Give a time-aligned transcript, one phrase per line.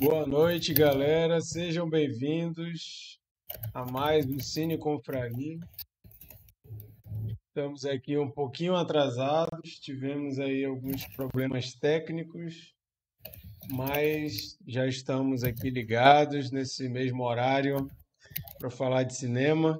[0.00, 1.42] Boa noite, galera.
[1.42, 3.20] Sejam bem-vindos
[3.74, 5.58] a mais um Cine Confraria.
[7.46, 12.74] Estamos aqui um pouquinho atrasados, tivemos aí alguns problemas técnicos,
[13.70, 17.86] mas já estamos aqui ligados nesse mesmo horário
[18.58, 19.78] para falar de cinema.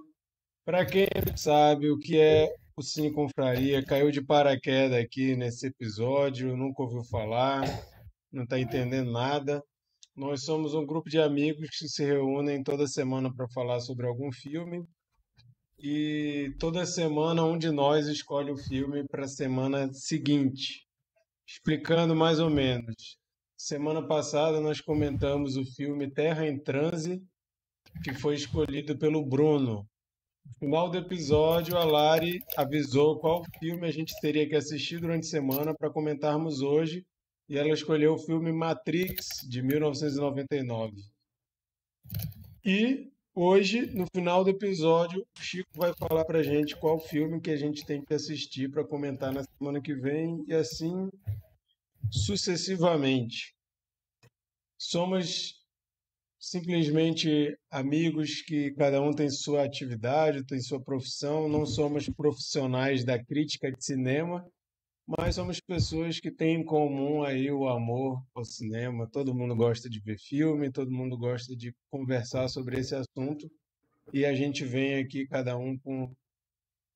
[0.66, 5.68] Para quem não sabe o que é o Cine Confraria, caiu de paraquedas aqui nesse
[5.68, 7.64] episódio, nunca ouviu falar,
[8.30, 9.64] não está entendendo nada.
[10.16, 14.30] Nós somos um grupo de amigos que se reúnem toda semana para falar sobre algum
[14.32, 14.84] filme.
[15.78, 20.86] E toda semana um de nós escolhe o filme para a semana seguinte,
[21.48, 23.16] explicando mais ou menos.
[23.56, 27.22] Semana passada nós comentamos o filme Terra em Transe,
[28.02, 29.88] que foi escolhido pelo Bruno.
[30.44, 35.26] No final do episódio, a Lari avisou qual filme a gente teria que assistir durante
[35.26, 37.06] a semana para comentarmos hoje
[37.50, 41.02] e ela escolheu o filme Matrix, de 1999.
[42.64, 47.50] E hoje, no final do episódio, o Chico vai falar pra gente qual filme que
[47.50, 51.10] a gente tem que assistir para comentar na semana que vem e assim
[52.08, 53.52] sucessivamente.
[54.78, 55.56] Somos
[56.38, 63.18] simplesmente amigos que cada um tem sua atividade, tem sua profissão, não somos profissionais da
[63.20, 64.48] crítica de cinema
[65.18, 69.08] mas somos pessoas que têm em comum aí o amor ao cinema.
[69.10, 73.50] Todo mundo gosta de ver filme, todo mundo gosta de conversar sobre esse assunto.
[74.12, 76.14] E a gente vem aqui, cada um com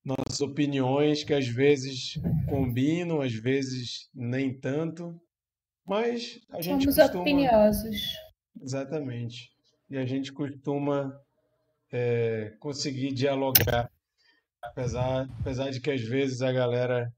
[0.03, 2.13] nossas opiniões, que às vezes
[2.47, 5.19] combinam, às vezes nem tanto.
[5.85, 7.21] Mas a gente Somos costuma.
[7.21, 7.97] opiniosos.
[8.61, 9.49] Exatamente.
[9.89, 11.13] E a gente costuma
[11.91, 13.91] é, conseguir dialogar.
[14.63, 17.11] Apesar, apesar de que às vezes a galera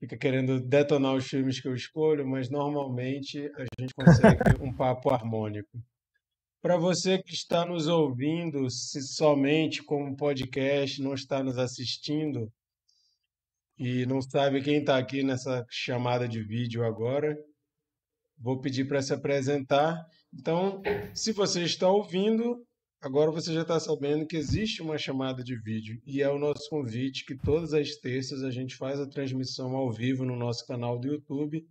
[0.00, 5.10] fica querendo detonar os filmes que eu escolho, mas normalmente a gente consegue um papo
[5.10, 5.78] harmônico.
[6.62, 12.50] Para você que está nos ouvindo, se somente como podcast, não está nos assistindo
[13.78, 17.36] e não sabe quem está aqui nessa chamada de vídeo agora,
[18.38, 19.96] vou pedir para se apresentar.
[20.32, 20.82] Então,
[21.14, 22.62] se você está ouvindo,
[23.02, 26.68] Agora você já está sabendo que existe uma chamada de vídeo e é o nosso
[26.68, 30.98] convite que todas as terças a gente faz a transmissão ao vivo no nosso canal
[30.98, 31.66] do YouTube.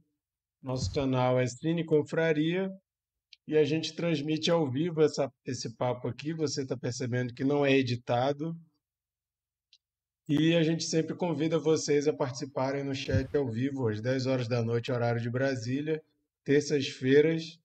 [0.59, 2.71] Nosso canal é Cine Confraria
[3.47, 6.33] e a gente transmite ao vivo essa, esse papo aqui.
[6.33, 8.57] Você está percebendo que não é editado.
[10.27, 14.47] E a gente sempre convida vocês a participarem no chat ao vivo, às 10 horas
[14.47, 16.01] da noite, horário de Brasília,
[16.43, 17.58] terças-feiras,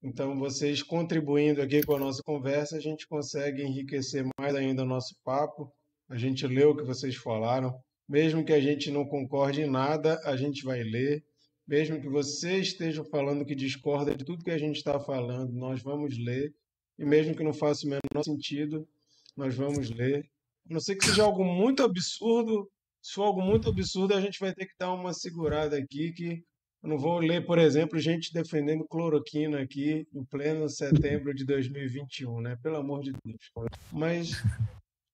[0.00, 4.86] então, vocês contribuindo aqui com a nossa conversa, a gente consegue enriquecer mais ainda o
[4.86, 5.72] nosso papo.
[6.08, 7.74] A gente lê o que vocês falaram.
[8.08, 11.24] Mesmo que a gente não concorde em nada, a gente vai ler.
[11.66, 15.82] Mesmo que você esteja falando que discorda de tudo que a gente está falando, nós
[15.82, 16.54] vamos ler.
[16.96, 18.88] E mesmo que não faça o menor sentido,
[19.36, 20.24] nós vamos ler.
[20.70, 22.70] A não ser que seja algo muito absurdo.
[23.02, 26.44] Se for algo muito absurdo, a gente vai ter que dar uma segurada aqui, que
[26.82, 32.40] eu não vou ler, por exemplo, gente defendendo cloroquina aqui em pleno setembro de 2021,
[32.40, 32.56] né?
[32.62, 33.70] Pelo amor de Deus.
[33.92, 34.32] Mas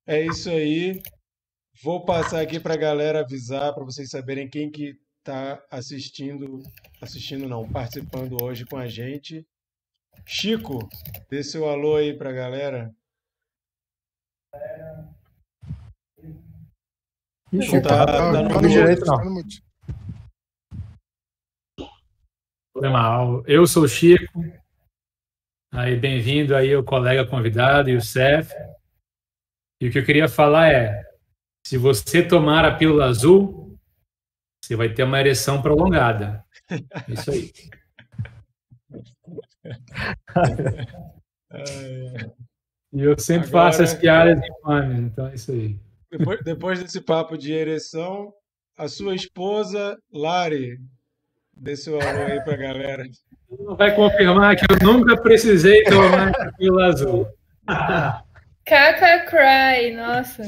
[0.07, 1.03] é isso aí.
[1.83, 6.63] Vou passar aqui para a galera avisar, para vocês saberem quem que está assistindo,
[7.01, 9.47] assistindo não, participando hoje com a gente.
[10.27, 10.87] Chico,
[11.31, 12.95] dê seu alô aí para a galera.
[17.51, 19.43] Não tá, tá, tá no direito, não.
[22.75, 24.43] Problema Eu sou o Chico.
[25.73, 28.53] Aí, bem-vindo aí o colega convidado e o Cef.
[29.81, 31.05] E o que eu queria falar é:
[31.65, 33.79] se você tomar a pílula azul,
[34.61, 36.45] você vai ter uma ereção prolongada.
[37.09, 37.53] Isso aí.
[42.93, 45.79] E eu sempre Agora, faço as piadas de fãs, então é isso aí.
[46.11, 48.35] Depois, depois desse papo de ereção,
[48.77, 50.81] a sua esposa, Lari,
[51.57, 53.05] Dê seu alô aí pra galera.
[53.77, 57.27] Vai confirmar que eu nunca precisei tomar pílula azul.
[58.65, 60.43] Caca Cry, nossa.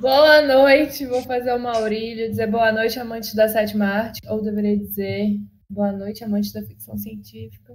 [0.00, 4.76] Boa noite, vou fazer o Maurílio, dizer boa noite, amantes da sétima arte, ou deveria
[4.76, 5.38] dizer
[5.70, 7.74] boa noite, amantes da ficção científica.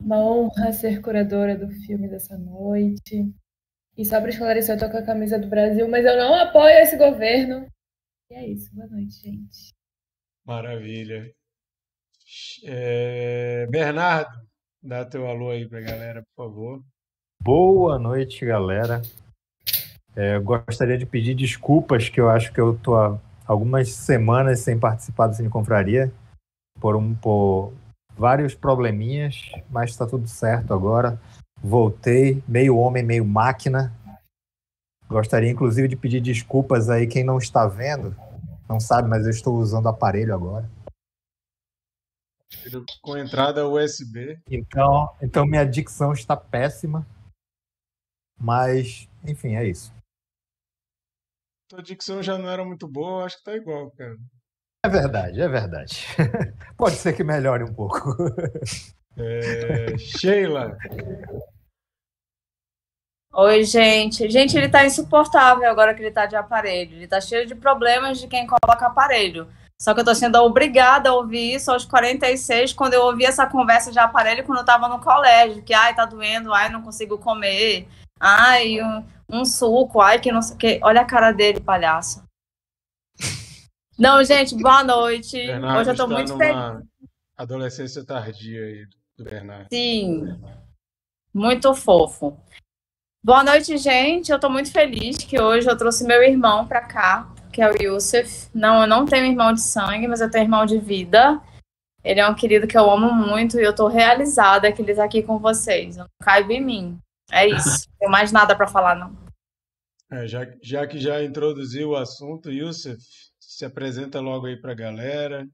[0.00, 3.30] Uma honra ser curadora do filme dessa noite.
[3.96, 6.78] E só para esclarecer, eu tô com a camisa do Brasil, mas eu não apoio
[6.78, 7.66] esse governo.
[8.30, 9.72] E é isso, boa noite, gente.
[10.44, 11.30] Maravilha.
[12.64, 14.30] É, Bernardo,
[14.82, 16.82] dá teu alô aí pra galera, por favor.
[17.42, 19.02] Boa noite, galera.
[20.14, 24.78] É, gostaria de pedir desculpas, que eu acho que eu tô há algumas semanas sem
[24.78, 26.12] participar do Cine Confraria,
[26.78, 27.72] por, um, por
[28.16, 31.20] vários probleminhas, mas está tudo certo agora.
[31.62, 33.92] Voltei, meio homem, meio máquina.
[35.08, 38.14] Gostaria, inclusive, de pedir desculpas aí quem não está vendo.
[38.68, 40.68] Não sabe, mas eu estou usando aparelho agora.
[43.00, 44.40] Com entrada USB.
[44.50, 47.06] Então, então minha dicção está péssima.
[48.38, 49.92] Mas, enfim, é isso.
[51.68, 54.16] Tua dicção já não era muito boa, acho que tá igual, cara.
[54.84, 56.06] É verdade, é verdade.
[56.76, 58.16] Pode ser que melhore um pouco.
[59.16, 60.76] É, Sheila.
[63.32, 64.28] Oi, gente.
[64.30, 66.96] Gente, ele tá insuportável agora que ele tá de aparelho.
[66.96, 69.46] Ele tá cheio de problemas de quem coloca aparelho.
[69.80, 73.46] Só que eu tô sendo obrigada a ouvir isso aos 46, quando eu ouvi essa
[73.46, 77.16] conversa de aparelho quando eu tava no colégio, que ai, tá doendo, ai, não consigo
[77.16, 77.88] comer,
[78.20, 80.80] ai, um, um suco, ai, que não sei o que.
[80.82, 82.22] Olha a cara dele, palhaço.
[83.98, 85.36] Não, gente, boa noite.
[85.36, 86.88] Bernardo Hoje eu tô está muito numa feliz.
[87.36, 88.86] adolescência tardia aí
[89.18, 89.66] do Bernardo.
[89.70, 90.40] Sim,
[91.34, 92.34] muito fofo.
[93.22, 94.32] Boa noite, gente.
[94.32, 97.82] Eu tô muito feliz que hoje eu trouxe meu irmão pra cá, que é o
[97.82, 98.48] Yusuf.
[98.54, 101.40] Não, eu não tenho irmão de sangue, mas eu tenho irmão de vida.
[102.02, 105.04] Ele é um querido que eu amo muito e eu tô realizada que ele tá
[105.04, 105.96] aqui com vocês.
[105.96, 106.98] Não caiba em mim.
[107.30, 107.86] É isso.
[107.90, 109.14] Não tenho mais nada pra falar, não.
[110.10, 112.98] É, já, já que já introduziu o assunto, Yusuf,
[113.38, 115.46] se apresenta logo aí para a galera.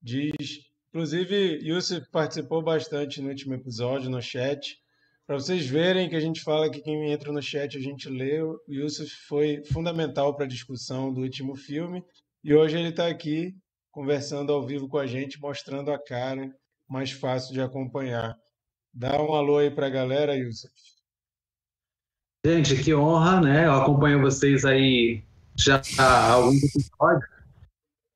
[0.00, 0.60] Diz.
[0.90, 4.81] Inclusive, Yusuf participou bastante no último episódio, no chat.
[5.32, 8.42] Para vocês verem que a gente fala que quem entra no chat a gente lê,
[8.42, 12.04] o Yusuf foi fundamental para a discussão do último filme.
[12.44, 13.56] E hoje ele está aqui
[13.90, 16.54] conversando ao vivo com a gente, mostrando a cara,
[16.86, 18.36] mais fácil de acompanhar.
[18.92, 20.70] Dá um alô aí para a galera, Yusuf.
[22.44, 23.64] Gente, que honra, né?
[23.64, 25.24] Eu acompanho vocês aí
[25.56, 27.30] já há alguns episódios.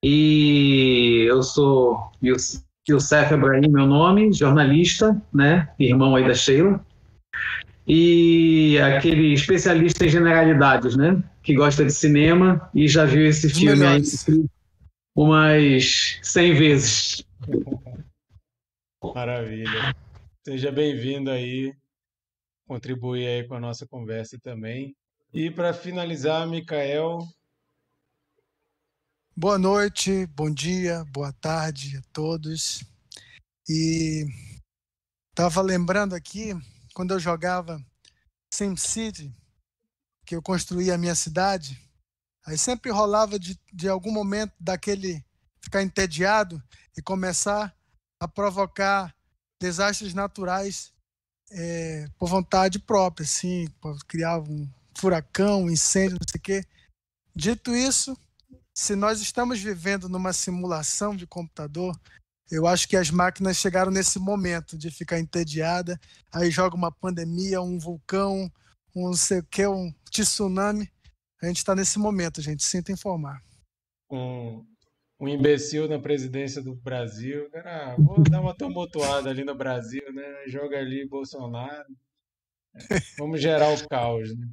[0.04, 5.74] E eu sou Yus- Youssef Ibrahim, meu nome, jornalista, né?
[5.78, 6.84] Irmão aí da Sheila.
[7.86, 11.22] E aquele especialista em generalidades, né?
[11.42, 14.02] Que gosta de cinema e já viu esse Os filme aí
[15.14, 17.24] umas 100 vezes.
[19.14, 19.94] Maravilha.
[20.44, 21.72] Seja bem-vindo aí,
[22.66, 24.94] contribuir aí com a nossa conversa também.
[25.32, 27.20] E para finalizar, Mikael,
[29.38, 32.82] Boa noite, bom dia, boa tarde a todos.
[33.68, 34.24] E
[35.28, 36.54] estava lembrando aqui,
[36.96, 37.78] quando eu jogava
[38.50, 39.30] SimCity,
[40.24, 41.78] que eu construía a minha cidade,
[42.46, 45.22] aí sempre rolava de, de algum momento daquele
[45.60, 46.58] ficar entediado
[46.96, 47.76] e começar
[48.18, 49.14] a provocar
[49.60, 50.90] desastres naturais
[51.50, 54.66] eh, por vontade própria, assim, pô, criava um
[54.96, 56.64] furacão, um incêndio, não sei o quê.
[57.34, 58.16] Dito isso,
[58.72, 61.94] se nós estamos vivendo numa simulação de computador,
[62.50, 65.98] eu acho que as máquinas chegaram nesse momento de ficar entediada,
[66.32, 68.50] aí joga uma pandemia, um vulcão,
[68.94, 70.90] um não sei o que, um tsunami.
[71.42, 73.42] A gente está nesse momento, gente, sinto informar.
[74.10, 74.64] um,
[75.20, 80.12] um imbecil na presidência do Brasil, cara, ah, vou dar uma tumultuada ali no Brasil,
[80.12, 80.46] né?
[80.46, 81.96] Joga ali Bolsonaro.
[82.74, 84.46] É, Vamos gerar o caos, né?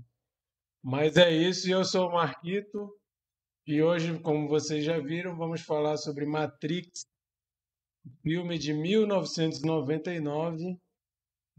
[0.82, 2.90] Mas é isso, eu sou o Marquito,
[3.66, 7.06] e hoje, como vocês já viram, vamos falar sobre Matrix,
[8.22, 10.78] filme de 1999,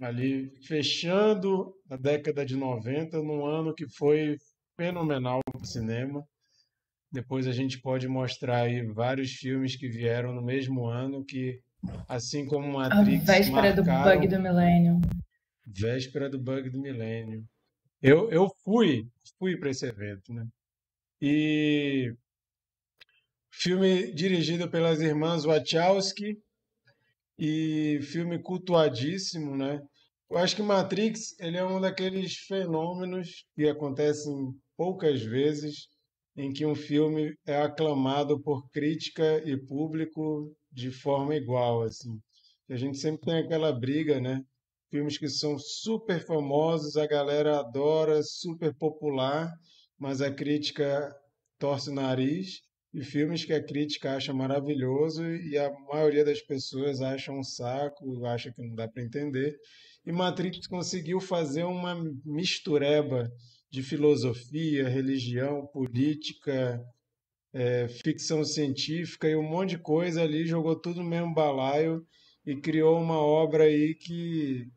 [0.01, 4.37] ali fechando a década de 90, num ano que foi
[4.77, 6.27] fenomenal para o cinema.
[7.13, 11.61] Depois a gente pode mostrar aí vários filmes que vieram no mesmo ano que,
[12.09, 15.01] assim como A Matrix, véspera do bug do milênio.
[15.65, 17.45] véspera do bug do milênio.
[18.03, 19.07] Eu, eu fui,
[19.39, 20.45] fui para esse evento, né?
[21.23, 22.13] E
[23.61, 26.37] filme dirigido pelas irmãs Wachowski
[27.39, 29.81] e filme cultuadíssimo, né?
[30.31, 34.35] Eu acho que Matrix, ele é um daqueles fenômenos que acontecem
[34.77, 35.87] poucas vezes
[36.37, 42.19] em que um filme é aclamado por crítica e público de forma igual, assim.
[42.69, 44.41] A gente sempre tem aquela briga, né?
[44.91, 49.53] Filmes que são super famosos, a galera adora, super popular,
[49.99, 51.15] mas a crítica
[51.59, 52.61] torce o nariz,
[52.95, 58.25] e filmes que a crítica acha maravilhoso e a maioria das pessoas acha um saco,
[58.25, 59.59] acha que não dá para entender.
[60.07, 63.29] E Matrix conseguiu fazer uma mistureba
[63.69, 66.81] de filosofia, religião, política,
[67.53, 72.07] eh, ficção científica e um monte de coisa ali, jogou tudo no mesmo balaio
[72.47, 74.69] e criou uma obra aí que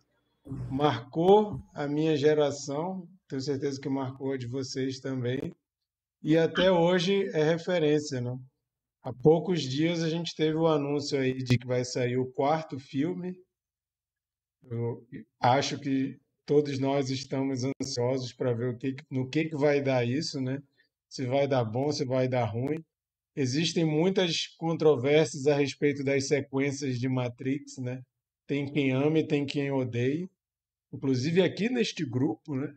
[0.71, 5.53] marcou a minha geração, tenho certeza que marcou a de vocês também,
[6.27, 8.37] e até hoje é referência, né?
[9.01, 12.77] há poucos dias a gente teve o anúncio aí de que vai sair o quarto
[12.77, 13.33] filme.
[14.69, 15.07] Eu
[15.39, 20.05] acho que todos nós estamos ansiosos para ver o que, no que, que vai dar
[20.05, 20.61] isso, né?
[21.09, 22.83] Se vai dar bom, se vai dar ruim.
[23.33, 28.01] Existem muitas controvérsias a respeito das sequências de Matrix, né?
[28.45, 30.29] Tem quem ame, tem quem odeie,
[30.91, 32.75] inclusive aqui neste grupo, né?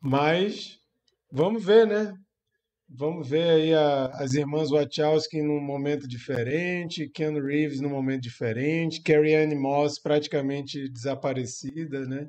[0.00, 0.80] Mas
[1.30, 2.12] vamos ver, né?
[2.88, 9.02] Vamos ver aí a, as irmãs Wachowski num momento diferente, Keanu Reeves num momento diferente,
[9.02, 12.26] Carrie Anne Moss praticamente desaparecida, né?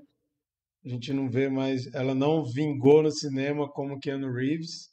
[0.85, 4.89] A gente não vê mais, ela não vingou no cinema como Keanu Reeves,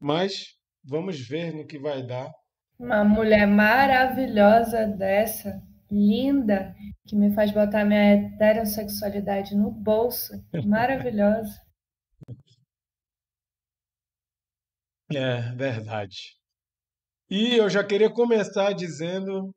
[0.00, 2.30] mas vamos ver no que vai dar.
[2.78, 6.74] Uma mulher maravilhosa dessa, linda,
[7.06, 10.32] que me faz botar minha heterossexualidade no bolso,
[10.64, 11.60] maravilhosa.
[15.14, 16.36] É verdade.
[17.30, 19.54] E eu já queria começar dizendo,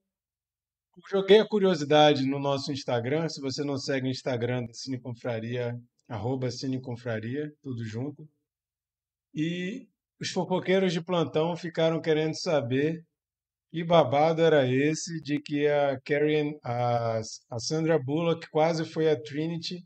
[1.09, 3.27] joguei a curiosidade no nosso Instagram.
[3.29, 8.27] Se você não segue o Instagram da Cine Confraria, arroba Cine Confraria, tudo junto.
[9.33, 9.87] E
[10.19, 13.03] os fofoqueiros de plantão ficaram querendo saber
[13.71, 17.19] que babado era esse de que a Carrie, a,
[17.49, 19.85] a Sandra Bullock quase foi a Trinity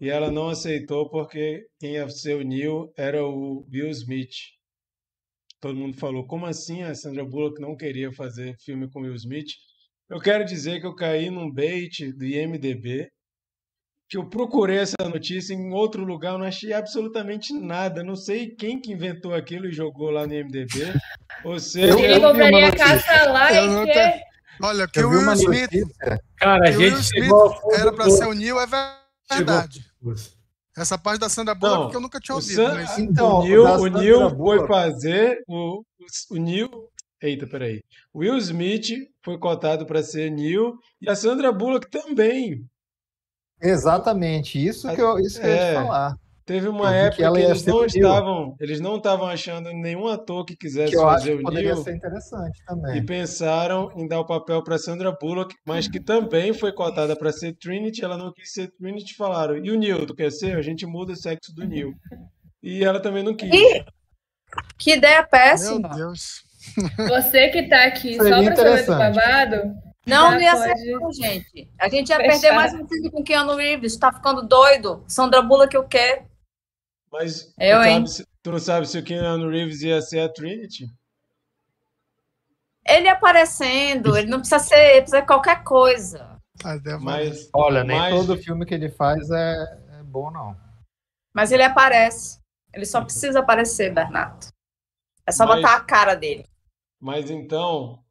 [0.00, 4.53] e ela não aceitou porque quem ia ser o Neil era o Will Smith
[5.64, 9.48] todo mundo falou, como assim a Sandra Bullock não queria fazer filme com Will Smith?
[10.10, 13.08] Eu quero dizer que eu caí num bait do IMDB,
[14.10, 18.04] que eu procurei essa notícia em outro lugar, não achei absolutamente nada.
[18.04, 20.92] Não sei quem que inventou aquilo e jogou lá no IMDB.
[21.42, 24.24] Ou seja, Ele compraria caça lá e que...
[24.62, 25.70] Olha, que o Will Smith.
[26.36, 28.66] Cara, a gente chegou era para ser o Neil, é
[29.32, 29.80] verdade.
[29.80, 30.14] Chegou.
[30.76, 32.56] Essa parte da Sandra Bullock que eu nunca tinha ouvido.
[32.56, 32.74] San...
[32.74, 32.98] Mas...
[32.98, 35.84] Então, o Neil, o Neil foi fazer o,
[36.30, 36.68] o Neil.
[37.22, 37.82] Eita, peraí.
[38.12, 38.88] O Will Smith
[39.22, 42.66] foi cotado para ser Neil e a Sandra Bullock também.
[43.62, 46.16] Exatamente, isso que eu, isso que é, eu ia te falar.
[46.46, 50.54] Teve uma época que, que eles não estavam, eles não estavam achando nenhum ator que
[50.54, 51.82] quisesse que fazer o poderia Neil.
[51.82, 52.96] ser interessante também.
[52.98, 57.32] E pensaram em dar o papel para Sandra Bullock, mas que também foi cotada para
[57.32, 60.56] ser Trinity, ela não quis ser Trinity, falaram: "E o Neil, tu quer ser?
[60.56, 61.92] A gente muda o sexo do Neil".
[62.62, 63.50] E ela também não quis.
[63.50, 63.84] E...
[64.78, 65.88] Que ideia péssima.
[65.88, 66.42] Meu Deus.
[67.08, 69.74] Você que tá aqui Seria só pra saber do babado,
[70.06, 70.74] não, não ia ser
[71.14, 71.70] gente.
[71.78, 72.30] A gente ia Fechar.
[72.30, 73.96] perder mais um filme com Keanu Reeves.
[73.96, 75.02] Tá ficando doido.
[75.08, 76.22] Sandra Bullock eu quero.
[77.14, 78.06] Mas eu, tu, hein?
[78.08, 80.86] Sabe, tu não sabe se o Keanu Reeves ia ser a Trinity?
[82.84, 86.36] Ele aparecendo, ele não precisa ser, precisa ser qualquer coisa.
[87.00, 88.14] Mas, olha, nem mas...
[88.14, 89.54] todo filme que ele faz é,
[90.00, 90.56] é bom, não.
[91.32, 92.40] Mas ele aparece.
[92.72, 94.48] Ele só precisa aparecer, Bernardo.
[95.24, 96.44] É só mas, botar a cara dele.
[97.00, 98.02] Mas então,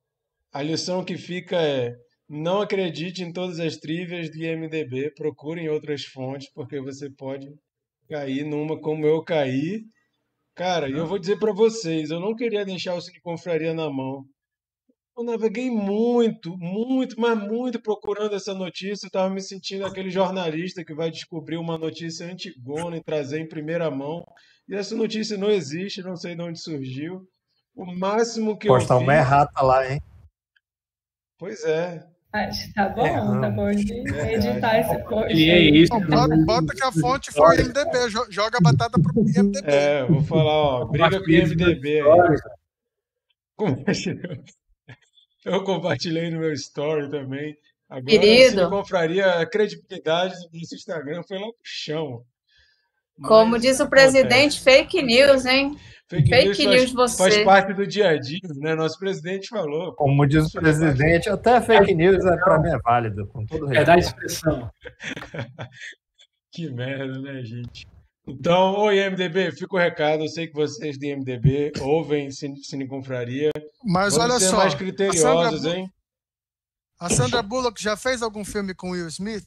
[0.54, 1.94] a lição que fica é:
[2.30, 7.54] não acredite em todas as trivias de IMDB, procurem outras fontes, porque você pode
[8.10, 9.84] cair numa como eu caí.
[10.56, 13.90] Cara, e eu vou dizer para vocês, eu não queria deixar o Cine Confraria na
[13.90, 14.24] mão.
[15.18, 19.06] Eu naveguei muito, muito, mas muito procurando essa notícia.
[19.06, 23.48] Eu estava me sentindo aquele jornalista que vai descobrir uma notícia antigona e trazer em
[23.48, 24.24] primeira mão.
[24.68, 27.28] E essa notícia não existe, não sei de onde surgiu.
[27.76, 29.04] O máximo que Postar eu vi...
[29.06, 30.02] uma errata lá, hein?
[31.38, 32.13] Pois é.
[32.34, 35.34] Acho tá bom, é, tá bom de editar esse post.
[35.34, 35.94] E é isso.
[36.00, 39.62] bota, bota, que a fonte foi MDB, joga a batata pro MDB.
[39.66, 42.02] É, vou falar, ó, briga com o MDB
[45.46, 47.56] Eu compartilhei no meu story também.
[47.88, 48.64] Agora, Querido.
[48.64, 52.26] se compraria a credibilidade do Instagram foi lá pro chão.
[53.16, 54.64] Mas, Como diz o presidente, acontece.
[54.64, 55.78] fake news, hein?
[56.10, 57.18] Fake, Fake news, news faz, você.
[57.18, 58.76] faz parte do dia a dia, né?
[58.76, 59.94] Nosso presidente falou.
[59.94, 63.82] Como diz o presidente, até fake news é, para mim é válido, com todo respeito.
[63.82, 64.70] É da expressão.
[66.52, 67.88] que merda, né, gente?
[68.28, 70.24] Então, oi, MDB, fica o recado.
[70.24, 73.52] Eu sei que vocês de MDB ouvem Cine Confraria.
[73.84, 74.58] Mas Vamos olha ser só.
[74.58, 75.92] mais criteriosos, hein?
[77.00, 79.46] A Sandra Bullock já fez algum filme com Will Smith?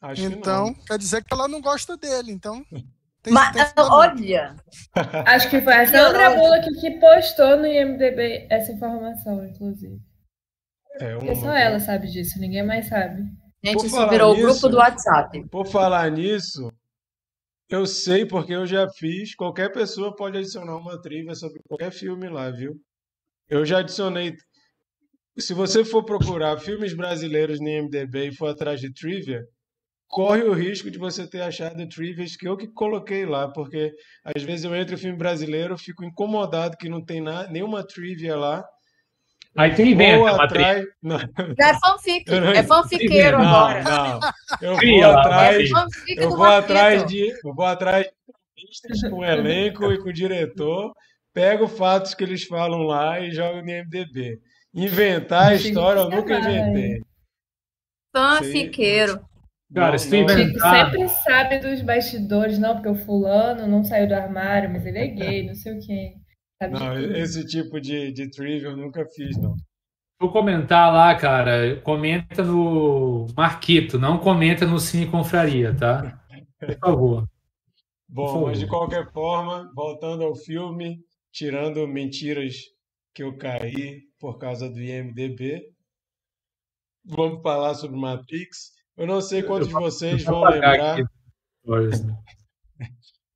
[0.00, 2.64] Acho então, quer dizer que ela não gosta dele, então.
[3.28, 4.56] Tem, Mas, tem olha.
[5.26, 9.98] Acho que foi a Sandra Bullock que postou no IMDB essa informação, inclusive.
[11.00, 11.18] É uma...
[11.18, 13.22] Porque só ela sabe disso, ninguém mais sabe.
[13.64, 15.48] Gente, isso virou o grupo do WhatsApp.
[15.48, 16.70] Por falar nisso,
[17.68, 19.34] eu sei porque eu já fiz.
[19.34, 22.74] Qualquer pessoa pode adicionar uma trivia sobre qualquer filme lá, viu?
[23.48, 24.34] Eu já adicionei.
[25.38, 29.44] Se você for procurar filmes brasileiros no IMDB e for atrás de trivia,
[30.08, 33.92] corre o risco de você ter achado trivias que eu que coloquei lá, porque
[34.24, 38.34] às vezes eu entro em filme brasileiro, fico incomodado que não tem nada, nenhuma trivia
[38.34, 38.64] lá.
[39.56, 40.84] Aí tu inventa uma atrás.
[41.02, 41.18] Não,
[41.58, 43.82] Já é fanfic, não- é fanfiqueiro não, agora.
[43.82, 44.20] não.
[44.60, 45.70] Eu vou atrás.
[46.16, 50.12] É Eu vou atrás de, eu vou atrás de com o elenco e com o
[50.12, 50.92] diretor,
[51.34, 54.40] pego fatos que eles falam lá e jogo no IMDb.
[54.74, 57.02] Inventar a história eu nunca inventei.
[58.14, 59.27] Fanfiqueiro.
[59.74, 63.84] Cara, Não, se tu inventar- Chico sempre sabe dos bastidores, não, porque o fulano não
[63.84, 66.14] saiu do armário, mas ele é gay, não sei o quê.
[66.60, 69.54] Sabe Não, esse tipo de, de trivia eu nunca fiz, não.
[70.20, 71.80] Vou comentar lá, cara.
[71.82, 76.18] Comenta no Marquito, não comenta no Cine Confraria, tá?
[76.58, 77.28] Por favor.
[78.08, 78.46] Bom, favor.
[78.48, 80.98] mas de qualquer forma, voltando ao filme,
[81.30, 82.56] tirando mentiras
[83.14, 85.62] que eu caí por causa do IMDb,
[87.04, 88.72] vamos falar sobre Matrix.
[88.98, 90.98] Eu não sei quantos de vocês vão lembrar.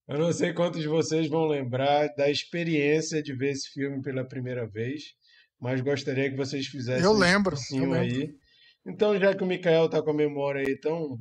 [0.09, 4.25] Eu não sei quantos de vocês vão lembrar da experiência de ver esse filme pela
[4.25, 5.15] primeira vez,
[5.61, 8.17] mas gostaria que vocês fizessem Eu um lembro, esforcinho eu lembro.
[8.17, 8.35] aí.
[8.85, 11.17] Então, já que o Mikael está com a memória aí tão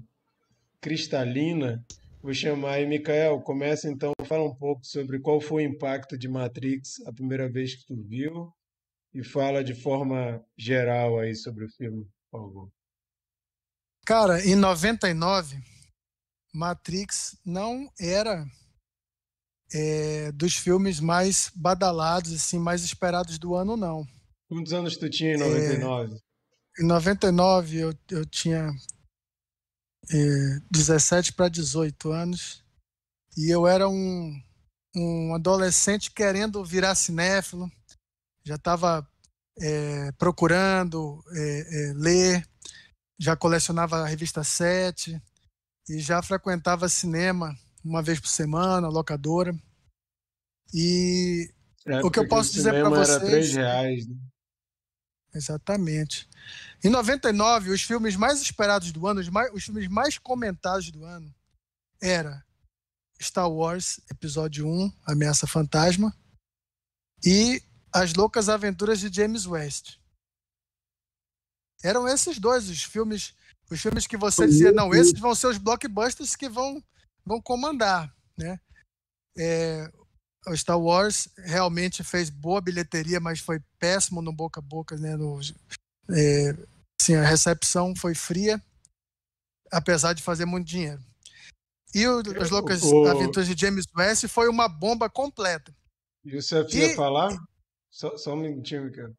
[0.82, 1.86] cristalina,
[2.22, 6.28] vou chamar aí, Mikael, começa então, fala um pouco sobre qual foi o impacto de
[6.28, 8.52] Matrix a primeira vez que tu viu
[9.14, 12.70] e fala de forma geral aí sobre o filme, por favor.
[14.12, 15.58] Cara, em 99,
[16.54, 18.46] Matrix não era
[19.74, 24.06] é, dos filmes mais badalados, assim, mais esperados do ano, não.
[24.50, 26.20] Quantos anos tu tinha em 99?
[26.78, 28.70] Em 99, eu, eu tinha
[30.12, 32.66] é, 17 para 18 anos
[33.38, 34.44] e eu era um,
[34.94, 37.72] um adolescente querendo virar cinéfilo,
[38.44, 39.08] já estava
[40.18, 42.51] procurando é, é, ler,
[43.22, 45.22] já colecionava a revista 7
[45.88, 49.54] e já frequentava cinema uma vez por semana, locadora.
[50.74, 51.52] E
[51.86, 54.16] É, o que eu posso dizer pra cinema era vocês- três reais, né?
[55.34, 56.28] Exatamente.
[56.84, 61.06] Em 99, os filmes mais esperados do ano, os, mais- os filmes mais comentados do
[61.06, 61.34] ano,
[62.02, 62.44] era
[63.22, 66.16] Star Wars Episódio 1, Ameaça Fantasma,
[67.24, 67.62] e
[67.94, 69.98] As Loucas Aventuras de James West.
[71.84, 73.34] Eram esses dois os filmes,
[73.70, 76.84] os filmes que você dizia, não, esses vão ser os blockbusters que vão,
[77.26, 78.60] vão comandar, né?
[79.38, 79.92] É,
[80.48, 85.16] o Star Wars realmente fez boa bilheteria, mas foi péssimo no boca a boca, né?
[85.16, 85.40] No,
[86.10, 86.56] é,
[87.02, 88.62] assim, a recepção foi fria,
[89.72, 91.02] apesar de fazer muito dinheiro.
[91.94, 95.74] E o, As Loucas O- Aventuras de James West foi uma bomba completa.
[96.78, 97.36] E- ia falar?
[97.90, 99.14] Só, só um minutinho, Mikael.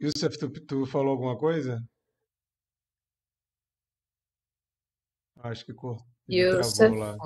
[0.00, 1.82] Youssef, tu, tu falou alguma coisa?
[5.40, 6.06] Acho que cortou.
[6.28, 6.76] Youssef.
[6.78, 7.16] travou lá.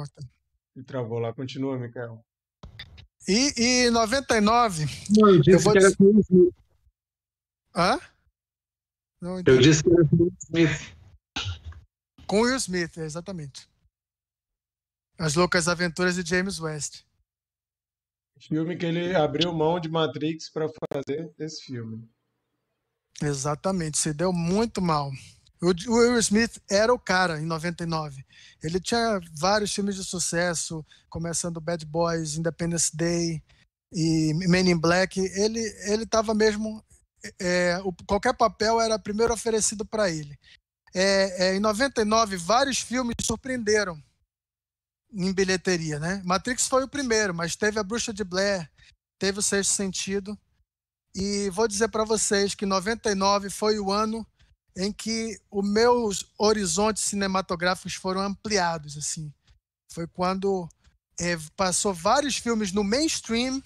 [0.74, 1.32] Ele travou lá.
[1.34, 2.24] Continua, Mikael.
[3.28, 4.84] E, e em 99.
[5.10, 6.54] Não, eu disse vou que era o Smith.
[7.74, 8.00] Hã?
[9.20, 10.96] Não Eu disse que era com o Smith.
[12.26, 13.68] Com Will Smith, exatamente.
[15.18, 17.04] As Loucas Aventuras de James West.
[18.40, 22.08] Filme que ele abriu mão de Matrix para fazer esse filme.
[23.22, 25.10] Exatamente, se deu muito mal.
[25.62, 28.24] O Will Smith era o cara em 99.
[28.62, 33.40] Ele tinha vários filmes de sucesso, começando Bad Boys, Independence Day
[33.92, 35.20] e Men in Black.
[35.20, 36.84] Ele ele estava mesmo
[37.40, 40.36] é, o- qualquer papel era primeiro oferecido para ele.
[40.94, 44.02] É, é, em 99, vários filmes surpreenderam
[45.12, 46.20] em bilheteria, né?
[46.24, 48.68] Matrix foi o primeiro, mas teve a Bruxa de Blair,
[49.18, 50.36] teve o Sexto Sentido.
[51.14, 54.26] E vou dizer para vocês que 99 foi o ano
[54.76, 59.32] em que os meus horizontes cinematográficos foram ampliados, assim.
[59.92, 60.66] Foi quando
[61.20, 63.62] eh, passou vários filmes no mainstream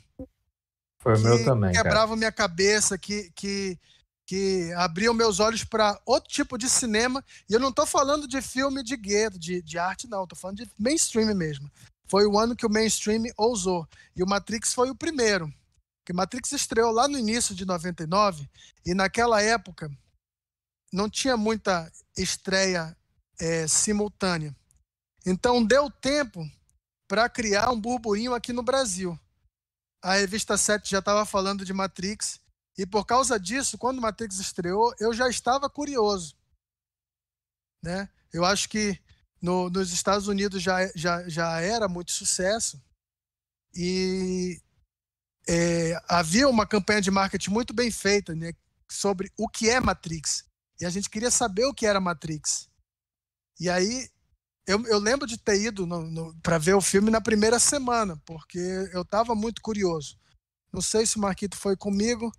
[1.01, 1.85] Foi o que meu também, cara.
[1.85, 3.79] quebravam minha cabeça, que, que,
[4.27, 7.25] que abriam meus olhos para outro tipo de cinema.
[7.49, 10.25] E eu não estou falando de filme de gueto, de, de arte, não.
[10.25, 11.71] Estou falando de mainstream mesmo.
[12.09, 13.87] Foi o ano que o mainstream ousou.
[14.17, 15.53] E o Matrix foi o primeiro.
[16.07, 18.49] Porque Matrix estreou lá no início de 99
[18.87, 19.91] e naquela época
[20.93, 22.97] não tinha muita estreia
[23.41, 24.55] eh, simultânea.
[25.27, 26.49] Então deu tempo
[27.09, 29.19] para criar um burburinho aqui no Brasil
[30.07, 32.39] a revista 7 já estava falando de Matrix,
[32.79, 36.37] e por causa disso, quando Matrix estreou, eu já estava curioso.
[37.83, 38.09] Né?
[38.33, 39.01] Eu acho que
[39.43, 42.81] no- nos Estados Unidos já, já, já era muito sucesso,
[43.75, 44.63] e
[45.49, 48.53] é, havia uma campanha de marketing muito bem feita né,
[48.89, 50.45] sobre o que é Matrix.
[50.81, 52.69] E a gente queria saber o que era Matrix.
[53.59, 54.09] E aí
[54.67, 55.87] eu, eu lembro de ter ido
[56.43, 58.59] para ver o filme na primeira semana, porque
[58.93, 60.19] eu estava muito curioso.
[60.73, 62.33] Não sei se o Marquito foi comigo,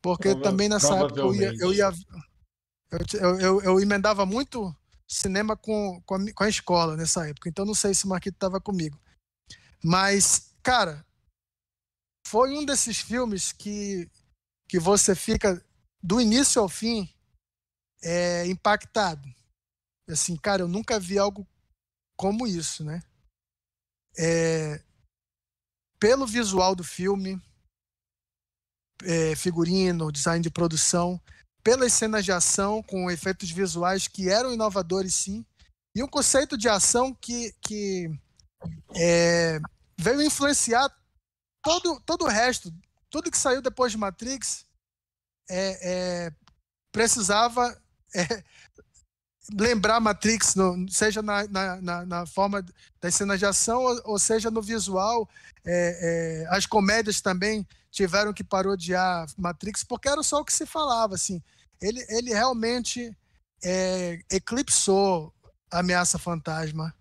[0.00, 1.92] porque Prova, também nessa época eu ia, eu, ia
[3.20, 4.74] eu, eu, eu, emendava muito
[5.08, 8.34] cinema com, com a, com, a, escola nessa época, então não sei se o Marquito
[8.34, 8.98] estava comigo.
[9.82, 11.04] Mas, cara,
[12.26, 14.10] foi um desses filmes que,
[14.68, 15.64] que você fica
[16.02, 17.08] do início ao fim
[18.02, 19.28] é, impactado.
[20.08, 21.46] Assim, cara, eu nunca vi algo
[22.16, 23.02] como isso, né?
[24.18, 24.82] É,
[25.98, 27.40] pelo visual do filme,
[29.04, 31.20] é, figurino, design de produção,
[31.62, 35.46] pelas cenas de ação com efeitos visuais que eram inovadores, sim,
[35.94, 38.10] e um conceito de ação que, que
[38.96, 39.60] é,
[39.98, 40.90] veio influenciar
[41.62, 42.72] todo, todo o resto,
[43.10, 44.64] tudo que saiu depois de Matrix
[45.48, 46.32] é, é
[46.90, 47.76] precisava
[48.14, 48.44] é,
[49.54, 52.64] lembrar Matrix, no, seja na, na, na, forma
[53.00, 55.28] das cenas de ação ou, ou seja no visual.
[55.64, 60.66] É, é, as comédias também tiveram que parodiar Matrix, porque era só o que se
[60.66, 61.14] falava.
[61.14, 61.42] Assim.
[61.80, 63.16] Ele, ele realmente
[63.62, 65.32] é, eclipsou
[65.70, 66.94] a Ameaça Fantasma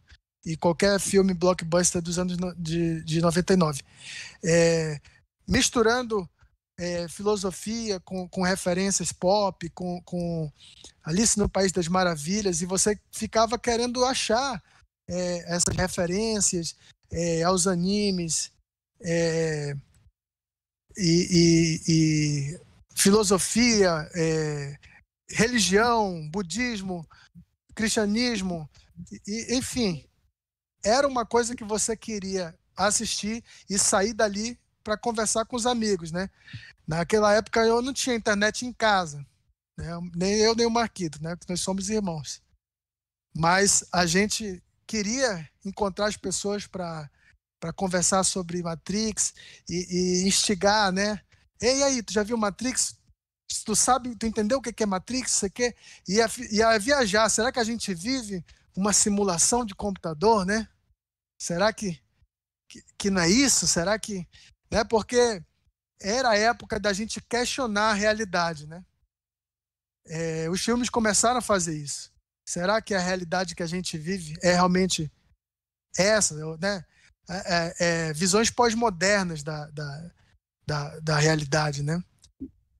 [0.45, 3.81] e qualquer filme blockbuster dos anos de, de 99.
[4.43, 4.99] É,
[5.47, 6.27] misturando
[6.79, 10.51] é, filosofia, com, com referências pop, com, com
[11.03, 14.61] Alice no País das Maravilhas, e você ficava querendo achar
[15.07, 16.75] é, essas referências
[17.11, 18.51] é, aos animes
[19.01, 19.75] é,
[20.97, 22.59] e, e, e,
[22.95, 24.77] filosofia, é,
[25.29, 27.07] religião, budismo,
[27.75, 28.69] cristianismo,
[29.27, 30.03] e, enfim,
[30.83, 36.11] era uma coisa que você queria assistir e sair dali para conversar com os amigos,
[36.11, 36.29] né?
[36.87, 39.25] Naquela época eu não tinha internet em casa,
[39.77, 39.87] né?
[40.15, 41.35] nem eu nem o Marquito, né?
[41.47, 42.41] Nós somos irmãos.
[43.35, 47.09] Mas a gente queria encontrar as pessoas para
[47.61, 49.35] para conversar sobre Matrix
[49.69, 51.21] e, e, instigar, né?
[51.61, 52.97] Ei, aí, tu já viu Matrix?
[53.63, 55.29] Tu sabe, tu entendeu o que é Matrix?
[55.33, 55.75] Você quer?
[56.07, 57.29] Ia, ia viajar.
[57.29, 58.43] Será que a gente vive
[58.75, 60.67] uma simulação de computador, né?
[61.39, 62.01] Será que,
[62.69, 63.67] que, que não é isso?
[63.67, 64.27] Será que
[64.71, 64.83] né?
[64.85, 65.43] Porque
[65.99, 68.83] era a época da gente questionar a realidade, né?
[70.07, 72.11] É, os filmes começaram a fazer isso.
[72.47, 75.11] Será que a realidade que a gente vive é realmente
[75.95, 76.83] essa, né?
[77.29, 77.75] É, é,
[78.09, 80.11] é visões pós-modernas da, da,
[80.65, 82.01] da, da, realidade, né?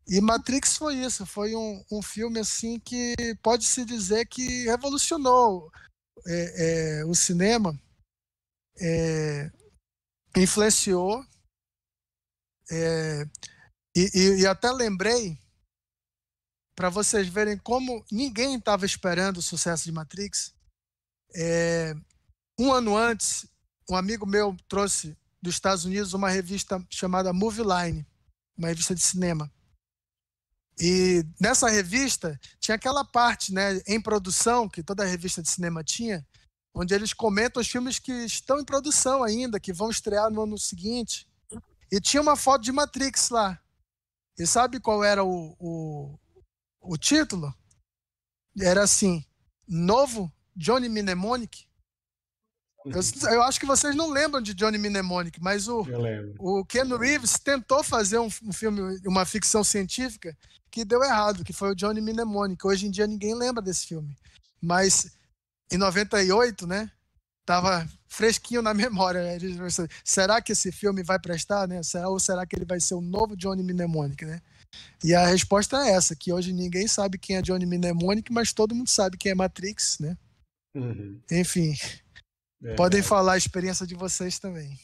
[0.08, 5.72] E Matrix foi isso, foi um, um filme assim que pode se dizer que revolucionou
[6.26, 7.80] é, é, o cinema,
[10.36, 11.24] influenciou
[12.72, 13.26] é,
[13.96, 15.38] e, e, e até lembrei
[16.76, 20.54] para vocês verem como ninguém estava esperando o sucesso de Matrix.
[21.36, 21.94] É,
[22.58, 23.46] um ano antes,
[23.90, 28.08] um amigo meu trouxe dos Estados Unidos uma revista chamada Movie Line,
[28.58, 29.52] uma revista de cinema.
[30.82, 36.26] E nessa revista tinha aquela parte, né, em produção que toda revista de cinema tinha,
[36.74, 40.58] onde eles comentam os filmes que estão em produção ainda, que vão estrear no ano
[40.58, 41.28] seguinte.
[41.92, 43.62] E tinha uma foto de Matrix lá.
[44.40, 46.20] E sabe qual era o, o,
[46.82, 47.54] o título?
[48.60, 49.24] Era assim:
[49.68, 51.68] Novo Johnny Mnemonic.
[52.84, 53.30] Eu, uhum.
[53.34, 55.86] eu, acho que vocês não lembram de Johnny Mnemonic, mas o,
[56.40, 60.36] o Ken Reeves tentou fazer um, um, filme, uma ficção científica
[60.72, 62.66] que deu errado, que foi o Johnny Mnemonic.
[62.66, 64.16] Hoje em dia ninguém lembra desse filme.
[64.62, 65.16] Mas
[65.72, 66.90] em 98, né?
[67.46, 69.22] Tava fresquinho na memória.
[69.22, 69.38] Né?
[70.04, 71.82] Será que esse filme vai prestar, né?
[72.08, 74.42] Ou será que ele vai ser o novo Johnny Mnemonic, né?
[75.04, 78.74] E a resposta é essa, que hoje ninguém sabe quem é Johnny Mnemonic, mas todo
[78.74, 80.18] mundo sabe quem é Matrix, né?
[80.74, 81.20] Uhum.
[81.30, 81.74] Enfim,
[82.62, 82.78] Verdade.
[82.78, 84.80] podem falar a experiência de vocês também.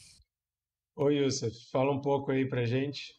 [0.96, 3.17] Oi, Yusuf, fala um pouco aí pra gente.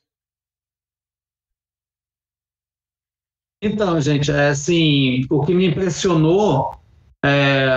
[3.62, 6.80] Então, gente, é assim, o que me impressionou
[7.24, 7.68] é...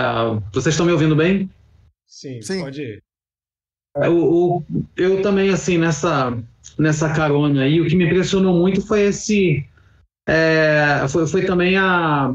[0.53, 1.49] Vocês estão me ouvindo bem?
[2.07, 2.61] Sim, Sim.
[2.61, 3.03] pode ir.
[3.97, 4.63] É, o, o,
[4.95, 6.35] eu também, assim, nessa,
[6.77, 9.65] nessa carona aí, o que me impressionou muito foi esse.
[10.27, 12.33] É, foi, foi também a.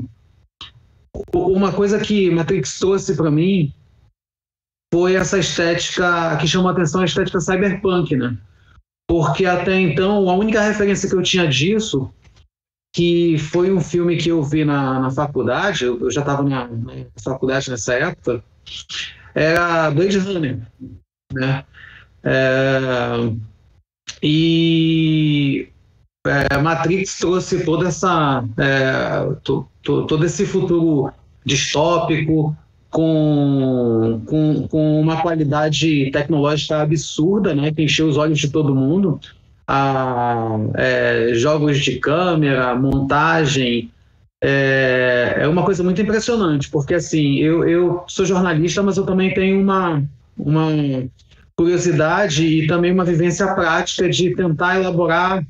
[1.35, 3.73] Uma coisa que Matrix trouxe para mim
[4.93, 8.39] foi essa estética que chamou a atenção, a estética cyberpunk, né?
[9.09, 12.13] Porque até então, a única referência que eu tinha disso
[12.93, 16.67] que foi um filme que eu vi na, na faculdade, eu, eu já estava na,
[16.67, 18.43] na, faculdade nessa época,
[19.35, 20.61] era Blade Runner,
[21.33, 21.65] né?
[22.25, 23.13] É,
[24.23, 25.69] e
[26.27, 31.13] é, Matrix trouxe toda essa é, to, to, todo esse futuro
[31.45, 32.57] distópico,
[32.91, 39.21] com, com, com uma qualidade tecnológica absurda, né, que encheu os olhos de todo mundo.
[39.69, 43.91] A, é, jogos de câmera, montagem,
[44.43, 49.35] é, é uma coisa muito impressionante, porque assim, eu, eu sou jornalista, mas eu também
[49.35, 50.03] tenho uma,
[50.39, 50.71] uma
[51.57, 55.45] curiosidade e também uma vivência prática de tentar elaborar,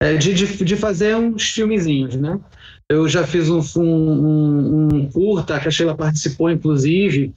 [0.00, 2.40] é, de, de, de fazer uns filmezinhos, né?
[2.88, 7.34] Eu já fiz um, um, um curta, que a Sheila participou, inclusive.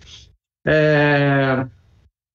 [0.68, 1.66] É,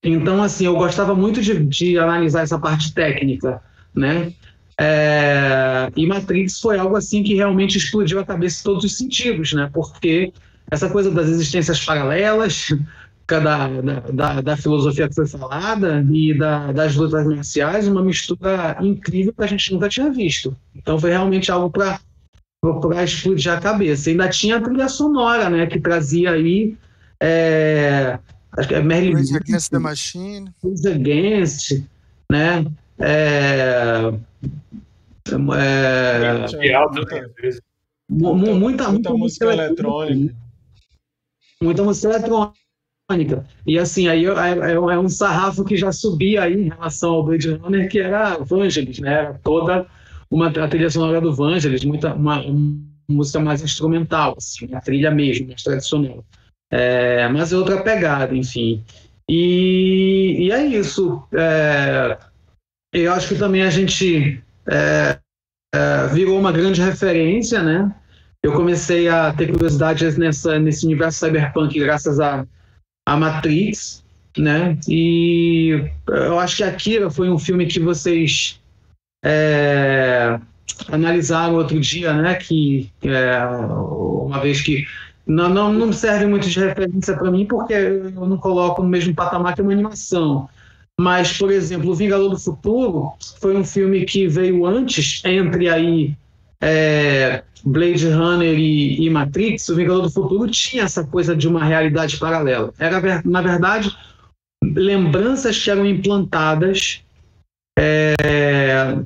[0.02, 3.62] então, assim, eu gostava muito de, de analisar essa parte técnica,
[3.94, 4.32] né?
[4.78, 9.52] É, e Matrix foi algo assim que realmente explodiu a cabeça em todos os sentidos,
[9.52, 9.68] né?
[9.72, 10.32] Porque
[10.70, 12.72] essa coisa das existências paralelas,
[13.26, 13.68] da,
[14.12, 19.44] da, da filosofia que foi falada e da, das lutas marciais, uma mistura incrível que
[19.44, 20.56] a gente nunca tinha visto.
[20.74, 22.00] Então foi realmente algo para
[22.62, 24.10] para explodir a cabeça.
[24.10, 26.76] Ainda tinha a trilha sonora, né, que trazia aí
[27.22, 28.18] é,
[28.52, 30.50] acho que é Merlin Against the Machine.
[30.86, 31.84] Against,
[32.30, 32.64] né?
[33.00, 34.12] É,
[35.28, 35.38] é, é
[38.08, 40.34] muita, muita, muita, muita música eletrônica.
[41.62, 43.46] Muita música eletrônica.
[43.66, 47.24] E assim, aí é, é, é um sarrafo que já subia aí em relação ao
[47.24, 49.12] Blade Runner, que era Vangelis, né?
[49.12, 49.86] Era toda
[50.30, 55.10] uma a trilha sonora do Vangelis, muita, uma, uma música mais instrumental, assim, a trilha
[55.10, 56.24] mesmo, mais tradicional.
[56.70, 58.84] É, mas é outra pegada, enfim.
[59.28, 61.22] E, e é isso.
[61.32, 62.16] É,
[62.92, 65.18] eu acho que também a gente é,
[65.74, 67.94] é, virou uma grande referência, né?
[68.42, 72.46] Eu comecei a ter curiosidade nessa, nesse universo cyberpunk graças a,
[73.06, 74.02] a Matrix,
[74.36, 74.78] né?
[74.88, 78.60] E eu acho que Akira foi um filme que vocês
[79.24, 80.40] é,
[80.88, 84.86] analisaram outro dia, né, que é, uma vez que
[85.26, 89.14] não, não, não serve muito de referência para mim, porque eu não coloco no mesmo
[89.14, 90.48] patamar que uma animação.
[91.00, 96.14] Mas, por exemplo, O Vingador do Futuro foi um filme que veio antes, entre aí
[96.60, 99.66] é, Blade Runner e, e, Matrix.
[99.70, 102.74] O Vingador do Futuro tinha essa coisa de uma realidade paralela.
[102.78, 103.96] Era, na verdade,
[104.62, 107.02] lembranças que eram implantadas
[107.78, 108.98] é,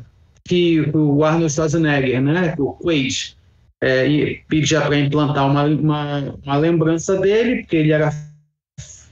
[0.42, 3.36] que o Arnold Schwarzenegger, né, o Quaid,
[3.80, 8.10] é, pedia para implantar uma, uma, uma, lembrança dele, porque ele era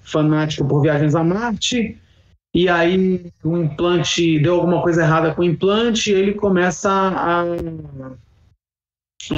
[0.03, 1.97] fanático por viagens a Marte,
[2.55, 7.43] e aí o implante deu alguma coisa errada com o implante, e ele começa a,
[7.43, 8.17] a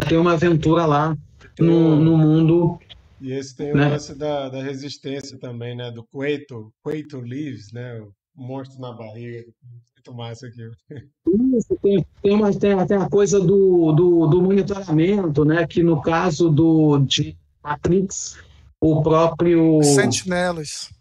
[0.09, 1.17] ter uma aventura lá
[1.59, 2.79] no, no mundo.
[3.21, 3.87] E esse tem né?
[3.87, 5.91] o lance da, da resistência também, né?
[5.91, 8.01] Do Quaito, Quaito Leaves, né?
[8.01, 9.45] O monstro na barriga.
[9.95, 10.69] Muito massa aqui.
[11.57, 15.67] Isso, tem, tem, uma, tem, tem a coisa do, do, do, monitoramento, né?
[15.67, 18.37] Que no caso do, de Matrix,
[18.81, 19.83] o próprio.
[19.83, 20.94] Sentinelas.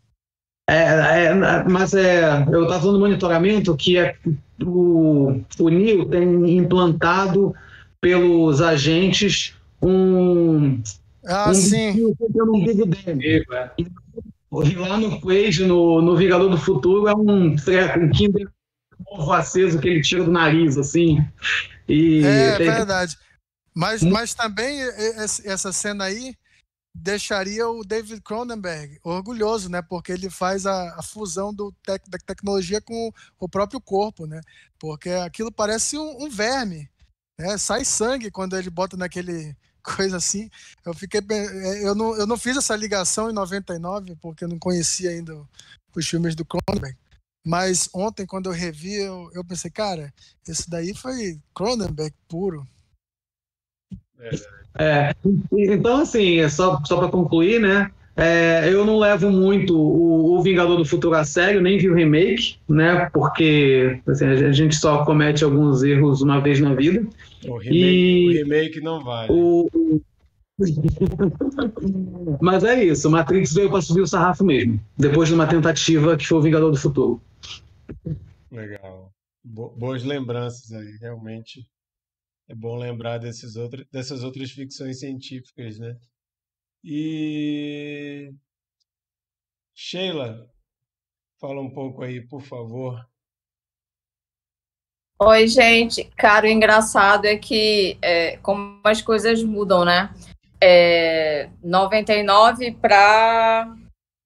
[0.69, 1.33] É, é,
[1.69, 4.15] mas é, eu estava falando do monitoramento que é
[4.63, 7.53] o, o NIO tem implantado
[7.99, 10.81] pelos agentes um.
[11.25, 12.05] Ah, um sim.
[12.05, 13.45] Um dele.
[13.49, 13.71] É.
[13.77, 18.47] E lá no Quage, no, no Vingador do Futuro, é um, um Kinder
[19.07, 21.25] ovo aceso que ele tira do nariz, assim.
[21.87, 22.67] E é tem...
[22.67, 23.17] verdade.
[23.73, 24.79] Mas, mas também
[25.45, 26.35] essa cena aí
[26.93, 29.81] deixaria o David Cronenberg orgulhoso, né?
[29.81, 31.53] Porque ele faz a, a fusão
[31.83, 34.39] tec, da tecnologia com o próprio corpo, né?
[34.77, 36.89] Porque aquilo parece um, um verme,
[37.39, 37.57] né?
[37.57, 40.49] Sai sangue quando ele bota naquele coisa assim.
[40.85, 44.59] Eu fiquei, é, eu não, eu não fiz essa ligação em 99 porque eu não
[44.59, 45.35] conhecia ainda
[45.95, 46.97] os filmes do Cronenberg.
[47.45, 50.13] Mas ontem, quando eu revi, eu, eu pensei, cara,
[50.47, 52.65] esse daí foi Cronenberg puro.
[54.79, 55.13] É,
[55.51, 57.91] então, assim, é só, só para concluir, né?
[58.15, 61.95] É, eu não levo muito o, o, Vingador do Futuro a sério, nem vi o
[61.95, 63.09] remake, né?
[63.11, 67.07] Porque assim, a gente só comete alguns erros uma vez na vida.
[67.45, 69.31] O remake, e o remake não vale.
[69.31, 69.99] O...
[72.39, 76.27] Mas é isso, Matrix veio para subir o sarrafo mesmo, depois de uma tentativa que
[76.27, 77.19] foi o Vingador do Futuro.
[78.51, 79.11] Legal.
[79.43, 81.65] Bo boas lembranças aí, realmente.
[82.47, 85.97] É bom lembrar desses outros, dessas outras ficções científicas, né?
[86.83, 88.33] E
[89.73, 90.49] Sheila,
[91.39, 93.07] fala um pouco aí, por favor.
[95.21, 96.03] Oi, gente.
[96.17, 100.13] Cara, o engraçado é que é, como as coisas mudam, né?
[100.61, 103.73] É, 99 para.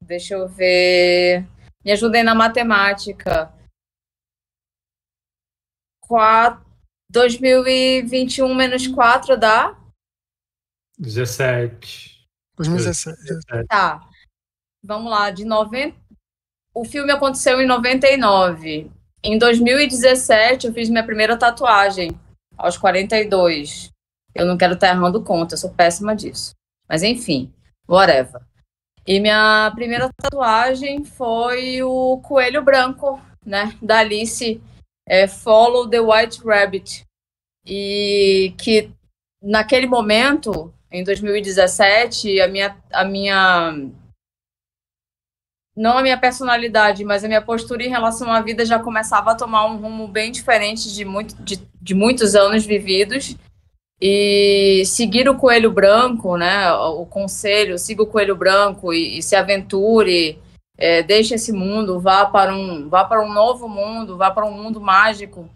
[0.01, 1.45] Deixa eu ver.
[1.85, 3.53] Me ajudem na matemática.
[6.01, 6.66] 4,
[7.09, 9.77] 2021 menos 4 dá?
[10.97, 12.27] 17.
[12.57, 13.67] 2017.
[13.67, 14.07] Tá.
[14.83, 15.95] Vamos lá, de 90.
[16.73, 18.91] O filme aconteceu em 99.
[19.23, 22.11] Em 2017, eu fiz minha primeira tatuagem,
[22.57, 23.89] aos 42.
[24.33, 26.53] Eu não quero estar errando conta, eu sou péssima disso.
[26.87, 27.51] Mas enfim,
[27.87, 28.41] whatever.
[29.05, 34.61] E minha primeira tatuagem foi o coelho branco, né, da Alice,
[35.07, 37.05] é, Follow the White Rabbit.
[37.65, 38.91] E que
[39.41, 43.73] naquele momento, em 2017, a minha, a minha
[45.75, 49.35] não a minha personalidade, mas a minha postura em relação à vida já começava a
[49.35, 53.35] tomar um rumo bem diferente de, muito, de, de muitos anos vividos.
[54.01, 56.71] E seguir o coelho branco, né?
[56.71, 60.39] O conselho, siga o coelho branco e, e se aventure,
[60.77, 64.51] é, deixe esse mundo, vá para um, vá para um novo mundo, vá para um
[64.51, 65.49] mundo mágico.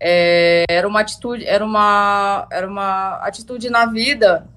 [0.00, 4.48] É, era uma atitude, era uma, era uma atitude na vida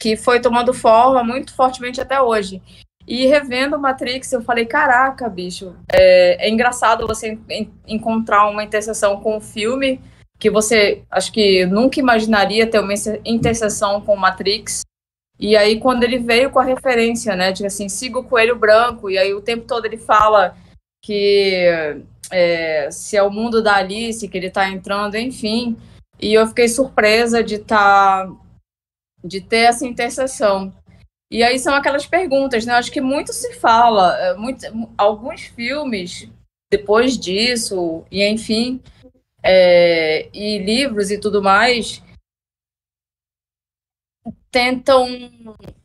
[0.00, 2.60] que foi tomando forma muito fortemente até hoje.
[3.06, 9.20] E revendo Matrix, eu falei, caraca, bicho, é, é engraçado você en encontrar uma interseção
[9.20, 10.00] com o filme
[10.38, 14.82] que você, acho que nunca imaginaria ter uma interseção com Matrix.
[15.46, 19.10] E aí, quando ele veio com a referência, né, de assim, siga o coelho branco,
[19.10, 20.56] e aí o tempo todo ele fala
[21.04, 21.68] que
[22.32, 25.76] é, se é o mundo da Alice que ele está entrando, enfim.
[26.18, 28.32] E eu fiquei surpresa de estar, tá,
[29.22, 30.72] de ter essa interseção.
[31.30, 32.72] E aí são aquelas perguntas, né?
[32.72, 34.64] Acho que muito se fala, eh, muito,
[34.96, 36.26] alguns filmes
[36.72, 38.80] depois disso, e enfim,
[39.42, 42.02] é, e livros e tudo mais,
[44.54, 45.08] tentam,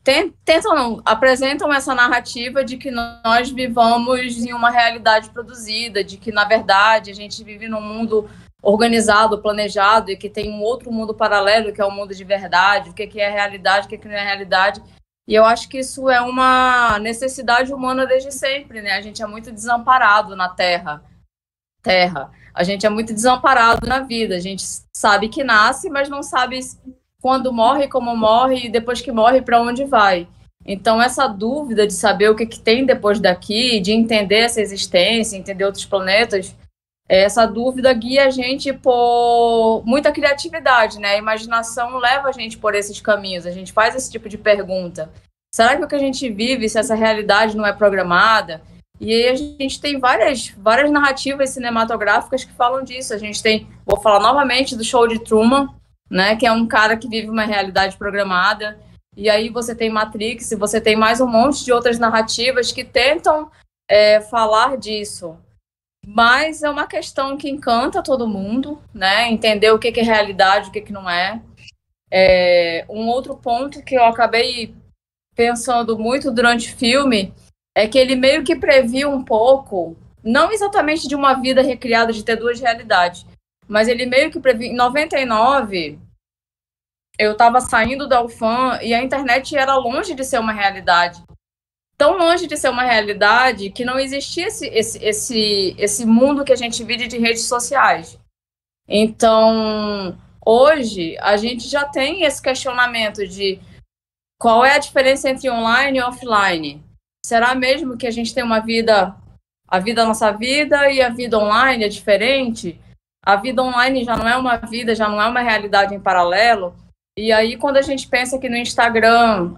[0.04, 6.30] tentam não, apresentam essa narrativa de que nós vivamos em uma realidade produzida, de que,
[6.30, 8.30] na verdade, a gente vive num mundo
[8.62, 12.90] organizado, planejado, e que tem um outro mundo paralelo, que é o mundo de verdade,
[12.90, 14.80] o que é realidade, o que não é realidade.
[15.26, 18.92] E eu acho que isso é uma necessidade humana desde sempre, né?
[18.92, 21.02] A gente é muito desamparado na Terra.
[21.82, 22.30] Terra.
[22.54, 24.36] A gente é muito desamparado na vida.
[24.36, 24.62] A gente
[24.94, 26.60] sabe que nasce, mas não sabe
[27.20, 30.26] quando morre, como morre e depois que morre para onde vai.
[30.64, 35.36] Então essa dúvida de saber o que, que tem depois daqui, de entender essa existência,
[35.36, 36.54] entender outros planetas,
[37.08, 41.14] essa dúvida guia a gente por muita criatividade, né?
[41.14, 45.10] A imaginação leva a gente por esses caminhos, a gente faz esse tipo de pergunta.
[45.52, 48.62] Será que o que a gente vive, se essa realidade não é programada?
[49.00, 53.12] E aí a gente tem várias, várias narrativas cinematográficas que falam disso.
[53.12, 55.68] A gente tem, vou falar novamente do show de Truman,
[56.10, 56.36] né?
[56.36, 58.78] Que é um cara que vive uma realidade programada.
[59.16, 62.84] E aí você tem Matrix, e você tem mais um monte de outras narrativas que
[62.84, 63.50] tentam
[63.88, 65.36] é, falar disso.
[66.06, 69.30] Mas é uma questão que encanta todo mundo, né?
[69.30, 71.40] Entender o que, é realidade, o que, que não é.
[72.10, 72.84] é.
[72.88, 74.74] Um outro ponto que eu acabei
[75.36, 77.32] pensando muito durante o filme
[77.76, 82.24] é que ele meio que previu um pouco, não exatamente de uma vida recriada de
[82.24, 83.24] ter duas realidades,
[83.70, 84.72] mas ele meio que previu.
[84.72, 85.98] Em 99,
[87.18, 91.22] eu estava saindo da UFAM e a internet era longe de ser uma realidade
[92.00, 96.52] tão longe de ser uma realidade que não existia esse, esse, esse, esse mundo que
[96.52, 98.18] a gente vive de redes sociais.
[98.88, 103.60] Então, hoje, a gente já tem esse questionamento de
[104.40, 106.82] qual é a diferença entre online e offline.
[107.22, 109.14] Será mesmo que a gente tem uma vida,
[109.68, 112.80] a vida nossa vida e a vida online é diferente?
[113.24, 116.74] A vida online já não é uma vida, já não é uma realidade em paralelo.
[117.16, 119.56] E aí, quando a gente pensa que no Instagram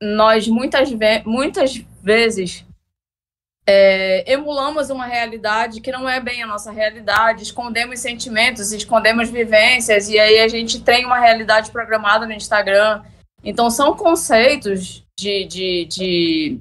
[0.00, 2.66] nós muitas, ve muitas vezes
[3.64, 10.08] é, emulamos uma realidade que não é bem a nossa realidade, escondemos sentimentos, escondemos vivências,
[10.08, 13.02] e aí a gente tem uma realidade programada no Instagram.
[13.44, 16.60] Então, são conceitos de, de, de,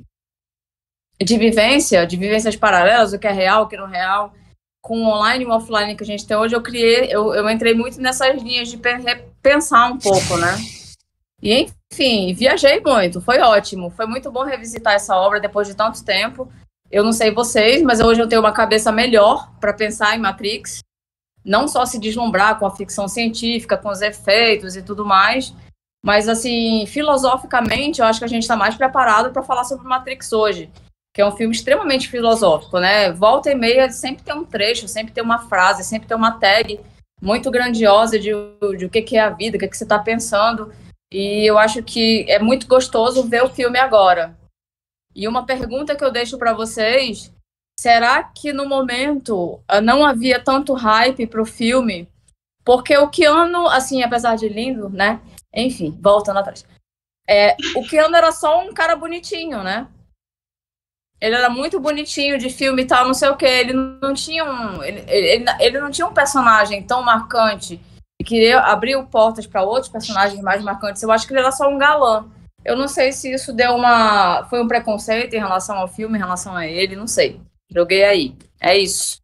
[1.19, 4.34] de vivência, de vivências paralelas, o que é real, o que não é real,
[4.81, 7.49] com o online e o offline que a gente tem hoje, eu criei, eu, eu
[7.49, 8.79] entrei muito nessas linhas de
[9.41, 10.57] pensar um pouco, né?
[11.41, 13.89] E, enfim, viajei muito, foi ótimo.
[13.91, 16.51] Foi muito bom revisitar essa obra depois de tanto tempo.
[16.89, 20.84] Eu não sei vocês, mas hoje eu tenho uma cabeça melhor para pensar em Matrix.
[21.43, 25.53] Não só se deslumbrar com a ficção científica, com os efeitos e tudo mais,
[26.03, 30.34] mas, assim, filosoficamente, eu acho que a gente está mais preparado para falar sobre Matrix
[30.34, 30.69] hoje,
[31.14, 33.12] que é um filme extremamente filosófico, né?
[33.12, 36.80] Volta e meia sempre tem um trecho, sempre tem uma frase, sempre tem uma tag
[37.22, 38.32] muito grandiosa de,
[38.78, 40.74] de o que, que é a vida, o que, que você está pensando.
[41.12, 44.38] E eu acho que é muito gostoso ver o filme agora.
[45.14, 47.34] E uma pergunta que eu deixo para vocês:
[47.78, 52.07] será que no momento ah, não havia tanto hype para o filme?
[52.64, 55.20] Porque o Keanu, assim, apesar de lindo, né?
[55.53, 56.66] Enfim, voltando atrás.
[57.28, 59.88] É, o Keanu era só um cara bonitinho, né?
[61.22, 63.45] Ele era muito bonitinho de filme e tal, não sei o que.
[63.45, 64.84] Ele não tinha um.
[64.84, 67.80] Ele, ele, ele não tinha um personagem tão marcante
[68.19, 71.03] e queria abrir portas para outros personagens mais marcantes.
[71.03, 72.26] Eu acho que ele era só um galã.
[72.65, 74.45] Eu não sei se isso deu uma.
[74.49, 77.39] Foi um preconceito em relação ao filme, em relação a ele, não sei.
[77.69, 78.36] Joguei aí.
[78.59, 79.20] É isso.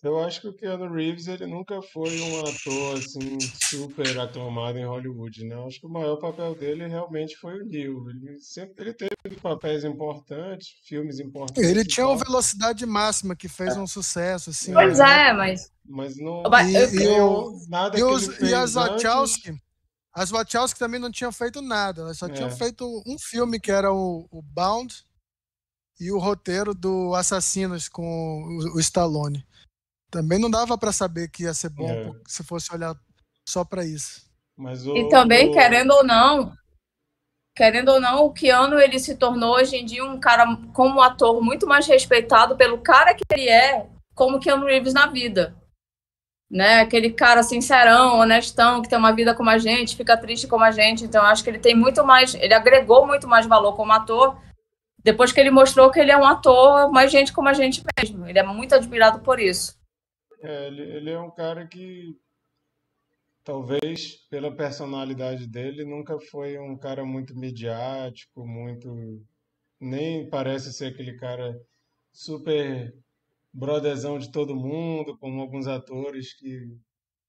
[0.00, 3.36] Eu acho que o Keanu Reeves ele nunca foi um ator assim
[3.68, 5.56] super aclamado em Hollywood, né?
[5.56, 8.08] Eu acho que o maior papel dele realmente foi o Neil.
[8.10, 11.64] Ele sempre ele teve papéis importantes, filmes importantes.
[11.64, 14.72] Ele tinha uma velocidade máxima que fez um sucesso assim.
[14.72, 15.30] Pois né?
[15.30, 19.02] é, mas mas não E, e, eu, o- nada e, que os, e as antes-
[19.02, 19.56] Wachowski,
[20.14, 22.02] as Wachowski também não tinham feito nada.
[22.02, 22.32] Elas só É.
[22.32, 24.94] tinham feito um filme que era o, o Bound
[25.98, 28.04] e o roteiro do Assassinos com
[28.44, 29.44] o, o Stallone.
[30.10, 32.12] Também não dava pra saber que ia ser bom É.
[32.26, 32.94] se fosse olhar
[33.46, 34.22] só pra isso.
[34.56, 36.52] Mas o, E também, o- querendo ou não,
[37.56, 41.42] querendo ou não, o Keanu ele se tornou hoje em dia um cara como ator
[41.42, 45.54] muito mais respeitado pelo cara que ele é, como Keanu Reeves na vida.
[46.50, 46.80] Né?
[46.80, 50.70] Aquele cara sincerão, honestão, que tem uma vida como a gente, fica triste como a
[50.70, 51.04] gente.
[51.04, 54.40] Então, eu acho que ele tem muito mais, ele agregou muito mais valor como ator
[55.04, 58.26] depois que ele mostrou que ele é um ator mais gente como a gente mesmo.
[58.26, 59.77] Ele é muito admirado por isso.
[60.40, 62.16] É, ele, ele é um cara que,
[63.44, 69.24] talvez pela personalidade dele, nunca foi um cara muito midiático, muito.
[69.80, 71.60] Nem parece ser aquele cara
[72.12, 72.94] super
[73.52, 76.76] brotherzão de todo mundo, como alguns atores que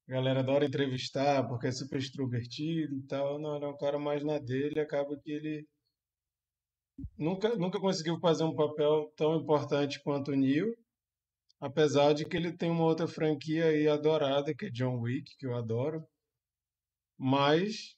[0.08, 3.40] a galera adora entrevistar porque é super extrovertido e tal.
[3.40, 5.68] Não, ele é um cara mais na dele, acaba que ele
[7.18, 10.76] nunca, nunca conseguiu fazer um papel tão importante quanto o Neil.
[11.62, 15.46] Apesar de que ele tem uma outra franquia aí adorada, que é John Wick, que
[15.46, 16.06] eu adoro,
[17.18, 17.96] mas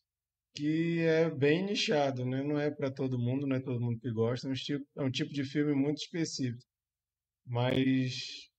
[0.56, 2.44] que é bem nichado, né?
[2.44, 5.04] Não é para todo mundo, não é todo mundo que gosta, é um tipo, é
[5.04, 6.64] um tipo de filme muito específico.
[7.46, 8.50] Mas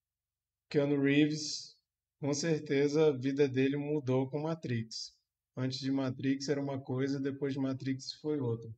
[0.71, 1.77] Keanu Reeves,
[2.21, 5.15] com certeza a vida dele mudou com Matrix.
[5.57, 8.71] Antes de Matrix era uma coisa, depois de Matrix foi outra.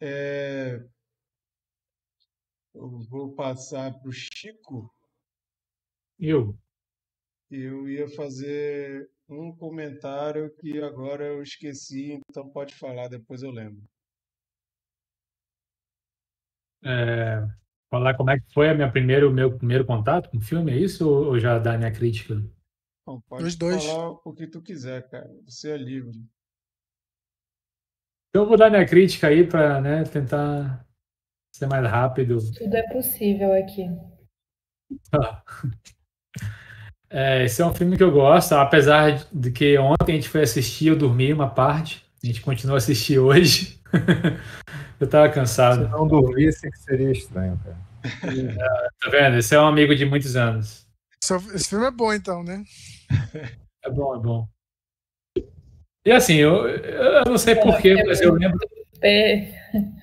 [0.00, 0.82] É,
[2.74, 4.92] Eu vou passar para o Chico.
[6.24, 6.56] Eu.
[7.50, 13.82] Eu ia fazer um comentário que agora eu esqueci, então pode falar, depois eu lembro.
[16.84, 17.44] É,
[17.90, 20.70] falar como é que foi a minha primeiro, o meu primeiro contato com o filme,
[20.70, 21.10] é isso?
[21.10, 22.36] Ou, já dar minha crítica?
[23.04, 23.84] Não, pode Os dois.
[23.84, 25.28] falar o que tu quiser, cara.
[25.44, 26.16] Você é livre.
[28.28, 30.86] Então eu vou dar minha crítica aí para né, tentar
[31.52, 32.38] ser mais rápido.
[32.54, 33.88] Tudo é possível aqui.
[37.12, 40.42] É, esse é um filme que eu gosto, apesar de que ontem a gente foi
[40.42, 43.78] assistir, eu dormi uma parte, a gente continua a assistir hoje.
[44.98, 45.88] eu tava Se cansado.
[45.88, 47.76] não dormisse, que seria estranho, cara.
[49.00, 49.36] Tá vendo?
[49.36, 50.86] Esse é um amigo de muitos anos.
[51.22, 52.64] Esse esse filme é bom, então, né?
[53.84, 54.48] É bom, é bom.
[56.04, 58.58] E assim, eu, eu não sei porquê, mas eu lembro.
[59.02, 59.52] É,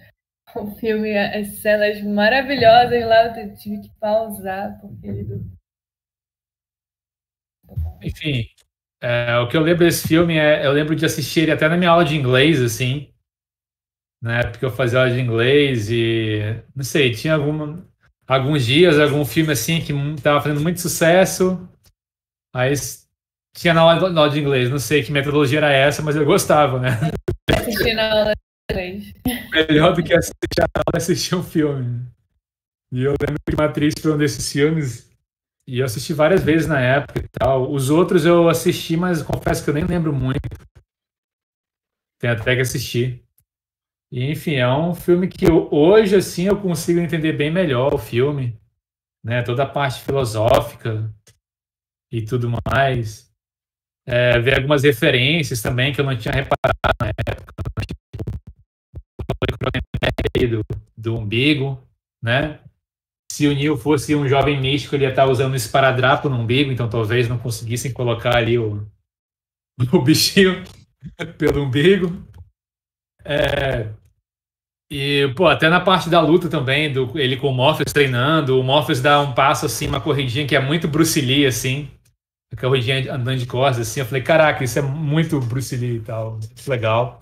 [0.56, 5.42] O filme, as cenas maravilhosas lá, eu tive que pausar, porque ele.
[8.02, 8.48] Enfim,
[9.02, 10.66] é, o que eu lembro desse filme é.
[10.66, 13.12] Eu lembro de assistir ele até na minha aula de inglês, assim.
[14.22, 16.62] Na época eu fazia aula de inglês e.
[16.76, 17.86] Não sei, tinha alguma,
[18.28, 21.70] alguns dias, algum filme assim que estava fazendo muito sucesso.
[22.54, 22.74] Aí
[23.56, 24.70] tinha na aula, na aula de inglês.
[24.70, 26.90] Não sei que metodologia era essa, mas eu gostava, né?
[27.50, 29.14] Assisti na aula de inglês.
[29.52, 32.06] Melhor do que assistir a aula assistir um filme.
[32.92, 35.09] E eu lembro que Matrix foi um desses filmes.
[35.70, 37.72] E eu assisti várias vezes na época e tal.
[37.72, 40.42] Os outros eu assisti, mas confesso que eu nem lembro muito.
[42.20, 43.24] Tem até que assistir.
[44.12, 48.00] E, enfim, é um filme que eu- hoje, assim, eu consigo entender bem melhor o
[48.00, 48.60] filme.
[49.24, 49.44] Né?
[49.44, 51.14] Toda a parte filosófica
[52.12, 53.32] e tudo mais.
[54.08, 57.54] É, ver algumas referências também que eu não tinha reparado na época.
[60.50, 60.64] Do,
[60.98, 61.88] do umbigo,
[62.24, 62.60] né?
[63.32, 66.72] Se o Neil fosse um jovem místico, ele ia estar usando um esparadrapo no umbigo,
[66.72, 68.86] então talvez não conseguissem colocar ali o,
[69.94, 70.64] o bichinho
[71.38, 72.24] pelo umbigo.
[73.24, 73.90] É,
[74.92, 78.64] e, pô, até na parte da luta também, do, ele com o Morpheus treinando, o
[78.64, 81.92] Morpheus dá um passo assim, uma corridinha que é muito Bruce Lee, assim,
[82.52, 86.00] a corridinha andando de costas, assim, eu falei, caraca, isso é muito Bruce Lee e
[86.00, 87.22] tal, muito legal.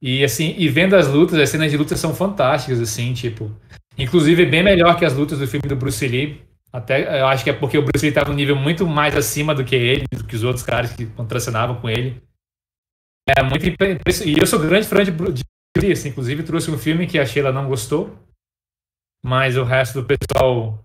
[0.00, 3.54] E assim, e vendo as lutas, as cenas de luta são fantásticas, assim, tipo,
[3.96, 6.42] inclusive bem melhor que as lutas do filme do Bruce Lee.
[6.72, 9.54] Até eu acho que é porque o Bruce Lee estava num nível muito mais acima
[9.54, 12.22] do que ele, do que os outros caras que contracenavam com ele.
[13.28, 14.36] é muito impressionante.
[14.36, 15.42] E eu sou grande fã de Bruce
[15.76, 18.18] Willis, inclusive trouxe um filme que a Sheila não gostou,
[19.22, 20.84] mas o resto do pessoal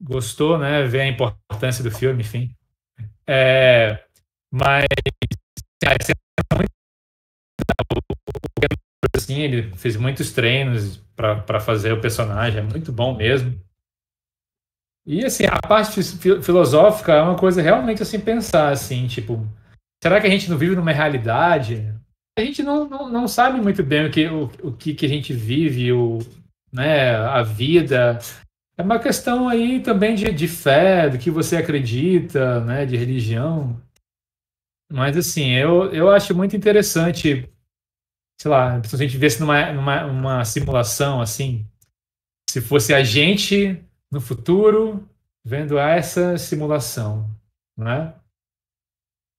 [0.00, 0.86] gostou, né?
[0.86, 2.54] Vê a importância do filme, enfim.
[3.26, 4.02] É,
[4.50, 4.86] mas
[9.14, 13.58] assim, ele fez muitos treinos para fazer o personagem, é muito bom mesmo.
[15.06, 16.02] E assim, a parte
[16.42, 19.46] filosófica é uma coisa realmente assim pensar assim, tipo,
[20.02, 21.94] será que a gente não vive numa realidade?
[22.38, 25.08] A gente não, não, não sabe muito bem o que, o, o que, que a
[25.08, 26.18] gente vive, o,
[26.72, 28.18] né, a vida.
[28.76, 33.80] É uma questão aí também de, de fé, do que você acredita, né, de religião.
[34.90, 37.48] Mas assim, eu, eu acho muito interessante,
[38.40, 41.66] sei lá, se a gente visse numa, numa uma simulação assim,
[42.48, 43.78] se fosse a gente
[44.10, 45.06] no futuro
[45.44, 47.28] vendo essa simulação,
[47.76, 48.14] né?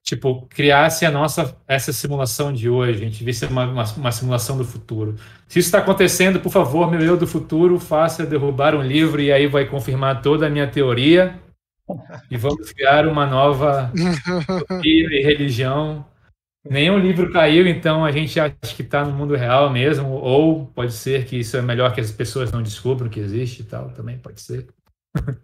[0.05, 4.55] Tipo, criasse a nossa essa simulação de hoje, a gente visse uma, uma, uma simulação
[4.55, 5.15] do futuro.
[5.47, 9.31] Se isso está acontecendo, por favor, meu eu do futuro, faça derrubar um livro e
[9.31, 11.39] aí vai confirmar toda a minha teoria
[12.29, 13.91] e vamos criar uma nova
[14.83, 16.05] e religião.
[16.63, 20.93] Nenhum livro caiu, então a gente acha que está no mundo real mesmo, ou pode
[20.93, 24.19] ser que isso é melhor que as pessoas não descubram que existe e tal, também
[24.19, 24.67] pode ser.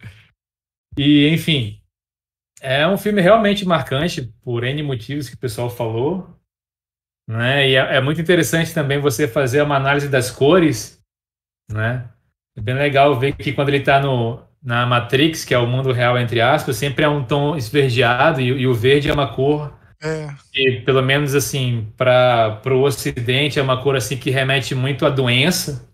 [0.95, 1.81] e, enfim,
[2.61, 6.39] é um filme realmente marcante por N motivos que o pessoal falou,
[7.27, 7.67] né?
[7.67, 11.01] E é, é muito interessante também você fazer uma análise das cores,
[11.71, 12.09] né?
[12.55, 13.99] É bem legal ver que quando ele está
[14.61, 18.45] na Matrix, que é o mundo real, entre aspas, sempre é um tom esverdeado e,
[18.45, 20.27] e o verde é uma cor é.
[20.51, 25.09] que, pelo menos assim, para o Ocidente, é uma cor assim que remete muito à
[25.09, 25.89] doença,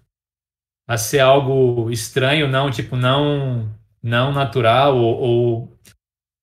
[0.88, 3.70] a ser algo estranho, não, tipo, não,
[4.02, 5.80] não natural ou, ou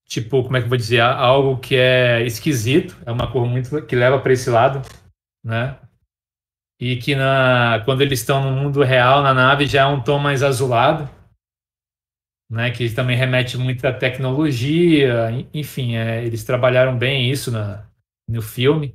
[0.07, 3.81] tipo, como é que eu vou dizer, algo que é esquisito, é uma cor muito
[3.83, 4.81] que leva para esse lado,
[5.43, 5.77] né?
[6.79, 10.17] E que na, quando eles estão no mundo real, na nave, já é um tom
[10.17, 11.07] mais azulado
[12.51, 17.89] né, que também remete muito à tecnologia, enfim, é, eles trabalharam bem isso na,
[18.27, 18.93] no filme.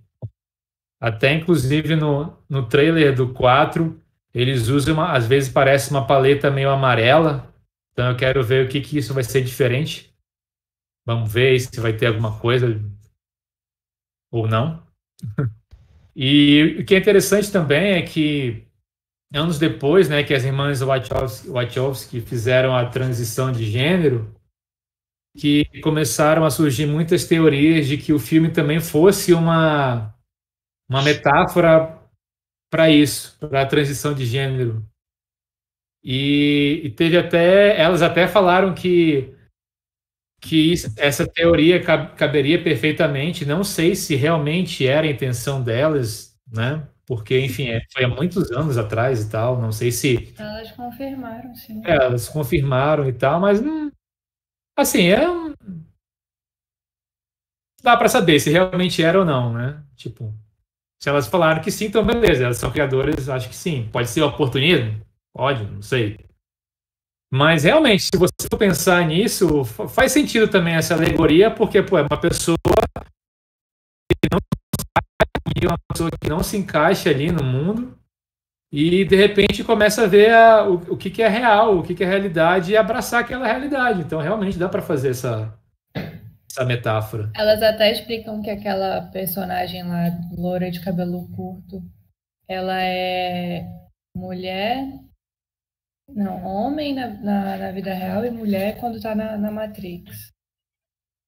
[1.00, 3.98] Até inclusive no, no trailer do 4,
[4.34, 7.50] eles usam, uma, às vezes parece uma paleta meio amarela,
[7.92, 10.14] então eu quero ver o que, que isso vai ser diferente.
[11.06, 12.78] Vamos ver se vai ter alguma coisa
[14.30, 14.86] ou não.
[16.14, 18.65] e o que é interessante também é que
[19.32, 24.34] anos depois, né, que as irmãs Wachowski, Wachowski fizeram a transição de gênero,
[25.36, 30.14] que começaram a surgir muitas teorias de que o filme também fosse uma,
[30.88, 32.00] uma metáfora
[32.70, 34.84] para isso, para a transição de gênero.
[36.02, 39.34] E, e, teve até, elas até falaram que
[40.40, 43.44] que isso, essa teoria caberia perfeitamente.
[43.44, 46.86] Não sei se realmente era a intenção delas, né?
[47.06, 50.34] Porque, enfim, é, foi há muitos anos atrás e tal, não sei se...
[50.36, 51.80] Elas confirmaram, sim.
[51.84, 53.90] É, elas confirmaram e tal, mas, hum,
[54.76, 55.26] assim, é...
[57.82, 59.80] Dá para saber se realmente era ou não, né?
[59.94, 60.34] Tipo,
[61.00, 63.88] se elas falaram que sim, então beleza, elas são criadoras, acho que sim.
[63.92, 65.00] Pode ser oportunismo?
[65.32, 66.18] Pode, não sei.
[67.30, 72.02] Mas realmente, se você for pensar nisso, faz sentido também essa alegoria, porque pô, é
[72.02, 72.56] uma pessoa
[74.08, 74.40] que não
[75.64, 77.96] uma pessoa que não se encaixa ali no mundo
[78.72, 81.94] e de repente começa a ver a, o, o que, que é real, o que,
[81.94, 84.02] que é realidade e abraçar aquela realidade.
[84.02, 85.56] Então realmente dá para fazer essa,
[86.50, 87.30] essa metáfora.
[87.34, 91.82] Elas até explicam que aquela personagem lá, loura de cabelo curto,
[92.48, 93.64] ela é
[94.14, 94.84] mulher,
[96.08, 100.32] não, homem na, na, na vida real e mulher quando tá na, na Matrix.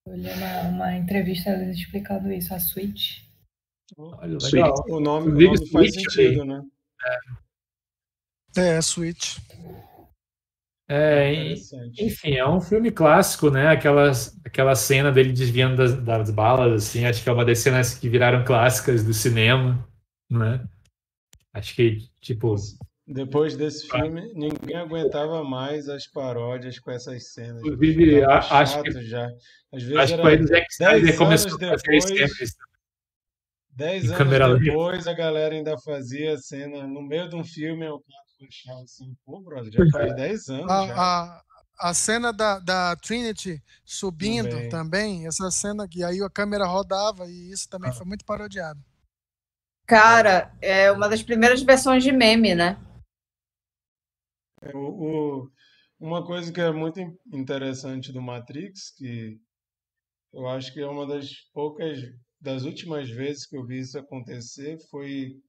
[0.07, 3.28] Eu li uma, uma entrevista explicando isso, a Switch.
[3.97, 4.84] Olha, legal.
[4.89, 6.62] O nome, o nome faz sentido, né?
[8.57, 9.39] É, é Switch.
[10.91, 11.53] É,
[11.99, 13.68] enfim, é um filme clássico, né?
[13.68, 14.11] Aquela,
[14.43, 18.09] aquela cena dele desviando das, das balas, assim, acho que é uma das cenas que
[18.09, 19.86] viraram clássicas do cinema,
[20.30, 20.66] né?
[21.53, 22.55] Acho que, tipo.
[23.07, 27.62] Depois desse filme, ninguém aguentava mais as paródias com essas cenas.
[27.62, 29.03] Inclusive, acho que.
[29.03, 29.28] Já.
[29.72, 32.68] Às vezes acho era que o Zack Snyder começou depois, a fazer cenas
[33.79, 38.24] Dez anos depois, a galera ainda fazia cena no meio de um filme, o cara
[38.37, 40.68] puxava assim, pô, brother, já faz 10 anos.
[40.68, 40.95] A, já.
[40.97, 41.43] a,
[41.79, 44.68] a cena da, da Trinity subindo também.
[44.68, 45.26] também.
[45.29, 47.93] essa cena que aí a câmera rodava e isso também ah.
[47.93, 48.81] foi muito parodiado.
[49.87, 52.85] Cara, é uma das primeiras versões de meme, né?
[54.61, 55.53] É, o, o,
[56.01, 56.99] uma coisa que é muito
[57.33, 59.39] interessante do Matrix, que
[60.33, 62.01] eu acho que é uma das poucas
[62.41, 65.41] das últimas vezes que eu vi isso acontecer foi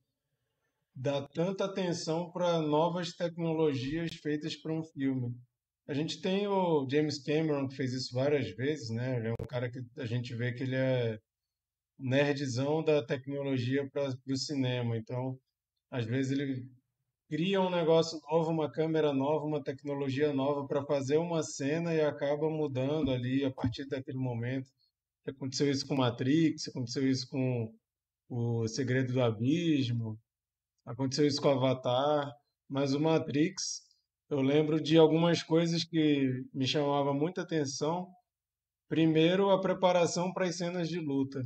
[0.96, 5.36] dar tanta atenção para novas tecnologias feitas para um filme.
[5.88, 9.18] A gente tem o James Cameron que fez isso várias vezes, né?
[9.18, 11.20] Ele é um cara que a gente vê que ele é
[11.98, 14.98] nerdzão da tecnologia para o cinema.
[14.98, 15.40] Então,
[15.92, 16.70] às vezes ele
[17.30, 22.02] cria um negócio novo, uma câmera nova, uma tecnologia nova para fazer uma cena e
[22.02, 24.70] acaba mudando ali a partir daquele momento.
[25.30, 27.74] Aconteceu isso com Matrix, aconteceu isso com
[28.30, 30.20] o Segredo do Abismo,
[30.86, 32.32] aconteceu isso com Avatar,
[32.68, 33.82] mas o Matrix,
[34.30, 38.08] eu lembro de algumas coisas que me chamavam muita atenção.
[38.88, 41.42] Primeiro, a preparação para as cenas de luta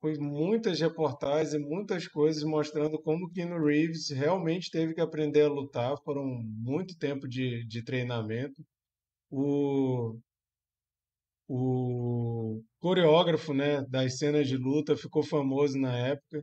[0.00, 5.48] foi muitas reportagens e muitas coisas mostrando como Keanu Reeves realmente teve que aprender a
[5.48, 5.96] lutar.
[6.04, 8.64] Foram muito tempo de, de treinamento.
[9.30, 10.18] O,
[11.48, 16.42] o coreógrafo né, das cenas de luta ficou famoso na época.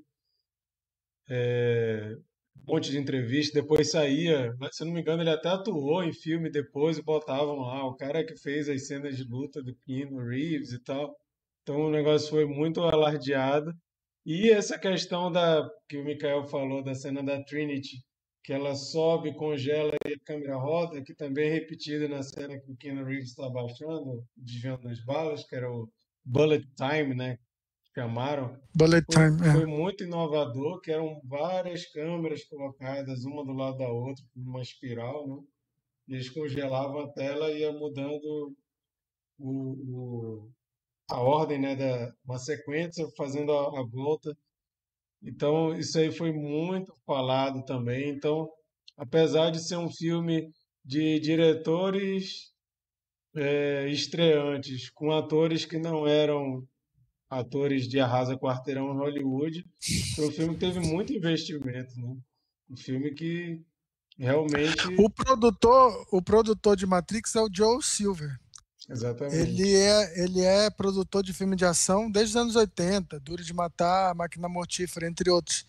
[1.29, 2.15] É,
[2.57, 6.49] um monte de entrevista, depois saía, se não me engano, ele até atuou em filme
[6.49, 10.71] depois e botavam lá o cara que fez as cenas de luta do Keanu Reeves
[10.71, 11.15] e tal.
[11.61, 13.73] Então o negócio foi muito alardeado.
[14.25, 17.97] E essa questão da que o Mikael falou da cena da Trinity,
[18.43, 22.71] que ela sobe, congela e a câmera roda, que também é repetida na cena que
[22.71, 25.89] o Keanu Reeves está baixando, desviando as balas, que era o
[26.25, 27.37] Bullet Time, né?
[27.95, 28.59] Chamaram.
[28.75, 29.65] Bullet foi, Time, foi é.
[29.65, 35.37] muito inovador, que eram várias câmeras colocadas, uma do lado da outra, numa espiral, né?
[36.09, 38.53] E eles congelavam a tela e ia mudando
[39.39, 40.51] o, o
[41.09, 44.35] a ordem, né, da uma sequência fazendo a, a volta.
[45.23, 48.09] Então, isso aí foi muito falado também.
[48.09, 48.49] Então,
[48.97, 50.49] apesar de ser um filme
[50.83, 52.51] de diretores
[53.35, 56.67] é, estreantes, com atores que não eram
[57.29, 59.65] atores de arrasa quarteirão em Hollywood,
[60.19, 62.15] um filme teve muito investimento, né?
[62.69, 63.61] Um filme que
[64.17, 68.37] realmente O produtor, o produtor de Matrix é o Joe Silver.
[68.89, 73.43] Exatamente Ele é, ele é produtor de filme de ação desde os anos 80, Duro
[73.43, 75.65] de Matar, Máquina Mortífera, entre outros.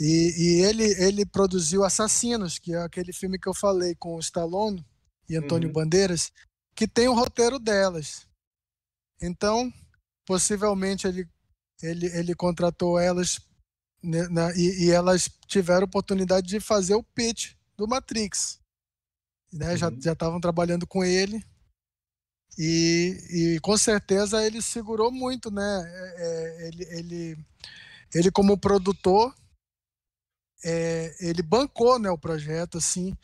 [0.00, 4.20] E, e ele, ele produziu Assassinos, que é aquele filme que eu falei com o
[4.20, 4.84] Stallone
[5.28, 5.72] e Antônio Uhum.
[5.74, 6.32] Bandeiras,
[6.74, 8.26] que tem o roteiro delas.
[9.20, 9.72] Então,
[10.24, 11.28] possivelmente ele,
[11.82, 13.40] ele, ele contratou elas
[14.02, 18.60] né, na- e, e elas tiveram oportunidade de fazer o pitch do Matrix.
[19.52, 19.72] Né?
[19.72, 19.76] Uhum.
[20.00, 21.42] já estavam trabalhando com ele
[22.56, 25.62] e, e com certeza ele segurou muito, né?
[25.62, 27.38] É, é, ele, ele,
[28.14, 29.34] ele como produtor,
[30.64, 33.16] é, ele bancou né, o projeto assim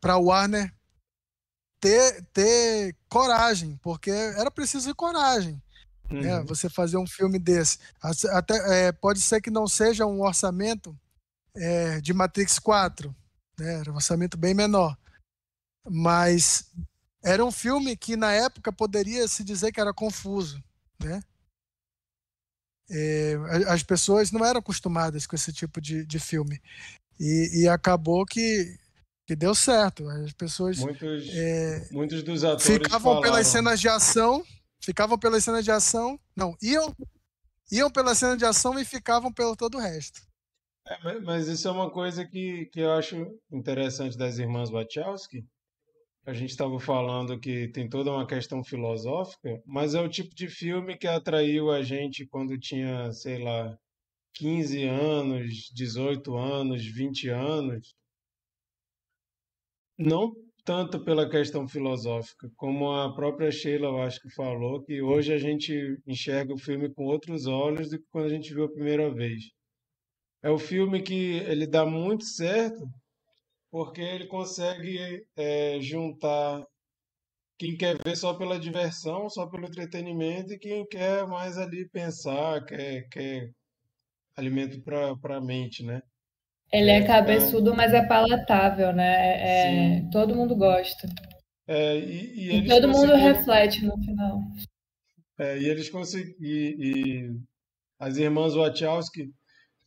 [0.00, 0.70] para o Warner
[1.80, 5.60] ter, ter coragem, porque era preciso coragem
[6.10, 6.38] né?
[6.38, 6.46] Uhum.
[6.46, 7.78] Você fazer um filme desse.
[8.30, 10.98] Até, é, pode ser que não seja um orçamento
[11.54, 13.14] é, de Matrix 4,
[13.58, 13.80] né?
[13.80, 14.96] Era um orçamento bem menor.
[15.88, 16.70] Mas
[17.22, 20.62] era um filme que na época poderia se dizer que era confuso,
[21.02, 21.20] né?
[22.90, 23.34] É,
[23.68, 26.60] as pessoas não eram acostumadas com esse tipo de, de filme.
[27.18, 28.76] E, e acabou que,
[29.26, 30.08] que deu certo.
[30.08, 34.44] As pessoas muitos é, muitos dos atores ficavam pelas falaram- cenas de ação,
[34.82, 36.94] ficavam pelas cenas de ação, não, iam
[37.70, 40.20] iam pela cena de ação e ficavam pelo todo o resto.
[40.88, 45.46] É, ma- Mas isso é uma coisa que, que eu acho interessante das irmãs Wachowski.
[46.30, 50.46] A gente estava falando que tem toda uma questão filosófica, mas é o tipo de
[50.46, 53.76] filme que atraiu a gente quando tinha, sei lá,
[54.34, 57.96] 15 anos, 18 anos, 20 anos.
[59.98, 60.32] Não
[60.64, 65.38] tanto pela questão filosófica, como a própria Sheila, eu acho que falou, que hoje a
[65.38, 69.12] gente enxerga o filme com outros olhos do que quando a gente viu a primeira
[69.12, 69.50] vez.
[70.44, 72.88] É o filme que ele dá muito certo
[73.70, 76.64] porque ele consegue é, juntar
[77.58, 82.64] quem quer ver só pela diversão, só pelo entretenimento e quem quer mais ali pensar,
[82.64, 83.52] quer, quer
[84.36, 86.02] alimento para a mente, né?
[86.72, 89.96] Ele é É, cabeçudo, mas é palatável, né?
[89.98, 90.10] É- Sim.
[90.10, 91.08] todo mundo gosta.
[91.66, 94.40] É, e, e E todo mundo reflete no final.
[95.38, 96.34] É, e eles conseguiram.
[96.40, 97.40] E, e
[97.98, 99.32] as irmãs Wachowski,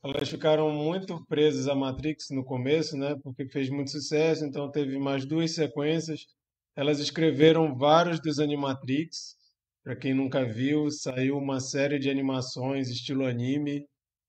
[0.03, 3.15] elas ficaram muito presas à Matrix no começo, né?
[3.23, 6.27] Porque fez muito sucesso, então teve mais duas sequências.
[6.75, 9.37] Elas escreveram vários dos Animatrix.
[9.81, 13.85] Para quem nunca viu, saiu uma série de animações estilo anime,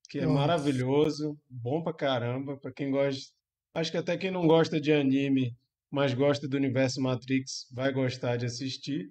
[0.09, 0.35] que é Nossa.
[0.35, 2.57] maravilhoso, bom pra caramba.
[2.57, 3.33] Para quem gosta,
[3.75, 5.57] acho que até quem não gosta de anime,
[5.91, 9.11] mas gosta do universo Matrix, vai gostar de assistir.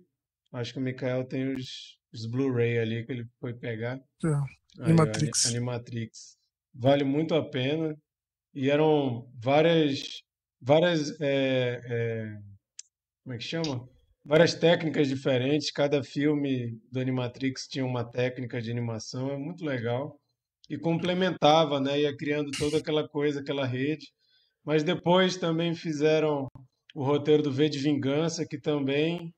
[0.51, 3.99] Acho que o Mikael tem os, os Blu-ray ali que ele foi pegar.
[4.23, 4.27] É,
[4.79, 5.45] Aí, Animatrix.
[5.45, 6.37] Animatrix.
[6.73, 7.95] Vale muito a pena.
[8.53, 10.21] E eram várias,
[10.61, 12.37] várias, é, é,
[13.23, 13.87] como é que chama?
[14.25, 15.71] Várias técnicas diferentes.
[15.71, 19.31] Cada filme do Animatrix tinha uma técnica de animação.
[19.31, 20.19] É muito legal.
[20.69, 22.01] E complementava, né?
[22.01, 24.07] Ia criando toda aquela coisa, aquela rede.
[24.65, 26.47] Mas depois também fizeram
[26.95, 29.33] o roteiro do V de Vingança, que também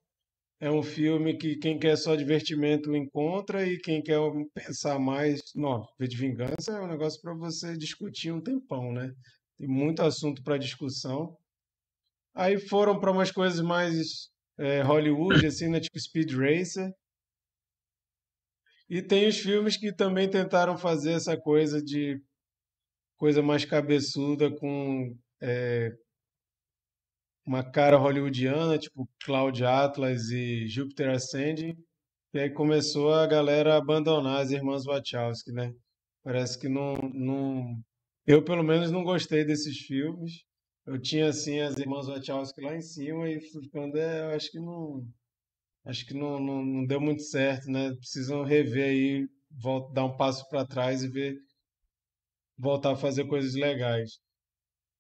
[0.60, 4.20] é um filme que quem quer só divertimento encontra e quem quer
[4.54, 9.12] pensar mais, não, V de Vingança é um negócio para você discutir um tempão, né?
[9.58, 11.38] Tem muito assunto para discussão.
[12.34, 15.80] Aí foram para umas coisas mais é, Hollywood, assim, né?
[15.80, 16.92] Tipo Speed Racer.
[18.90, 22.22] E tem os filmes que também tentaram fazer essa coisa de
[23.18, 25.92] coisa mais cabeçuda com é,
[27.46, 31.76] uma cara hollywoodiana, tipo Cloud Atlas e Jupiter Ascending.
[32.34, 35.72] E aí começou a galera a abandonar as irmãs Wachowski, né?
[36.24, 37.80] Parece que não, não...
[38.26, 40.44] Eu, pelo menos, não gostei desses filmes.
[40.86, 44.52] Eu tinha, assim, as irmãs Wachowski lá em cima e fui ficando, é, eu acho
[44.52, 45.08] que não...
[45.86, 47.94] Acho que não, não, não deu muito certo, né?
[47.94, 51.38] Precisam rever aí, volta, dar um passo para trás e ver...
[52.58, 54.18] Voltar a fazer coisas legais.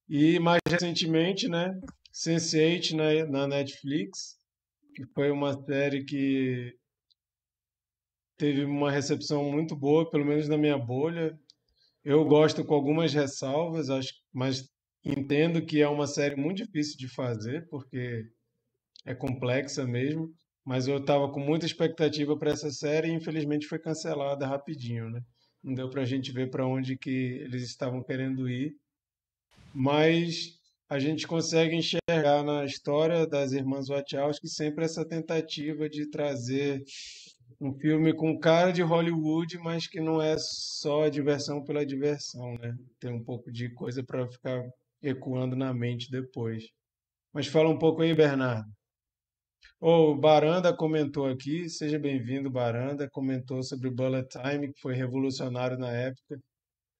[0.07, 1.73] E mais recentemente, né?
[2.15, 4.39] Sense8 na, na Netflix,
[4.95, 6.73] que foi uma série que
[8.37, 11.37] teve uma recepção muito boa, pelo menos na minha bolha.
[12.05, 14.69] Eu gosto com algumas ressalvas, acho, mas
[15.03, 18.25] entendo que é uma série muito difícil de fazer, porque
[19.05, 20.33] é complexa mesmo.
[20.63, 25.21] Mas eu estava com muita expectativa para essa série e infelizmente foi cancelada rapidinho, né?
[25.61, 28.73] Não deu para a gente ver para onde que eles estavam querendo ir.
[29.73, 30.59] Mas
[30.89, 36.83] a gente consegue enxergar na história das irmãs Wachowski sempre essa tentativa de trazer
[37.59, 42.75] um filme com cara de Hollywood, mas que não é só diversão pela diversão, né?
[42.99, 44.63] Tem um pouco de coisa para ficar
[45.01, 46.65] ecoando na mente depois.
[47.33, 48.69] Mas fala um pouco aí, Bernardo.
[49.79, 55.77] Oh, o Baranda comentou aqui, seja bem-vindo, Baranda, comentou sobre Bullet Time, que foi revolucionário
[55.77, 56.39] na época.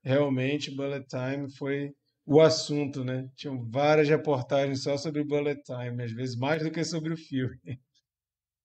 [0.04, 1.92] Realmente, Bullet Time foi
[2.26, 3.30] o assunto, né?
[3.36, 7.60] Tinham várias reportagens só sobre Bullet Time, às vezes mais do que sobre o filme.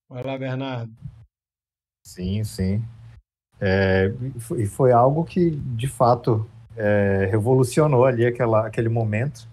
[0.08, 0.92] Vai lá, Bernardo.
[2.04, 2.82] Sim, sim.
[3.60, 4.06] É,
[4.56, 9.46] e foi algo que, de fato, é, revolucionou ali aquela, aquele momento.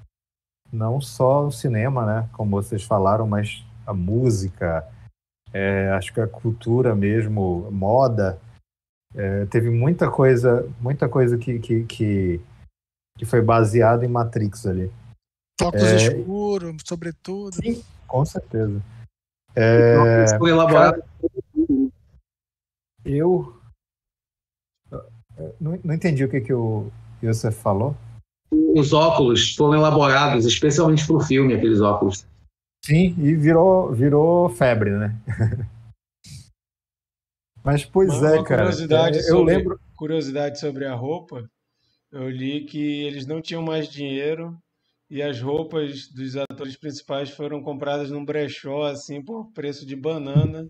[0.72, 2.30] Não só o cinema, né?
[2.34, 4.88] Como vocês falaram, mas a música,
[5.54, 8.40] é, acho que a cultura mesmo, moda.
[9.16, 12.42] É, teve muita coisa, muita coisa que, que, que,
[13.18, 14.92] que foi baseado em Matrix ali.
[15.62, 17.56] Óculos É, escuros, sobretudo.
[17.56, 18.82] Sim, com certeza.
[19.56, 21.04] É, Foi elaborado.
[23.04, 23.60] eu
[25.38, 26.92] eu não, não entendi o que, que o
[27.24, 27.96] Yosef falou.
[28.52, 32.26] Os óculos foram elaborados especialmente para o filme, aqueles óculos.
[32.86, 35.16] Sim, e virou, virou febre, né?
[37.64, 38.62] Mas, pois Uma- é, cara.
[38.64, 39.80] curiosidade é, eu sobre- lembro.
[39.96, 41.50] Curiosidade sobre a roupa,
[42.12, 44.58] eu li que eles não tinham mais dinheiro
[45.10, 50.68] e as roupas dos atores principais foram compradas num brechó, assim, por preço de banana.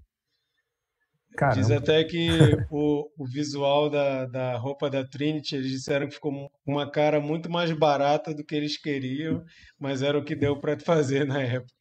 [1.30, 2.20] Diz Caramba, até que
[2.72, 7.50] o, o visual da, da roupa da Trinity, eles disseram que ficou uma cara muito
[7.50, 9.44] mais barata do que eles queriam,
[9.80, 11.74] mas era o que deu para fazer na época.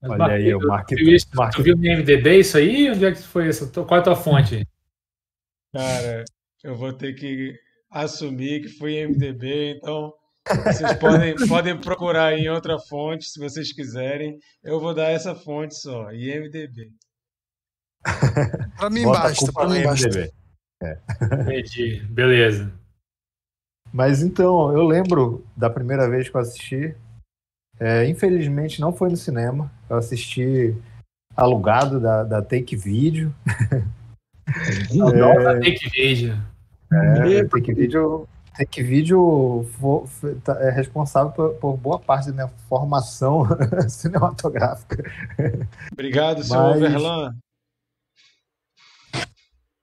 [0.00, 2.56] Mas, Olha aí, o tu- Mark- tu, viu isso- Mark- tu viu no MDB isso
[2.58, 2.90] aí?
[2.90, 3.70] Onde é que foi isso?
[3.72, 4.66] Qual é a tua fonte?
[5.72, 6.24] Cara,
[6.64, 7.58] eu vou ter que
[7.92, 10.12] assumir que foi MDB, então
[10.64, 14.38] vocês podem, podem procurar em outra fonte se vocês quiserem.
[14.64, 16.90] Eu vou dar essa fonte só, IMDB.
[18.76, 20.08] Pra mim bota basta, no mim basta.
[20.08, 20.32] MDB.
[21.42, 22.00] Entendi.
[22.10, 22.72] Beleza.
[23.92, 26.96] Mas então, eu lembro da primeira vez que eu assisti.
[27.78, 29.70] É, infelizmente não foi no cinema.
[29.88, 30.74] Eu assisti
[31.36, 33.34] alugado da, da Take Video.
[34.92, 36.51] Nova Take Video.
[36.94, 42.32] É, Take Video, Take Video fo- foi- tá- é responsável por, por boa parte da
[42.32, 43.44] minha formação
[43.88, 45.02] cinematográfica.
[45.92, 47.34] Obrigado, seu Mas- Overlan.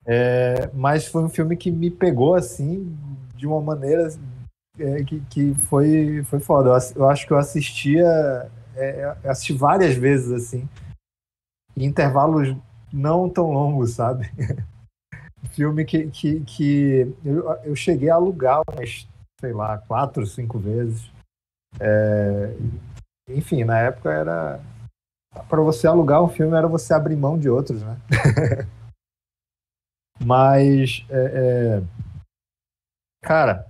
[0.06, 2.98] É, mas foi um filme que me pegou assim
[3.36, 4.08] de uma maneira
[4.80, 6.70] é, que, que foi, foi foda.
[6.70, 10.68] Eu, eu acho que eu assistia, é, eu assisti várias vezes assim,
[11.78, 12.56] em intervalos
[12.92, 14.32] não tão longos, sabe?
[15.52, 19.08] filme que, que, que eu, eu cheguei a alugar umas,
[19.40, 21.12] sei lá, quatro, cinco vezes.
[21.80, 22.56] É,
[23.30, 24.60] enfim, na época era
[25.48, 27.98] para você alugar um filme era você abrir mão de outros, né?
[30.22, 31.84] Mas, é, é,
[33.22, 33.66] cara,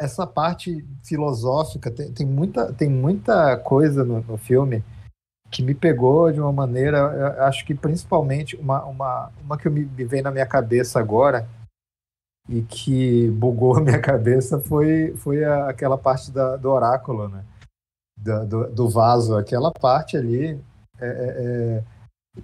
[0.00, 4.82] essa parte filosófica tem, tem, muita, tem muita coisa no, no, filme
[5.50, 10.22] que me pegou de uma maneira, acho que principalmente uma, uma, uma que me, me
[10.22, 11.48] na minha cabeça agora
[12.48, 17.44] e que bugou a minha cabeça foi, foi a, aquela parte da, do oráculo, né?
[18.16, 20.60] Do, do, vaso, aquela parte ali,
[21.00, 21.84] é, é, é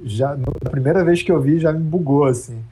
[0.04, 2.64] já no, a primeira vez que eu vi já me bugou assim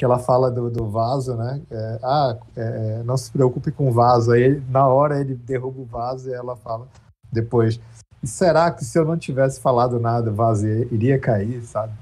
[0.00, 1.60] que ela fala do, do vaso, né?
[1.70, 4.32] É, ah, é, não se preocupe com o vaso.
[4.32, 6.88] Aí na hora ele derruba o vaso e ela fala
[7.30, 7.78] depois.
[8.22, 11.92] E será que se eu não tivesse falado nada, o vaso iria cair, sabe?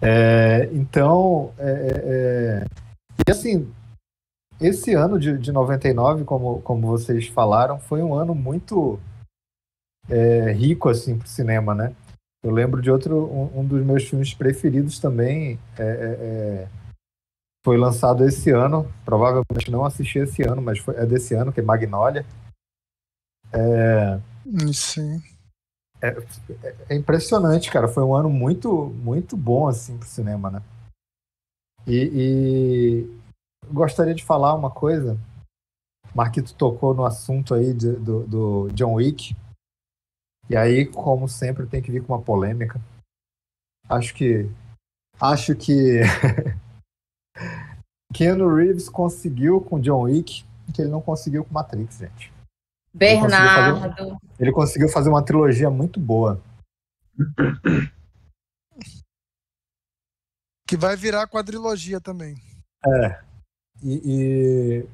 [0.00, 2.64] É, então, é, é, é,
[3.26, 3.72] e assim,
[4.60, 9.00] esse ano de, de 99, como, como vocês falaram, foi um ano muito
[10.08, 11.94] é, rico assim para o cinema, né?
[12.42, 16.68] Eu lembro de outro, um, um dos meus filmes preferidos também, é,
[17.64, 21.58] foi lançado esse ano, provavelmente não assisti esse ano, mas foi, é desse ano, que
[21.58, 22.24] é Magnolia.
[23.52, 24.20] É,
[24.72, 25.22] Sim.
[26.00, 26.16] É,
[26.90, 27.88] é, impressionante, cara.
[27.88, 30.62] Foi um ano muito, muito bom assim pro cinema, né?
[31.86, 35.18] E, e gostaria de falar uma coisa.
[36.14, 39.36] Marquito tocou no assunto aí de, do, do John Wick.
[40.48, 42.80] E aí, como sempre, tem que vir com uma polêmica.
[43.88, 44.48] Acho que.
[45.20, 46.00] Acho que.
[48.14, 52.32] Keanu Reeves conseguiu com John Wick que ele não conseguiu com Matrix, gente.
[52.96, 53.76] Bernardo.
[53.78, 56.40] Ele conseguiu, fazer, ele conseguiu fazer uma trilogia muito boa.
[60.66, 62.36] Que vai virar quadrilogia também.
[62.84, 63.20] É.
[63.82, 64.00] E.
[64.04, 64.86] e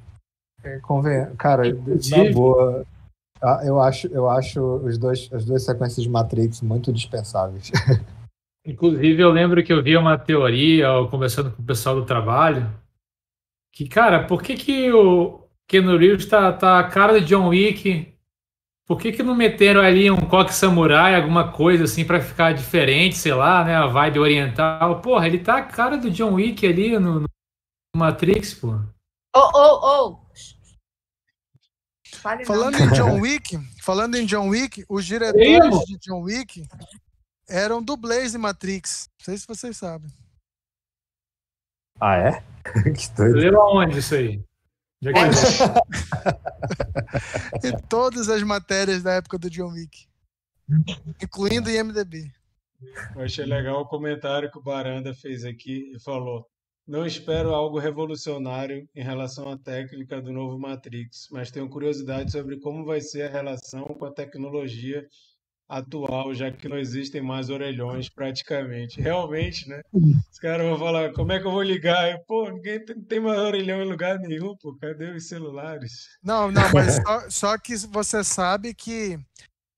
[0.65, 2.87] é, convém, cara, na boa.
[3.41, 7.73] Ah, eu acho, eu acho os dois, as duas sequências de Matrix muito dispensáveis.
[8.65, 12.73] Inclusive, eu lembro que eu vi uma teoria, conversando com o pessoal do trabalho,
[13.73, 15.42] que, cara, por que, que o
[15.73, 18.15] Keanu Reeves tá, tá a cara de John Wick?
[18.87, 23.17] Por que, que não meteram ali um coque samurai, alguma coisa assim, para ficar diferente,
[23.17, 23.75] sei lá, né?
[23.75, 25.01] A vibe oriental.
[25.01, 27.29] Porra, ele tá a cara do John Wick ali no, no
[27.97, 28.79] Matrix, pô.
[29.35, 30.23] Oh, oh, oh!
[32.45, 36.69] falando em John Wick, falando em John Wick, os diretores de John Wick
[37.49, 39.09] eram dublês de Matrix.
[39.21, 40.11] Não sei se vocês sabem.
[41.99, 42.43] Ah, é?
[42.93, 43.37] que doido.
[43.39, 44.45] Leu aonde isso aí?
[45.03, 45.19] Já que
[47.67, 50.07] em todas as matérias da época do John Wick.
[51.21, 52.31] Incluindo em MDB.
[53.15, 56.47] Eu achei legal o comentário que o Baranda fez aqui e falou:
[56.87, 62.61] não espero algo revolucionário em relação à técnica do novo Matrix, mas tenho curiosidade sobre
[62.61, 65.05] como vai ser a relação com a tecnologia
[65.73, 69.01] atual, já que não existem mais orelhões praticamente.
[69.01, 69.81] Realmente, né?
[70.31, 72.19] Os caras vão falar, como é que eu vou ligar?
[72.29, 76.09] pô, ninguém tem mais orelhão em lugar nenhum, pô, cadê os celulares?
[76.23, 79.19] Não, não, mas só, só que você sabe que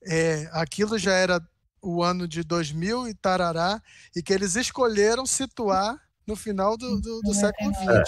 [0.04, 1.40] é, aquilo já era
[1.80, 3.80] o ano de 2000 e tarará,
[4.16, 7.88] e que eles escolheram situar no final do, do, do século XX.
[7.88, 8.02] É.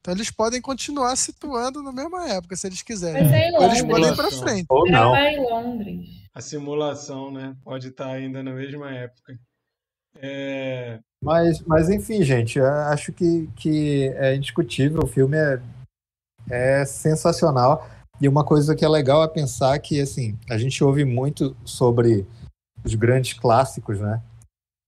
[0.00, 3.22] Então eles podem continuar situando na mesma época, se eles quiserem.
[3.22, 4.66] É Ou eles podem ir para frente.
[4.68, 5.16] Ou não.
[5.16, 6.21] em Londres.
[6.34, 7.56] A simulação, né?
[7.62, 9.38] Pode estar ainda na mesma época.
[10.16, 10.98] É...
[11.22, 15.02] Mas, mas enfim, gente, acho que, que é indiscutível.
[15.02, 15.62] O filme é,
[16.50, 17.88] é sensacional.
[18.20, 22.26] E uma coisa que é legal é pensar que, assim, a gente ouve muito sobre
[22.84, 24.22] os grandes clássicos, né?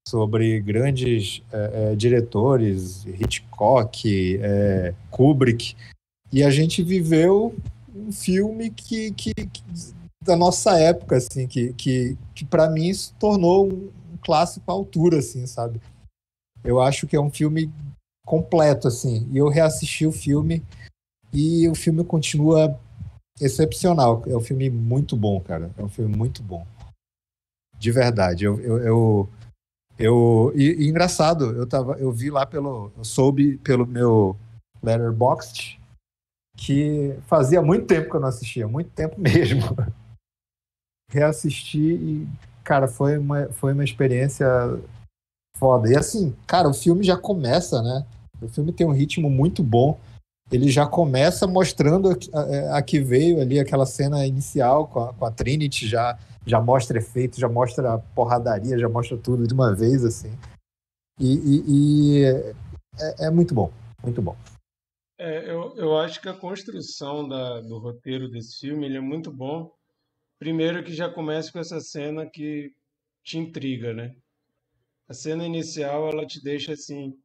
[0.07, 5.75] sobre grandes é, é, diretores, Hitchcock, é, Kubrick,
[6.31, 7.55] e a gente viveu
[7.95, 9.63] um filme que, que, que
[10.25, 13.91] da nossa época, assim, que, que, que para mim se tornou um
[14.23, 15.81] clássico à altura, assim, sabe?
[16.65, 17.71] Eu acho que é um filme
[18.27, 20.63] completo, assim, e eu reassisti o filme
[21.33, 22.79] e o filme continua
[23.41, 24.23] excepcional.
[24.27, 25.71] É um filme muito bom, cara.
[25.77, 26.67] É um filme muito bom.
[27.79, 28.45] De verdade.
[28.45, 29.29] Eu, eu, eu
[29.97, 34.37] eu, e, e, engraçado, eu tava, eu vi lá pelo, eu soube pelo meu
[34.83, 35.81] Letterboxd
[36.57, 39.77] que fazia muito tempo que eu não assistia, muito tempo mesmo.
[41.11, 42.29] Reassisti e,
[42.63, 44.47] cara, foi uma, foi uma experiência
[45.57, 45.91] foda.
[45.91, 48.07] E assim, cara, o filme já começa, né?
[48.41, 49.99] O filme tem um ritmo muito bom.
[50.53, 55.15] Ele já começa mostrando a, a, a que veio ali aquela cena inicial com a,
[55.15, 59.75] com a Trinity já já mostra efeito, já mostra porradaria, já mostra tudo de uma
[59.75, 60.31] vez, assim.
[61.19, 62.25] E, e, e
[63.01, 64.37] é, é, muito bom, muito bom.
[65.19, 69.33] É, eu, eu acho que a construção da, do roteiro desse filme ele é muito
[69.33, 69.73] bom.
[70.45, 72.71] Primeiro que já começa com essa cena que
[73.23, 74.15] te intriga, né?
[75.09, 77.19] A cena inicial ela te deixa assim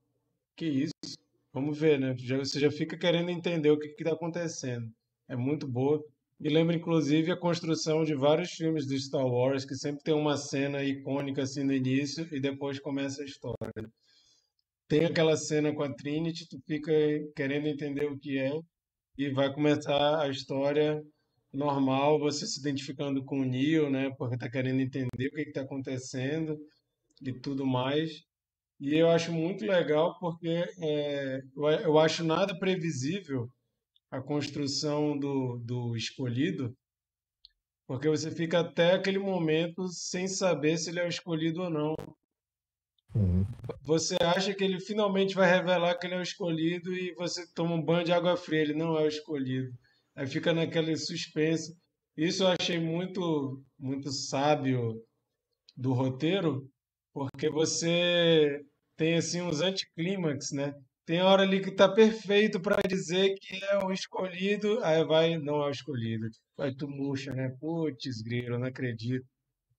[0.56, 1.18] Que isso?
[1.52, 2.16] Vamos ver, né?
[2.18, 4.90] Já, você já fica querendo entender o que está acontecendo.
[5.28, 6.02] É muito boa.
[6.40, 10.38] Me lembra, inclusive, a construção de vários filmes do Star Wars, que sempre tem uma
[10.38, 13.92] cena icônica assim no início e depois começa a história.
[14.88, 16.94] Tem aquela cena com a Trinity, tu fica
[17.36, 18.58] querendo entender o que é
[19.18, 21.04] e vai começar a história
[21.54, 24.10] normal, você se identificando com o Neo, né?
[24.18, 26.58] Porque tá querendo entender o que está acontecendo
[27.22, 28.24] e tudo mais.
[28.80, 33.50] E eu acho muito legal porque é, eu, eu acho nada previsível
[34.12, 36.74] a construção do, do escolhido,
[37.86, 41.96] porque você fica até aquele momento sem saber se ele é o escolhido ou não.
[43.14, 43.46] Uhum.
[43.84, 47.76] Você acha que ele finalmente vai revelar que ele é o escolhido e você toma
[47.76, 49.72] um banho de água fria, ele não é o escolhido.
[50.20, 51.74] Aí fica naquele suspense.
[52.18, 55.02] Isso eu achei muito, muito sábio
[55.78, 56.70] do roteiro,
[57.14, 58.60] porque você
[58.98, 60.74] tem assim uns anticlímax, né?
[61.06, 65.64] Tem hora ali que tá perfeito para dizer que é o escolhido, aí vai, não
[65.64, 66.28] é o escolhido.
[66.60, 67.56] Aí tu murcha, né?
[67.58, 69.26] Putz, grilo, não acredito.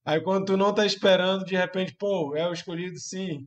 [0.06, 3.46] Aí quando tu não tá esperando, de repente, pô, é o escolhido sim.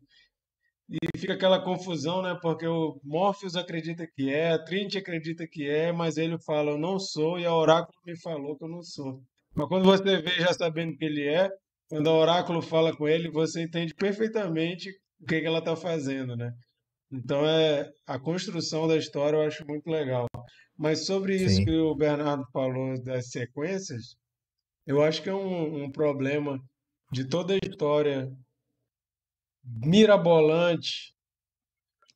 [0.89, 2.37] E fica aquela confusão, né?
[2.41, 6.77] Porque o Morpheus acredita que é, a Trinity acredita que é, mas ele fala, eu
[6.77, 9.21] não sou, e a Oráculo me falou que eu não sou.
[9.55, 11.49] Mas quando você vê já sabendo que ele é,
[11.89, 14.89] quando a Oráculo fala com ele, você entende perfeitamente
[15.21, 16.51] o que, que ela está fazendo, né?
[17.11, 20.27] Então é a construção da história eu acho muito legal.
[20.77, 21.65] Mas sobre isso Sim.
[21.65, 24.15] que o Bernardo falou das sequências,
[24.87, 26.59] eu acho que é um, um problema
[27.11, 28.27] de toda a história
[29.63, 31.13] mirabolante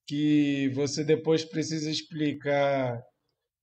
[0.05, 3.01] que você depois precisa explicar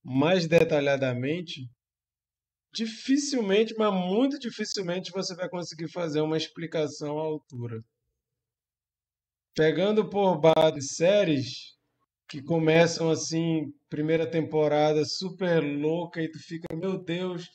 [0.03, 1.69] mais detalhadamente.
[2.75, 7.83] Dificilmente, mas muito dificilmente você vai conseguir fazer uma explicação à altura.
[9.55, 11.75] Pegando por base séries
[12.29, 17.49] que começam assim, primeira temporada super louca e tu fica, meu Deus,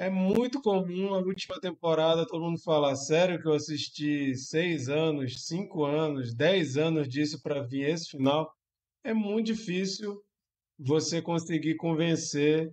[0.00, 5.44] é muito comum a última temporada todo mundo falar, sério que eu assisti seis anos,
[5.46, 8.50] cinco anos, dez anos disso para vir esse final.
[9.04, 10.22] É muito difícil
[10.78, 12.72] você conseguir convencer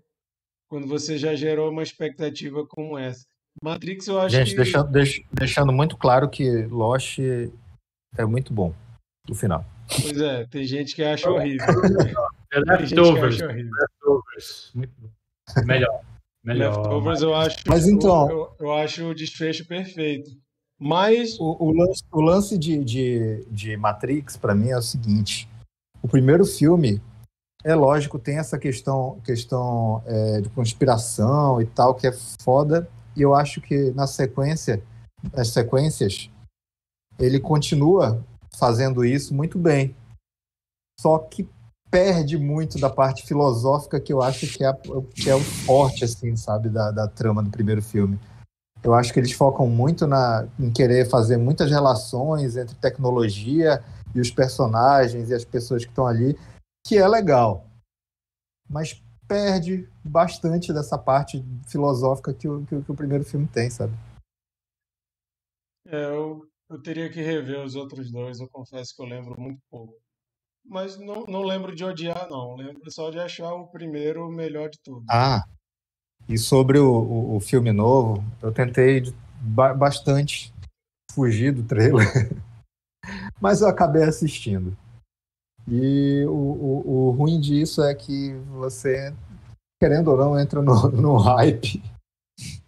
[0.70, 3.26] quando você já gerou uma expectativa como essa.
[3.62, 7.20] Matrix eu acho Gente, que deixando, deix- deixando muito claro que Lost
[8.18, 8.74] é muito bom
[9.28, 9.66] no final.
[10.02, 11.66] Pois é, tem gente que acha horrível.
[12.52, 13.36] The Tem gente que Leftovers.
[13.36, 13.72] acha horrível.
[13.82, 14.72] Leftovers.
[14.76, 15.10] Muito bom.
[15.66, 16.02] Melhor.
[16.48, 16.78] Melhor.
[16.78, 20.32] Leftovers eu acho, Mas então- eu, eu acho o desfecho perfeito.
[20.80, 25.50] Mas O, o lance, o lance de, de, de Matrix, pra mim, é o seguinte:
[26.02, 27.02] o primeiro filme,
[27.66, 33.22] é lógico, tem essa questão, questão é, de conspiração e tal, que é foda, e
[33.22, 34.82] eu acho que na sequência,
[35.34, 36.30] nas sequências,
[37.20, 38.24] ele continua
[38.58, 39.96] fazendo isso muito bem.
[41.00, 41.48] Só que
[41.90, 44.74] perde muito da parte filosófica que eu acho que é,
[45.14, 48.20] que é o forte, assim, sabe, da, da trama do primeiro filme.
[48.84, 53.84] Eu acho que eles focam muito na, em querer fazer muitas relações entre tecnologia
[54.14, 56.38] e os personagens e as pessoas que estão ali,
[56.86, 57.66] que é legal.
[58.70, 63.70] Mas perde bastante dessa parte filosófica que o, que, o- que o primeiro filme tem,
[63.70, 63.94] sabe?
[65.86, 69.60] é, eu, eu teria que rever os outros dois, eu confesso que eu lembro muito
[69.70, 69.96] pouco.
[70.70, 72.56] Mas não, não lembro de odiar, não.
[72.56, 75.06] Lembro só de achar o primeiro o melhor de tudo.
[75.10, 75.44] Ah,
[76.28, 79.04] e sobre o, o, o filme novo, eu tentei
[79.40, 80.54] ba- bastante
[81.14, 82.06] fugir do trailer,
[83.40, 84.76] mas eu acabei assistindo.
[85.68, 89.14] E o, o, o ruim disso é que você,
[89.82, 91.82] querendo ou não, entra no, no hype.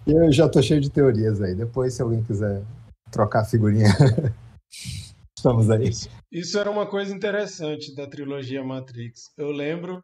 [0.08, 1.54] Eu já tô cheio de teorias aí.
[1.54, 2.64] Depois, se alguém quiser
[3.12, 3.89] trocar figurinha,
[5.38, 5.91] estamos aí.
[6.32, 9.34] Isso era uma coisa interessante da trilogia Matrix.
[9.36, 10.03] Eu lembro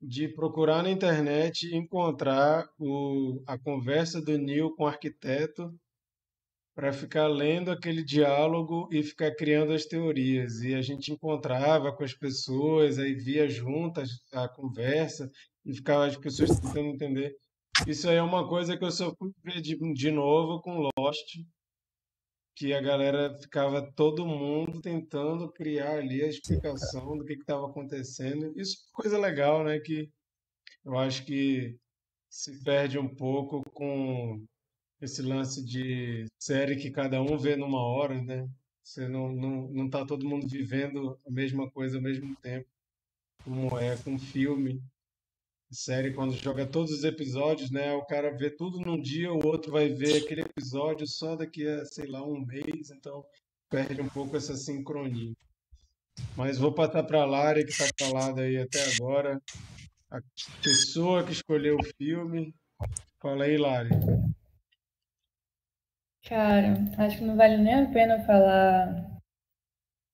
[0.00, 5.74] de procurar na internet e encontrar o, a conversa do Neo com o arquiteto
[6.72, 10.60] para ficar lendo aquele diálogo e ficar criando as teorias.
[10.60, 15.28] E a gente encontrava com as pessoas, aí via juntas a conversa
[15.64, 17.34] e ficava as pessoas tentando entender.
[17.88, 21.38] Isso aí é uma coisa que eu só fui ver de, de novo com Lost,
[22.56, 28.58] que a galera ficava todo mundo tentando criar ali a explicação do que estava acontecendo.
[28.58, 29.78] Isso é coisa legal, né?
[29.78, 30.10] Que
[30.82, 31.78] eu acho que
[32.30, 34.42] se perde um pouco com
[35.02, 38.48] esse lance de série que cada um vê numa hora, né?
[38.82, 42.66] Você não, não, não tá todo mundo vivendo a mesma coisa ao mesmo tempo,
[43.44, 44.82] como é com filme.
[45.70, 47.92] Série, quando joga todos os episódios, né?
[47.92, 51.84] O cara vê tudo num dia, o outro vai ver aquele episódio só daqui a,
[51.84, 53.24] sei lá, um mês, então
[53.68, 55.34] perde um pouco essa sincronia.
[56.36, 59.40] Mas vou passar para a Lari, que está calada aí até agora.
[60.10, 60.20] A
[60.62, 62.54] pessoa que escolheu o filme.
[63.20, 63.90] Fala aí, Lari.
[66.24, 69.16] Cara, acho que não vale nem a pena falar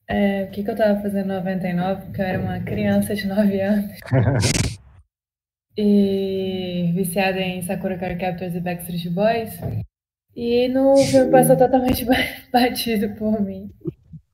[0.08, 3.26] é, o que, que eu tava fazendo em 99, porque eu era uma criança de
[3.26, 3.98] 9 anos.
[5.76, 9.50] e viciada em Sakura Card Captors e Backstreet Boys.
[10.34, 12.04] E no filme passou totalmente
[12.52, 13.70] batido por mim.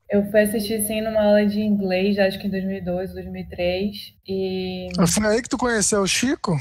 [0.09, 4.13] Eu fui assistir, sim, numa aula de inglês, acho que em 2002, 2003.
[4.27, 4.87] E...
[5.07, 6.57] Foi aí que tu conheceu o Chico?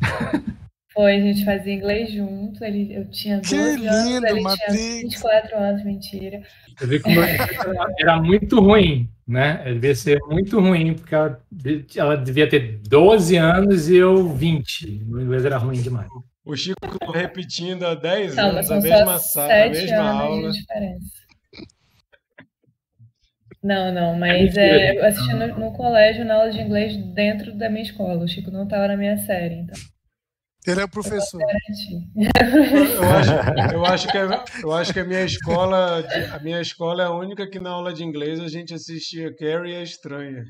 [1.00, 2.62] Foi, a gente fazia inglês junto.
[2.62, 4.76] Ele, eu tinha 12 que lindo, anos, ele Matrix.
[4.76, 6.42] tinha 24 anos, mentira.
[6.78, 7.16] Eu vi como
[7.98, 9.62] era muito ruim, né?
[9.64, 11.42] Ele devia ser muito ruim, porque ela,
[11.96, 15.06] ela devia ter 12 anos e eu 20.
[15.10, 16.06] O inglês era ruim demais.
[16.44, 16.78] O Chico
[17.14, 20.52] repetindo há 10 Não, anos a mesma sala, a 7 mesma aula.
[23.62, 27.70] Não, não, mas é, eu assisti no, no colégio, na aula de inglês, dentro da
[27.70, 28.22] minha escola.
[28.22, 29.80] O Chico não estava na minha série, então.
[30.66, 31.40] Ele é o professor.
[32.94, 36.04] Eu acho, eu acho que, a- eu acho que a minha escola,
[36.34, 39.74] a minha escola é a única que na aula de inglês a gente assistia Carrie
[39.76, 40.44] a Estranha.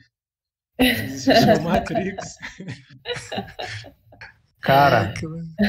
[0.81, 2.37] Assistia Matrix.
[4.61, 5.15] Cara,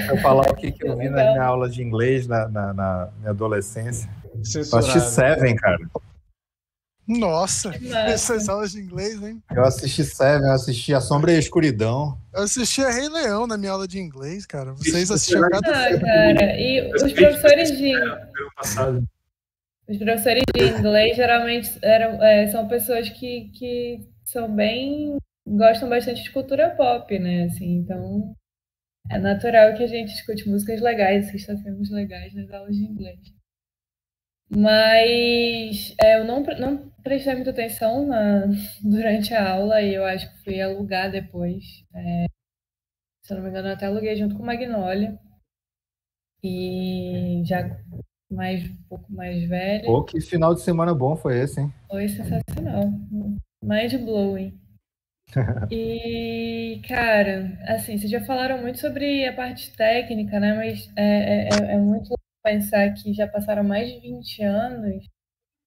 [0.10, 3.10] eu falar o que, que eu vi na minha aula de inglês na, na- na
[3.20, 4.10] minha adolescência.
[4.34, 5.00] Eu assisti Censurado.
[5.02, 5.78] Seven, cara.
[7.08, 8.00] Nossa, Massa.
[8.12, 9.42] essas aulas de inglês, hein?
[9.54, 12.18] Eu assisti Seven, eu assisti A Sombra e a Escuridão.
[12.34, 14.74] Eu assistia Rei Leão na minha aula de inglês, cara.
[14.74, 17.94] Vocês assistiam cada Ah, cara, e os professores de,
[19.88, 25.18] os professores de inglês geralmente eram, é, são pessoas que, que são bem.
[25.46, 27.46] gostam bastante de cultura pop, né?
[27.46, 28.34] Assim, então
[29.10, 33.20] é natural que a gente escute músicas legais, assista filmes legais nas aulas de inglês.
[34.56, 38.46] Mas é, eu não, não prestei muita atenção na-
[38.84, 41.64] durante a aula e eu acho que fui alugar depois.
[41.96, 42.26] É,
[43.24, 45.18] se eu não me engano, eu até aluguei junto com Magnolia.
[46.44, 47.78] E já
[48.30, 49.86] mais, um pouco mais velha.
[49.86, 51.72] Pô, que final de semana bom foi esse, hein?
[51.90, 52.86] Foi sensacional.
[53.64, 54.60] Mind blowing.
[55.72, 60.54] E, cara, assim, vocês já falaram muito sobre a parte técnica, né?
[60.56, 61.04] Mas é,
[61.46, 62.14] é, é- é muito
[62.44, 65.06] pensar que já passaram mais de 20 anos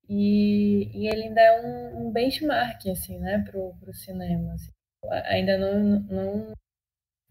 [0.09, 4.55] e, e ele ainda é um, um benchmark, assim, né, pro, pro cinema.
[4.55, 4.70] assim.
[5.27, 6.55] Ainda não, não.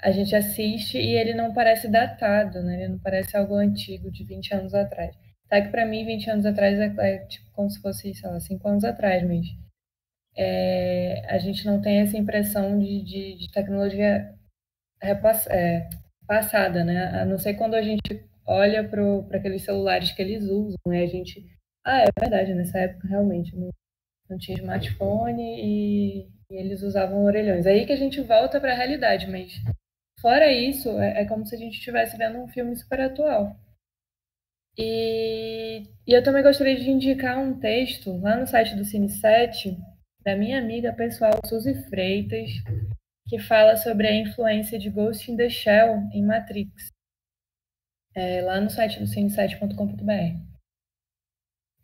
[0.02, 2.76] A gente assiste e ele não parece datado, né?
[2.84, 5.16] Ele não parece algo antigo de 20 anos atrás.
[5.50, 8.40] Tá que pra mim, 20 anos atrás é, é tipo como se fosse, sei lá,
[8.40, 9.48] 5 anos atrás, mas
[10.36, 14.34] é, a gente não tem essa impressão de, de, de tecnologia
[15.02, 15.90] repass- é,
[16.28, 17.22] passada, né?
[17.22, 18.02] A não ser quando a gente
[18.46, 21.04] olha para aqueles celulares que eles usam, né?
[21.04, 21.46] A gente.
[21.86, 23.70] Ah, é verdade, nessa época realmente não,
[24.30, 27.66] não tinha smartphone e, e eles usavam orelhões.
[27.66, 29.54] Aí que a gente volta para a realidade, mas
[30.22, 33.56] fora isso, é, é como se a gente estivesse vendo um filme super atual.
[34.78, 39.78] E, e eu também gostaria de indicar um texto lá no site do Cine 7
[40.24, 42.50] da minha amiga pessoal Suzy Freitas,
[43.28, 46.93] que fala sobre a influência de Ghost in the Shell em Matrix.
[48.16, 50.38] É, lá no site do cine7.com.br.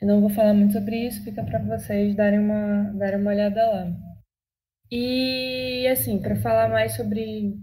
[0.01, 3.65] Eu não vou falar muito sobre isso, fica para vocês darem uma, darem uma olhada
[3.69, 3.87] lá.
[4.91, 7.55] E, assim, para falar mais sobre.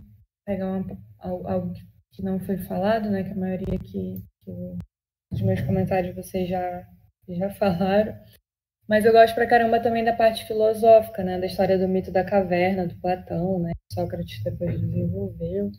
[0.46, 1.74] pegar uma- al- algo
[2.12, 4.78] que não foi falado, né, que a maioria que, que eu-
[5.32, 6.86] os meus comentários vocês já,
[7.28, 8.16] já falaram.
[8.88, 11.38] Mas eu gosto pra caramba também da parte filosófica, né?
[11.40, 13.72] Da história do mito da caverna, do Platão, né?
[13.92, 15.70] Sócrates depois desenvolveu.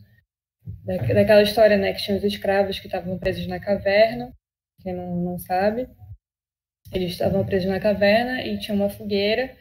[0.84, 1.92] Da, daquela história, né?
[1.92, 4.32] Que tinha os escravos que estavam presos na caverna.
[4.82, 5.88] Quem não, não sabe.
[6.92, 9.54] Eles estavam presos na caverna e tinha uma fogueira.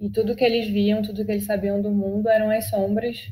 [0.00, 3.30] E tudo que eles viam, tudo que eles sabiam do mundo eram as sombras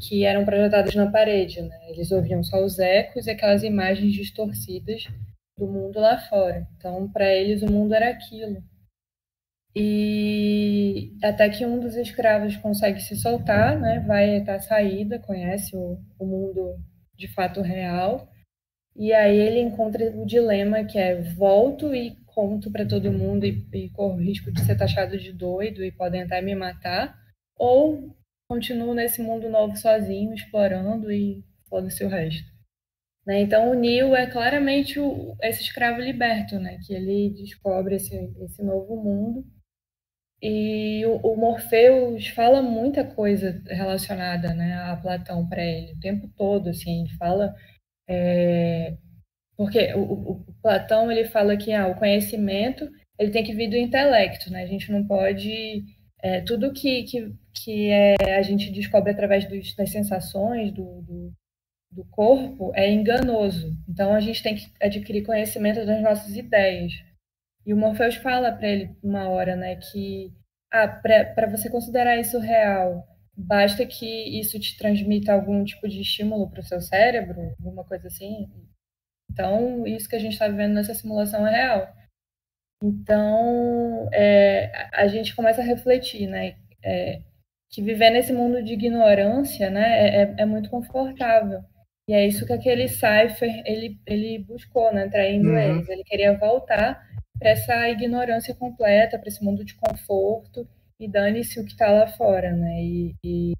[0.00, 1.76] que eram projetadas na parede, né?
[1.90, 5.04] Eles ouviam só os ecos e aquelas imagens distorcidas
[5.56, 6.66] do mundo lá fora.
[6.76, 8.62] Então, para eles, o mundo era aquilo.
[9.74, 14.00] E até que um dos escravos consegue se soltar, né?
[14.06, 16.78] Vai até a saída, conhece o, o mundo
[17.14, 18.28] de fato real.
[18.94, 23.66] E aí ele encontra o dilema que é volto e conto para todo mundo e,
[23.72, 27.18] e corro risco de ser taxado de doido e podem até me matar,
[27.56, 28.14] ou
[28.48, 32.50] continuo nesse mundo novo sozinho, explorando e foda-se o resto.
[33.26, 33.40] Né?
[33.40, 36.78] Então o Neil é claramente o, esse escravo liberto, né?
[36.86, 39.46] Que ele descobre esse, esse novo mundo
[40.42, 46.28] e o, o Morpheus fala muita coisa relacionada né, a Platão para ele, o tempo
[46.36, 47.54] todo, assim, ele fala...
[48.08, 48.96] é,
[49.56, 53.68] porque o, o- o Platão, ele fala que ah, o conhecimento ele tem que vir
[53.68, 54.62] do intelecto, né?
[54.62, 55.84] A gente não pode
[56.22, 61.32] é, tudo que, que, que é, a gente descobre através dos, das sensações do, do,
[61.92, 63.76] do, corpo é enganoso.
[63.88, 66.92] Então a gente tem que adquirir conhecimento das nossas ideias.
[67.64, 70.32] E o Morpheus fala para ele uma hora, né, que
[70.72, 73.06] ah, para você considerar isso real,
[73.36, 78.08] basta que isso te transmita algum tipo de estímulo para o seu cérebro, alguma coisa
[78.08, 78.48] assim.
[79.30, 81.94] Então, isso que a gente está vivendo nessa simulação é real.
[82.82, 86.56] Então, é, a gente começa a refletir, né?
[86.82, 87.20] É,
[87.70, 91.62] que viver nesse mundo de ignorância, né, é, é, é muito confortável.
[92.08, 95.58] E é isso que aquele Cypher, ele, ele buscou, né, traindo uhum.
[95.58, 95.88] eles.
[95.88, 97.00] Ele queria voltar
[97.42, 100.66] para essa ignorância completa, para esse mundo de conforto,
[100.98, 102.80] e dane-se o que está lá fora, né?
[102.80, 103.52] E, e,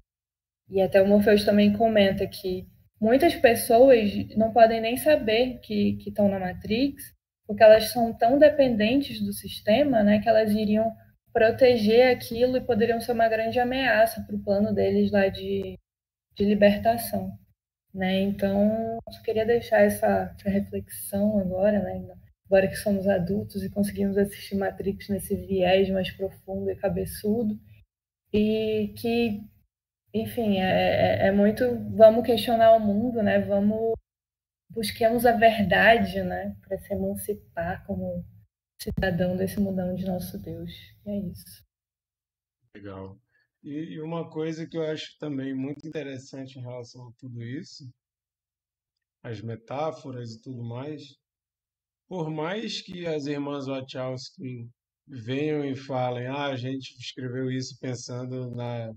[0.69, 2.65] e até o Morpheus também comenta que
[2.99, 7.13] muitas pessoas não podem nem saber que estão na Matrix,
[7.45, 10.95] porque elas são tão dependentes do sistema, né, que elas iriam
[11.33, 15.77] proteger aquilo e poderiam ser uma grande ameaça para o plano deles lá de,
[16.35, 17.37] de libertação.
[17.93, 18.21] Né?
[18.21, 21.97] Então, eu queria deixar essa, essa reflexão agora, né?
[22.53, 27.59] Agora que somos adultos e conseguimos assistir Matrix nesse viés mais profundo e cabeçudo,
[28.31, 29.41] e que,
[30.13, 31.63] enfim, é, é, é muito.
[31.95, 33.39] Vamos questionar o mundo, né?
[33.39, 33.93] Vamos
[34.69, 38.25] busquemos a verdade, né, para se emancipar como
[38.81, 40.71] cidadão desse mundão de nosso Deus.
[41.05, 41.63] E é isso.
[42.75, 43.19] Legal.
[43.61, 47.87] E, e uma coisa que eu acho também muito interessante em relação a tudo isso,
[49.21, 51.15] as metáforas e tudo mais,
[52.13, 54.69] por mais que as irmãs Wachowski
[55.07, 58.93] venham e falem, ah, a gente escreveu isso pensando na,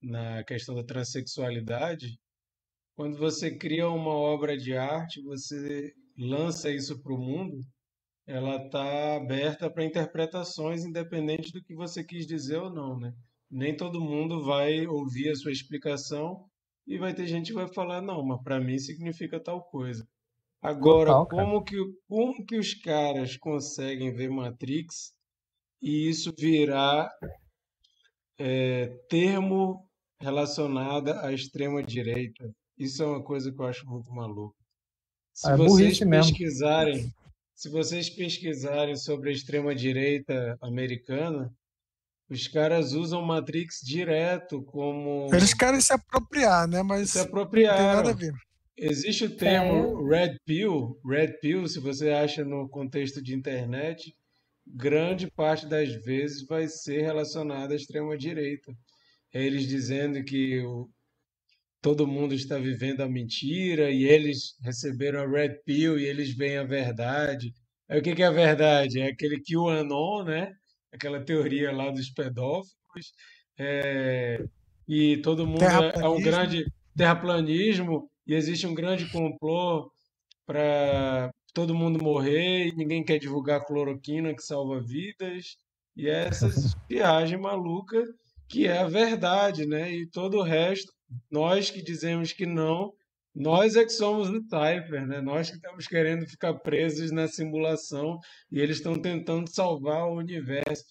[0.00, 2.16] na questão da transexualidade,
[2.94, 7.58] quando você cria uma obra de arte, você lança isso para o mundo,
[8.24, 13.12] ela está aberta para interpretações, independente do que você quis dizer ou não, né?
[13.50, 16.48] Nem todo mundo vai ouvir a sua explicação
[16.86, 20.06] e vai ter gente que vai falar, não, mas para mim significa tal coisa.
[20.62, 21.76] Agora, Total, como que,
[22.08, 25.12] como que os caras conseguem ver Matrix
[25.82, 27.10] e isso virar
[28.38, 29.84] é, termo
[30.20, 32.48] relacionado à extrema-direita?
[32.78, 34.54] Isso é uma coisa que eu acho muito maluco.
[35.34, 37.14] Se é vocês pesquisarem, mesmo.
[37.56, 41.52] se vocês pesquisarem sobre a extrema direita americana,
[42.30, 46.84] os caras usam Matrix direto como eles querem se apropriar, né?
[46.84, 47.78] Mas se apropriar.
[47.78, 48.32] Não tem nada a ver.
[48.76, 54.16] Existe o termo red pill, red pill, se você acha no contexto de internet,
[54.66, 58.72] grande parte das vezes vai ser relacionada à extrema direita.
[59.32, 60.88] É eles dizendo que o,
[61.80, 66.58] todo mundo está vivendo a mentira e eles receberam a red pill e eles veem
[66.58, 67.52] a verdade.
[67.88, 69.00] Aí o que, que é a verdade?
[69.00, 70.52] É aquele QAnon, né?
[70.92, 73.12] Aquela teoria lá dos pedófilos.
[73.58, 74.42] É...
[74.88, 76.64] E todo mundo é, é um grande
[76.96, 79.90] terraplanismo e existe um grande complô
[80.46, 85.56] para todo mundo morrer e ninguém quer divulgar cloroquina que salva vidas.
[85.96, 86.48] E é essa
[86.88, 88.02] viagem maluca
[88.48, 89.90] que é a verdade, né?
[89.92, 90.92] E todo o resto,
[91.30, 92.92] nós que dizemos que não,
[93.34, 95.20] nós é que somos o Typer, né?
[95.22, 98.18] Nós que estamos querendo ficar presos na simulação
[98.50, 100.84] e eles estão tentando salvar o universo.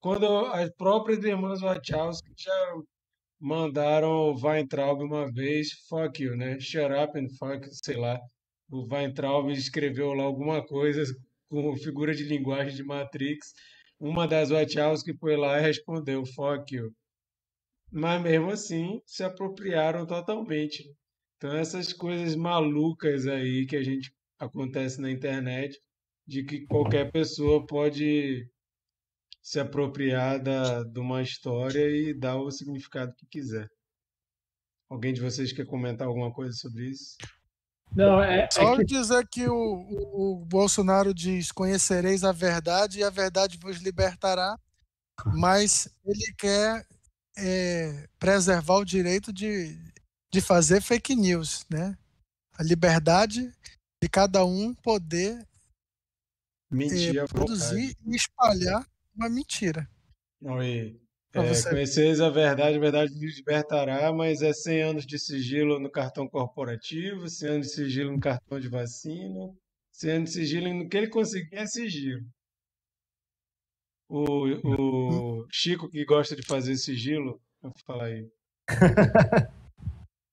[0.00, 2.74] Quando as próprias irmãs Wachowski já
[3.42, 6.58] mandaram o Weintraub uma vez, fuck you, né?
[6.60, 8.18] Shut up and fuck, sei lá.
[8.70, 11.02] O Weintraub escreveu lá alguma coisa
[11.50, 13.52] com figura de linguagem de Matrix
[14.02, 16.92] uma das Wachowski foi lá e respondeu, fuck you.
[17.88, 20.82] Mas mesmo assim, se apropriaram totalmente.
[21.36, 25.78] Então essas coisas malucas aí que a gente acontece na internet,
[26.26, 28.44] de que qualquer pessoa pode
[29.42, 33.68] se apropriar da, de uma história e dar o significado que quiser.
[34.88, 37.16] Alguém de vocês quer comentar alguma coisa sobre isso?
[37.94, 38.84] Não, é, é Só que...
[38.84, 44.56] dizer que o, o, o, Bolsonaro diz: conhecereis a verdade e a verdade vos libertará,
[45.34, 46.86] mas ele quer
[47.36, 49.76] é, preservar o direito de,
[50.32, 51.96] de fazer fake news, né?
[52.54, 53.52] A liberdade
[54.00, 55.46] de cada um poder
[56.70, 59.88] Mentir é, produzir e espalhar uma mentira.
[60.40, 61.00] Não, e
[61.34, 61.70] é.
[61.70, 66.28] Conheceis a verdade, a verdade nos libertará, mas é 100 anos de sigilo no cartão
[66.28, 69.50] corporativo, 100 anos de sigilo no cartão de vacina,
[69.92, 72.22] 100 anos de sigilo no que ele conseguir é sigilo.
[74.10, 78.28] O, o Chico que gosta de fazer sigilo, vou falar aí.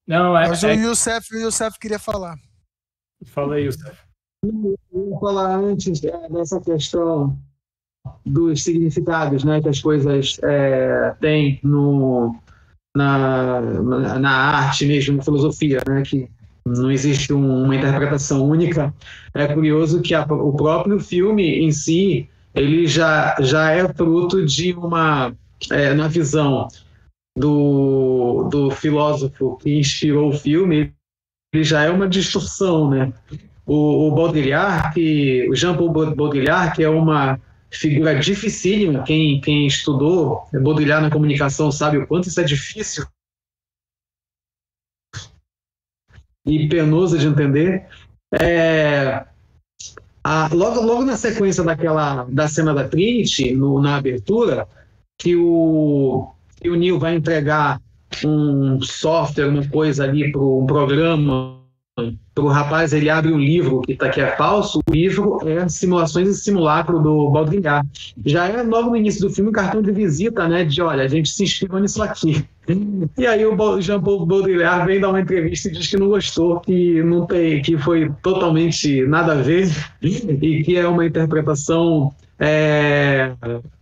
[0.05, 0.73] Não, é, Mas é...
[0.73, 2.35] o Youssef, o Youssef queria falar.
[3.27, 3.97] Fala aí, Youssef.
[4.91, 7.39] Vou falar antes dessa questão
[8.25, 12.35] dos significados né, que as coisas é, têm no,
[12.95, 13.61] na,
[14.19, 16.29] na arte mesmo, na filosofia, né, que
[16.65, 18.93] não existe um, uma interpretação única.
[19.33, 24.73] É curioso que a, o próprio filme em si ele já, já é fruto de
[24.73, 25.33] uma,
[25.71, 26.67] é, na visão
[27.37, 30.93] do, do filósofo que inspirou o filme,
[31.53, 33.13] ele já é uma distorção, né?
[33.65, 37.39] O, o Baudrillard, que, o Jean-Paul Baudrillard, que é uma
[37.71, 43.05] figura dificílima, quem, quem estudou Baudrillard na comunicação sabe o quanto isso é difícil
[46.45, 47.85] e penoso de entender.
[48.39, 49.25] É,
[50.23, 54.67] a, logo, logo na sequência daquela da cena da Trinity, no, na abertura,
[55.17, 57.81] que o, que o Neil vai entregar
[58.23, 61.59] um software, uma coisa ali para um programa
[62.37, 66.27] o rapaz ele abre um livro que, tá, que é falso, o livro é Simulações
[66.27, 67.87] e Simulacro do Baudrillard.
[68.25, 70.63] Já é logo no início do filme um cartão de visita, né?
[70.63, 72.45] De olha, a gente se inspirou nisso aqui.
[73.17, 77.01] E aí o Jean-Paul Baudrillard vem dar uma entrevista e diz que não gostou, que
[77.03, 79.69] não tem, que foi totalmente nada a ver
[80.01, 83.33] e que é uma interpretação é,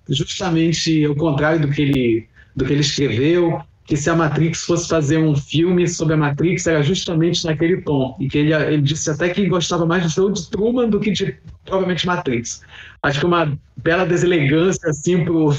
[0.10, 4.90] justamente o contrário do que ele do que ele escreveu que se a Matrix fosse
[4.90, 8.18] fazer um filme sobre a Matrix, era justamente naquele tom.
[8.20, 11.10] E que ele, ele disse até que gostava mais do show de Truman do que
[11.10, 12.62] de, provavelmente, Matrix.
[13.02, 15.56] Acho que uma bela deselegância, assim, pro,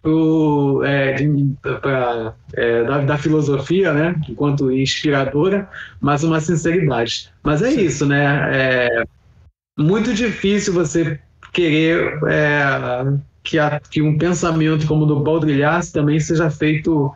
[0.00, 1.16] pro, é,
[1.60, 5.68] pra, é, da, da, filosofia, né, enquanto inspiradora,
[6.00, 7.30] mas uma sinceridade.
[7.42, 9.04] Mas é isso, né, é
[9.78, 11.20] muito difícil você
[11.52, 12.62] querer é,
[13.42, 17.14] que, a, que um pensamento como o do Baudrillard também seja feito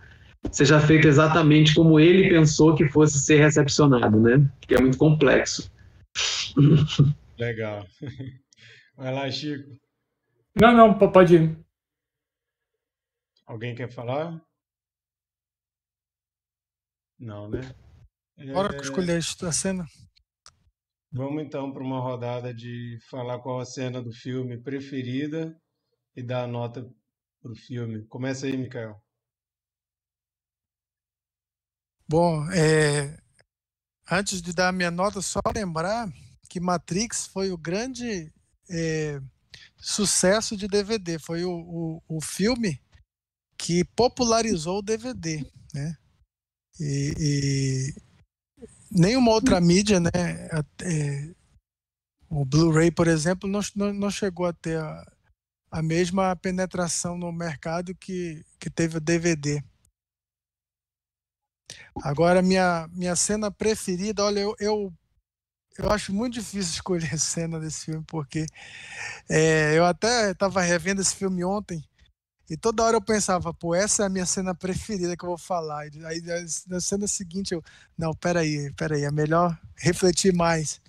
[0.52, 4.46] seja feito exatamente como ele pensou que fosse ser recepcionado, né?
[4.60, 5.72] Que é muito complexo.
[7.38, 7.86] Legal.
[8.96, 9.70] Vai lá, Chico.
[10.55, 11.59] Não, não, pode ir.
[13.46, 14.40] Alguém quer falar?
[17.18, 17.74] Não, né?
[18.52, 18.80] Bora é...
[18.80, 19.86] escolher a cena.
[21.10, 25.56] Vamos então para uma rodada de falar qual a cena do filme preferida
[26.16, 26.88] e dar a nota
[27.40, 28.04] para o filme.
[28.06, 29.02] Começa aí, Mikael.
[32.08, 33.18] Bom, é,
[34.10, 36.12] antes de dar a minha nota, só lembrar
[36.48, 38.32] que Matrix foi o grande
[38.70, 39.20] é,
[39.76, 41.18] sucesso de DVD.
[41.18, 42.80] Foi o, o, o, filme
[43.56, 45.96] que popularizou o DVD, né?
[46.78, 47.94] E, e
[48.90, 50.10] nenhuma outra mídia, né?
[50.82, 51.34] É,
[52.28, 53.60] o Blu-ray, por exemplo, não,
[53.92, 55.13] não chegou a ter a,
[55.74, 59.60] a mesma penetração no mercado que, que teve o DVD.
[62.01, 64.94] Agora, minha, minha cena preferida, olha, eu, eu,
[65.76, 68.46] eu acho muito difícil escolher cena desse filme, porque
[69.28, 71.82] é, eu até estava revendo esse filme ontem,
[72.48, 75.38] e toda hora eu pensava, pô, essa é a minha cena preferida que eu vou
[75.38, 75.88] falar.
[75.88, 76.22] E aí
[76.68, 77.60] na cena seguinte eu,
[77.98, 80.80] não, peraí, peraí, é melhor refletir mais.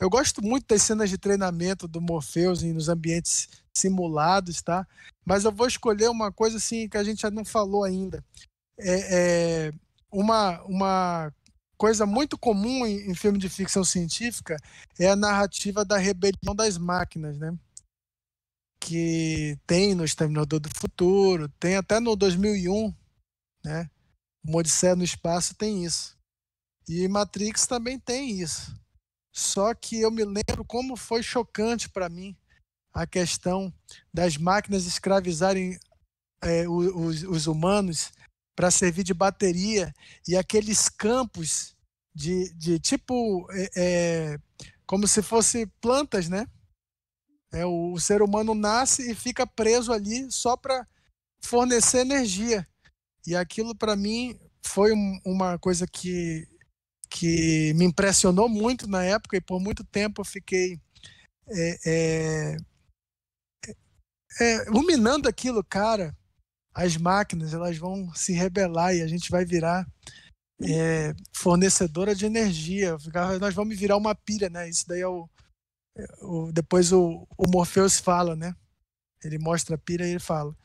[0.00, 4.86] Eu gosto muito das cenas de treinamento do Morpheus nos ambientes simulados, tá?
[5.24, 8.24] Mas eu vou escolher uma coisa assim que a gente já não falou ainda.
[8.78, 9.72] É, é
[10.10, 11.32] uma, uma
[11.76, 14.56] coisa muito comum em, em filme de ficção científica
[14.98, 17.56] é a narrativa da rebelião das máquinas, né?
[18.80, 22.94] Que tem no Exterminador do Futuro, tem até no 2001,
[23.64, 23.90] né?
[24.46, 26.16] Odisseia no Espaço tem isso.
[26.88, 28.74] E Matrix também tem isso.
[29.32, 32.36] Só que eu me lembro como foi chocante para mim
[32.92, 33.72] a questão
[34.12, 35.78] das máquinas escravizarem
[36.42, 38.12] é, os, os humanos
[38.54, 39.94] para servir de bateria
[40.28, 41.74] e aqueles campos
[42.14, 44.38] de, de tipo é, é,
[44.84, 46.46] como se fosse plantas, né?
[47.50, 50.86] É, o, o, ser humano nasce e fica preso ali só para
[51.42, 52.66] fornecer energia.
[53.26, 56.46] E aquilo para mim foi um, uma coisa que,
[57.12, 60.80] que me impressionou muito na época e por muito tempo eu fiquei
[61.46, 62.56] é, é
[64.40, 66.16] é, ruminando aquilo, cara,
[66.74, 69.86] as máquinas elas vão se rebelar e a gente vai virar
[70.62, 72.96] é, fornecedora de energia.
[73.38, 74.68] Nós vamos virar uma pilha, né?
[74.68, 75.28] Isso daí é o,
[75.96, 78.54] é o depois o, o Morpheus fala, né?
[79.22, 80.56] Ele mostra a pilha e ele fala.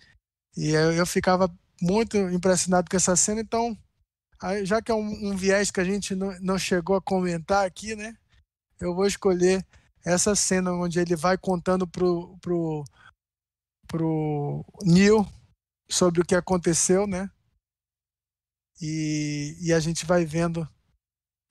[0.56, 3.78] E eu, eu ficava muito impressionado com essa cena, então,
[4.64, 7.95] já que é um, um viés que a gente não, não chegou a comentar aqui,
[7.95, 8.15] né?
[8.80, 9.65] Eu vou escolher
[10.05, 12.84] essa cena onde ele vai contando pro, pro
[13.88, 15.26] pro Neil
[15.89, 17.30] sobre o que aconteceu, né?
[18.81, 20.68] E, e a gente vai vendo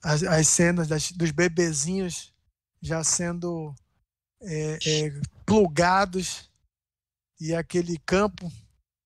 [0.02, 2.32] as, as cenas das, dos bebezinhos
[2.80, 3.74] já sendo
[4.42, 6.50] é, é, plugados
[7.40, 8.50] e aquele campo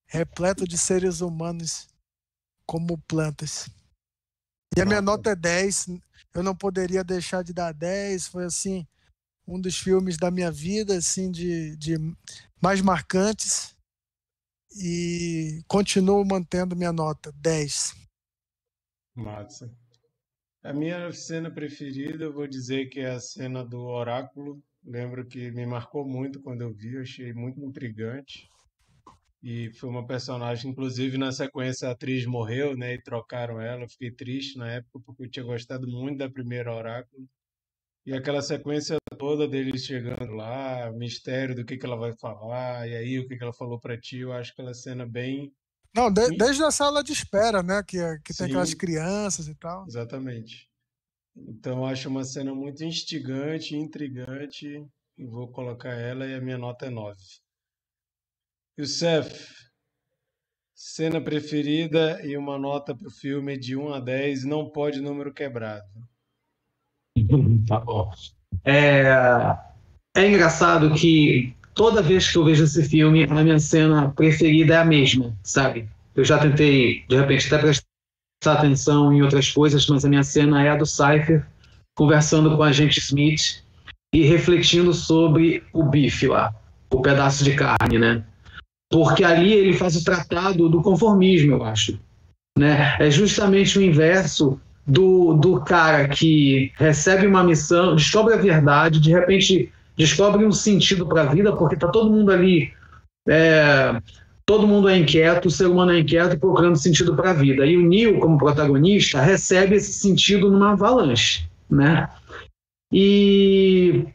[0.07, 1.89] repleto de seres humanos
[2.71, 3.69] como plantas.
[4.77, 5.89] E a minha nota é 10.
[6.33, 8.29] Eu não poderia deixar de dar 10.
[8.29, 8.87] Foi assim
[9.45, 11.97] um dos filmes da minha vida assim de, de
[12.63, 13.77] mais marcantes
[14.81, 17.97] e continuo mantendo minha nota 10.
[19.17, 19.69] Massa.
[20.63, 24.63] A minha cena preferida, eu vou dizer que é a cena do oráculo.
[24.85, 28.49] Lembro que me marcou muito quando eu vi, achei muito intrigante.
[29.43, 32.95] E foi uma personagem, inclusive na sequência a atriz morreu, né?
[32.95, 33.85] E trocaram ela.
[33.85, 37.27] Eu fiquei triste na época porque eu tinha gostado muito da primeira Oráculo.
[38.05, 42.97] E aquela sequência toda deles chegando lá, mistério do que, que ela vai falar, e
[42.97, 45.53] aí o que, que ela falou para ti, eu acho aquela cena bem.
[45.95, 47.83] Não, de, desde a sala de espera, né?
[47.87, 49.87] Que, é, que tem aquelas crianças e tal.
[49.87, 50.69] Exatamente.
[51.37, 54.67] Então eu acho uma cena muito instigante, intrigante,
[55.19, 57.17] e vou colocar ela e a minha nota é 9.
[58.79, 59.51] Youssef,
[60.75, 65.33] cena preferida e uma nota para o filme de 1 a 10, não pode número
[65.33, 65.85] quebrado.
[67.67, 68.11] Tá bom.
[68.65, 69.05] É,
[70.17, 74.79] é engraçado que toda vez que eu vejo esse filme, a minha cena preferida é
[74.79, 75.89] a mesma, sabe?
[76.17, 80.65] Eu já tentei, de repente, até prestar atenção em outras coisas, mas a minha cena
[80.65, 81.47] é a do Cypher
[81.95, 83.63] conversando com a gente Smith
[84.13, 86.55] e refletindo sobre o bife lá,
[86.91, 88.25] o pedaço de carne, né?
[88.91, 91.99] Porque ali ele faz o tratado do conformismo, eu acho.
[92.59, 92.97] Né?
[92.99, 99.11] É justamente o inverso do, do cara que recebe uma missão, descobre a verdade, de
[99.11, 102.73] repente descobre um sentido para a vida, porque está todo mundo ali,
[103.29, 104.01] é,
[104.45, 107.65] todo mundo é inquieto, o ser humano é inquieto procurando sentido para a vida.
[107.65, 112.09] E o Neil, como protagonista, recebe esse sentido numa avalanche, né?
[112.93, 114.07] E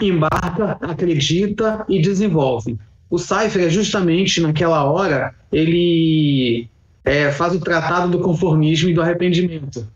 [0.00, 2.78] embarca, acredita e desenvolve.
[3.10, 6.68] O Cypher é justamente naquela hora, ele
[7.04, 9.86] é, faz o tratado do conformismo e do arrependimento.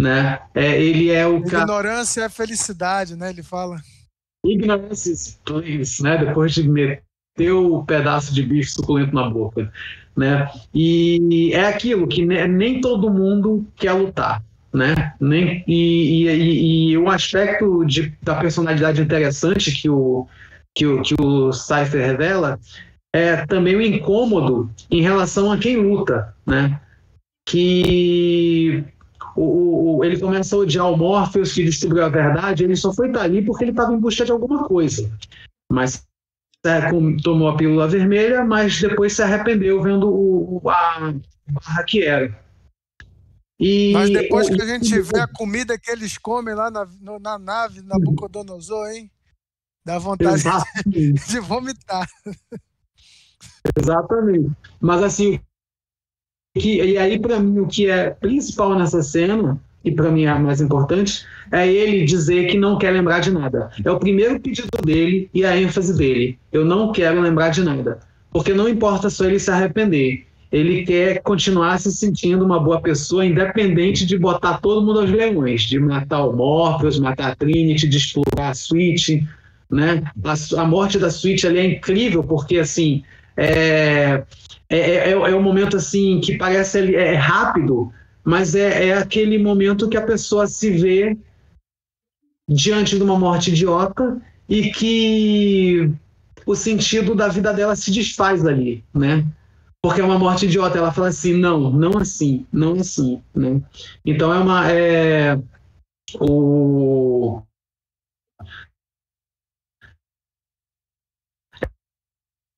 [0.00, 0.40] Né?
[0.54, 2.26] É, ele é o Ignorância ca...
[2.26, 3.30] é felicidade, né?
[3.30, 3.76] Ele fala.
[4.44, 5.14] Ignorância
[5.44, 6.16] please, né?
[6.18, 9.70] Depois de meter o pedaço de bife suculento na boca,
[10.16, 10.50] né?
[10.74, 15.12] E é aquilo que nem todo mundo quer lutar, né?
[15.20, 20.26] Nem, e, e, e um aspecto de, da personalidade interessante que o,
[20.74, 22.58] que o, que o Cypher revela
[23.12, 26.80] é também o incômodo em relação a quem luta, né?
[27.48, 28.84] Que
[29.34, 33.08] o, o, ele começa a odiar o Morpheus, que descobriu a verdade, ele só foi
[33.08, 35.10] estar ali porque ele estava em busca de alguma coisa.
[35.70, 36.06] Mas
[36.64, 36.90] é,
[37.22, 41.12] tomou a pílula vermelha, mas depois se arrependeu vendo o, a
[41.48, 42.38] barra que era.
[43.58, 46.88] E, mas depois que a gente vê a comida que eles comem lá na,
[47.20, 49.10] na nave, na Bucodonosor, hein?
[49.84, 50.42] Dá vontade
[50.86, 52.06] de vomitar.
[53.76, 54.50] Exatamente.
[54.80, 55.40] Mas assim,
[56.56, 60.38] que, e aí para mim o que é principal nessa cena, e para mim é
[60.38, 63.70] mais importante, é ele dizer que não quer lembrar de nada.
[63.82, 66.38] É o primeiro pedido dele e a ênfase dele.
[66.52, 68.00] Eu não quero lembrar de nada.
[68.30, 70.26] Porque não importa só ele se arrepender.
[70.52, 75.62] Ele quer continuar se sentindo uma boa pessoa, independente de botar todo mundo aos leões,
[75.62, 79.22] de matar o Morpheus, matar a Trinity, de explorar a Switch,
[79.70, 80.02] né?
[80.24, 83.02] A, a morte da Switch ali é incrível, porque assim
[83.36, 84.24] é,
[84.68, 87.92] é, é, é um momento assim que parece é rápido,
[88.24, 91.16] mas é, é aquele momento que a pessoa se vê
[92.48, 95.90] diante de uma morte idiota e que
[96.44, 99.24] o sentido da vida dela se desfaz ali, né?
[99.82, 100.76] Porque é uma morte idiota.
[100.76, 103.62] Ela fala assim, não, não assim, não assim, né?
[104.04, 105.38] Então é uma é,
[106.18, 107.40] o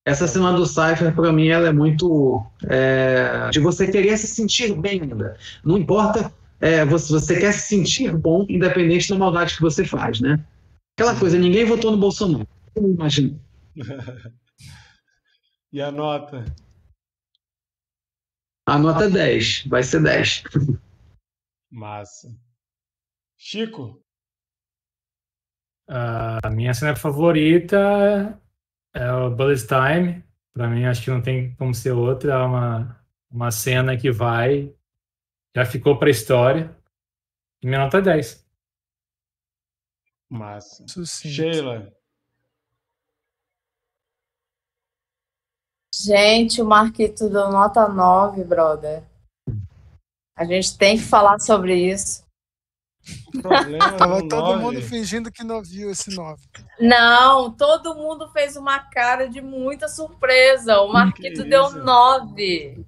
[0.05, 2.45] Essa cena do Cypher, para mim, ela é muito.
[2.65, 5.37] É, de você querer se sentir bem ainda.
[5.65, 10.20] Não importa, é, você, você quer se sentir bom, independente da maldade que você faz,
[10.20, 10.45] né?
[10.97, 12.49] Aquela coisa, ninguém votou no Bolsonaro.
[12.74, 13.41] Eu imagino.
[15.73, 16.45] e a nota?
[18.66, 20.45] A nota é 10, vai ser 10.
[21.70, 22.29] Massa.
[23.37, 24.03] Chico?
[25.89, 28.41] A minha cena favorita
[28.94, 30.24] é o Bullet Time.
[30.55, 32.35] Para mim, acho que não tem como ser outra.
[32.35, 34.74] É uma, uma cena que vai,
[35.56, 36.77] já ficou para a história.
[37.62, 38.47] E minha nota é 10.
[40.28, 40.86] Massa.
[40.89, 41.35] Sucinto.
[41.35, 41.93] Sheila.
[45.94, 49.05] Gente, o Marquito deu nota 9, brother.
[50.35, 52.24] A gente tem que falar sobre isso.
[53.35, 56.43] O problema Tava do todo nove- mundo fingindo que não viu esse 9.
[56.79, 60.81] Não, todo mundo fez uma cara de muita surpresa.
[60.81, 61.79] O Marquito Que deu isso?
[61.79, 62.87] nove.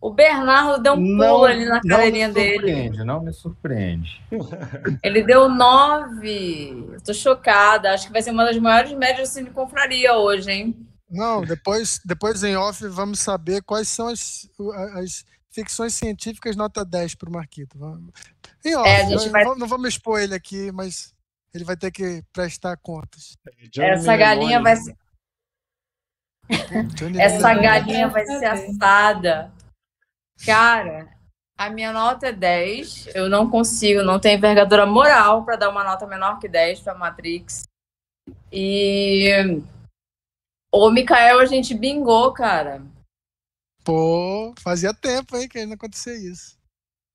[0.00, 2.56] O Bernardo deu um pulo ali na cadeirinha não me dele.
[2.58, 4.22] surpreende, não me surpreende.
[5.02, 6.86] Ele deu nove.
[6.92, 7.92] Eu tô chocada.
[7.92, 10.86] Acho que vai ser uma das maiores médias de confraria hoje, hein?
[11.10, 14.48] Não, depois, depois em off vamos saber quais são as,
[14.94, 15.24] as
[15.56, 17.78] ficções científicas nota 10 para o Marquito.
[18.62, 21.14] Em off, É, não, vai- vamos- não vamos expor ele aqui, mas
[21.54, 23.38] ele vai ter que prestar contas.
[23.72, 24.94] Johnny Essa galinha vai ser,
[27.18, 29.50] essa galinha vai ser assada.
[30.44, 31.08] Cara,
[31.56, 33.08] a minha nota é 10.
[33.14, 36.94] Eu não consigo, não tenho envergadura moral para dar uma nota menor que 10 para
[36.94, 37.64] Matrix.
[38.52, 39.30] E
[40.70, 42.82] o Mikael, a gente bingou, cara.
[43.86, 46.56] Pô, fazia tempo, hein, que não acontecia isso.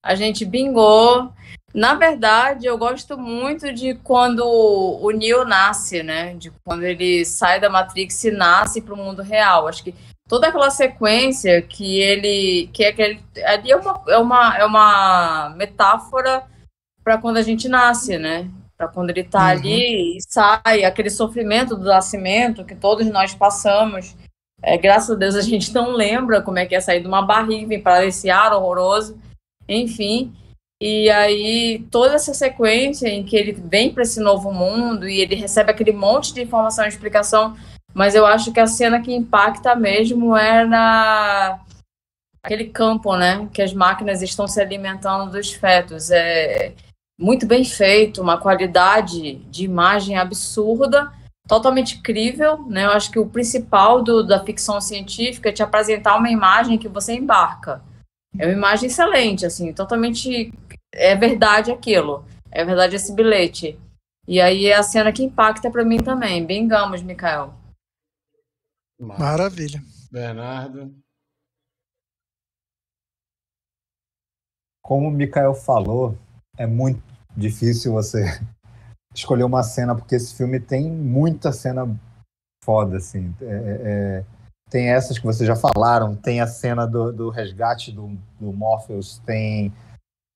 [0.02, 1.34] A gente bingou.
[1.74, 6.34] Na verdade, eu gosto muito de quando o Neo nasce, né?
[6.36, 9.68] De quando ele sai da Matrix e nasce para o mundo real.
[9.68, 9.94] Acho que
[10.30, 12.70] toda aquela sequência que ele.
[12.74, 13.22] que é aquele.
[13.46, 16.44] Ali é uma, é uma, é uma metáfora
[17.04, 18.50] para quando a gente nasce, né?
[18.78, 19.50] Para quando ele tá Uhum.
[19.50, 24.16] ali e sai, aquele sofrimento do nascimento que todos nós passamos.
[24.64, 27.22] É, graças a Deus a gente não lembra como é que é sair de uma
[27.22, 29.18] barriga vir para esse ar horroroso.
[29.68, 30.34] Enfim,
[30.82, 35.36] e aí toda essa sequência em que ele vem para esse novo mundo e ele
[35.36, 37.56] recebe aquele monte de informação e explicação,
[37.94, 41.60] mas eu acho que a cena que impacta mesmo é na
[42.44, 46.10] aquele campo, né, que as máquinas estão se alimentando dos fetos.
[46.10, 46.74] É
[47.20, 51.12] muito bem feito, uma qualidade de imagem absurda,
[51.52, 52.86] totalmente crível, né?
[52.86, 56.88] Eu acho que o principal do, da ficção científica é te apresentar uma imagem que
[56.88, 57.84] você embarca.
[58.40, 60.54] É uma imagem excelente, assim, totalmente
[60.94, 62.26] é verdade aquilo.
[62.50, 63.78] É verdade esse bilhete.
[64.26, 66.46] E aí é a cena que impacta pra mim também.
[66.46, 67.54] Bengamos, Mikael.
[68.98, 69.84] Maravilha.
[70.10, 70.96] Bernardo.
[74.82, 76.18] Como o Mikael falou,
[76.58, 77.04] é muito
[77.36, 78.24] difícil você
[79.14, 81.88] escolher uma cena, porque esse filme tem muita cena
[82.64, 83.34] foda, assim.
[83.42, 84.24] É, é,
[84.70, 89.20] tem essas que vocês já falaram, tem a cena do, do resgate do, do Morpheus,
[89.26, 89.74] tem.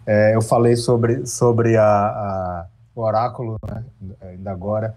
[0.06, 3.84] é, eu falei sobre, sobre a, a- o oráculo, né,
[4.22, 4.96] ainda agora.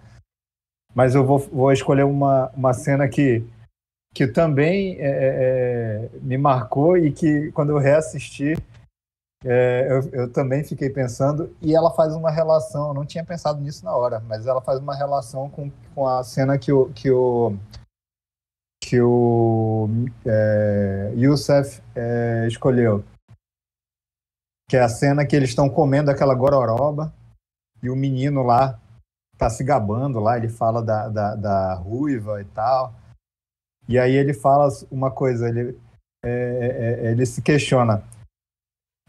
[0.95, 3.45] Mas eu vou, vou escolher uma, uma cena que,
[4.15, 8.57] que também é, é, é, me marcou e que, quando eu reassisti,
[9.45, 13.85] é, eu, eu também fiquei pensando, e ela faz uma relação, não tinha pensado nisso
[13.85, 17.57] na hora, mas ela faz uma relação com, com a cena que o, que o,
[18.81, 19.89] que o
[20.27, 23.05] é, Youssef é, escolheu.
[24.69, 27.13] Que é a cena que eles estão comendo aquela gororoba
[27.83, 28.79] e o menino lá
[29.39, 32.93] tá se gabando lá, ele fala da, da, da ruiva e tal.
[33.89, 35.79] E aí ele fala uma coisa, ele,
[36.25, 38.03] é, é, é, ele se questiona.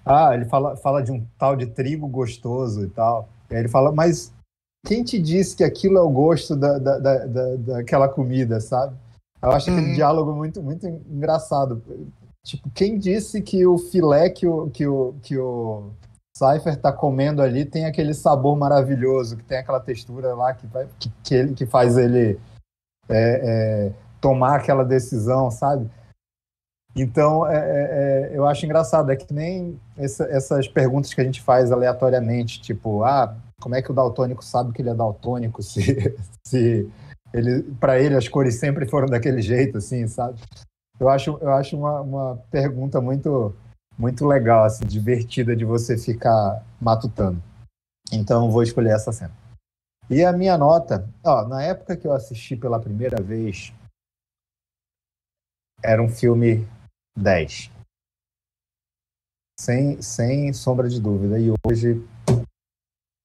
[0.06, 3.30] Ah, ele fala, fala de um tal de trigo gostoso e tal.
[3.50, 4.34] E aí ele fala, mas
[4.86, 8.96] quem te disse que aquilo é o gosto da, da, da, da- daquela comida, sabe?
[9.42, 9.94] Eu acho aquele Uhum.
[9.94, 11.82] diálogo muito, muito engraçado.
[12.46, 15.92] Tipo, quem disse que o filé que o, que o, que o
[16.36, 20.88] Cypher tá comendo ali tem aquele sabor maravilhoso, que tem aquela textura lá que, vai,
[20.98, 22.40] que, que, ele, que faz ele
[23.10, 23.42] é,
[23.90, 25.90] é, tomar aquela decisão, sabe?
[27.02, 31.24] Então, é, é, é, eu acho engraçado, é que nem essa- essas perguntas que a
[31.24, 35.64] gente faz aleatoriamente, tipo, ah, como é que o daltônico sabe que ele é daltônico
[35.64, 36.14] se,
[36.46, 36.92] se
[37.34, 40.42] ele, para ele as cores sempre foram daquele jeito, assim, sabe?
[41.00, 43.56] Eu acho, eu acho uma, uma pergunta muito,
[43.98, 47.42] muito legal, assim, divertida de você ficar matutando.
[48.12, 49.32] Então, vou escolher essa cena.
[50.10, 53.72] E a minha nota, ó, na época que eu assisti pela primeira vez,
[55.82, 56.68] era um filme
[57.20, 57.72] 10.
[59.60, 61.38] Sem, sem sombra de dúvida.
[61.40, 62.02] E hoje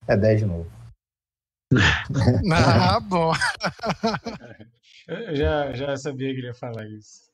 [0.07, 0.69] é 10 de novo.
[2.53, 3.31] Ah, bom.
[5.07, 7.29] Eu já, já sabia que ele ia falar isso.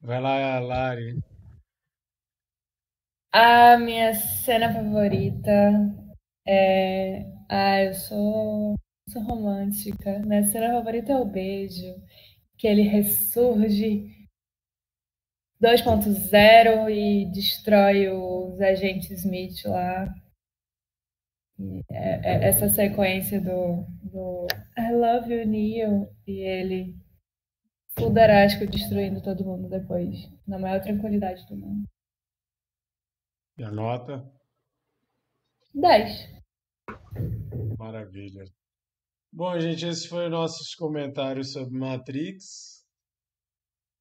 [0.00, 1.18] Vai lá, Lari.
[3.32, 5.50] A minha cena favorita
[6.46, 7.24] é.
[7.48, 8.74] Ah, eu sou,
[9.08, 10.18] sou romântica.
[10.20, 11.94] Minha cena favorita é o beijo,
[12.56, 14.19] que ele ressurge
[15.60, 20.06] 2.0 e destrói os agentes Smith lá.
[21.90, 24.46] É- é- essa sequência do, do
[24.78, 26.96] I love you, Neo, e ele
[27.98, 30.16] fuderástico destruindo todo mundo depois,
[30.46, 31.86] na maior tranquilidade do mundo.
[33.58, 34.24] E a nota.
[35.74, 36.28] 10.
[37.78, 38.44] Maravilha.
[39.30, 42.69] Bom, gente, esses foram nossos comentários sobre Matrix.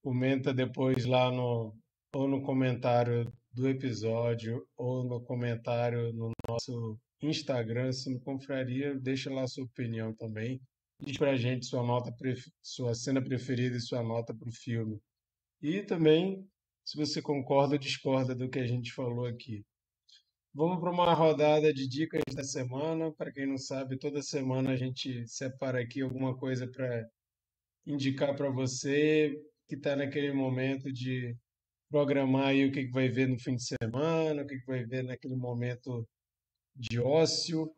[0.02, 1.76] Comenta depois lá no
[2.14, 9.32] ou no comentário do episódio ou no comentário no nosso Instagram, se no Confraria, deixa
[9.32, 10.62] lá sua opinião também.
[11.02, 12.14] Diz pra gente sua nota,
[12.62, 15.00] sua cena preferida e sua nota pro filme.
[15.62, 16.48] E também
[16.86, 19.64] se você concorda ou discorda do que a gente falou aqui.
[20.54, 23.14] Vamos para uma rodada de dicas da semana.
[23.14, 27.08] Para quem não sabe, toda semana a gente separa aqui alguma coisa para
[27.86, 29.40] indicar para você
[29.70, 31.38] que está naquele momento de
[31.91, 34.84] programar aí o que, que vai ver no fim de semana, o que, que vai
[34.84, 36.08] ver naquele momento
[36.76, 37.72] de ócio.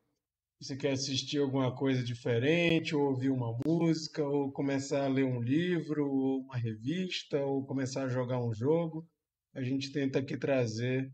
[0.62, 5.42] Você quer assistir alguma coisa diferente, ou ouvir uma música, ou começar a ler um
[5.42, 9.06] livro, ou uma revista, ou começar a jogar um jogo.
[9.54, 11.12] A gente tenta aqui trazer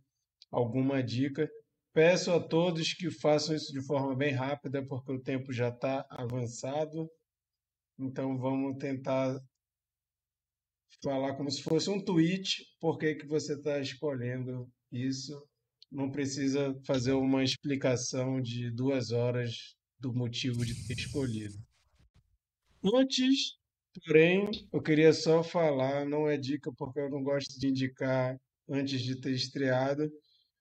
[0.51, 1.49] alguma dica.
[1.91, 6.05] Peço a todos que façam isso de forma bem rápida, porque o tempo já está
[6.09, 7.09] avançado.
[7.97, 9.39] Então vamos tentar
[11.03, 15.33] falar como se fosse um tweet, por que, que você está escolhendo isso.
[15.91, 21.55] Não precisa fazer uma explicação de duas horas do motivo de ter escolhido.
[22.83, 23.57] Antes,
[24.05, 28.37] porém, eu queria só falar, não é dica porque eu não gosto de indicar
[28.69, 30.11] antes de ter estreado,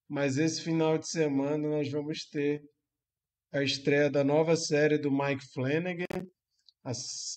[0.08, 2.62] mas esse final de semana nós vamos ter
[3.52, 6.26] a estreia da nova série do Mike Flanagan,
[6.84, 6.92] A,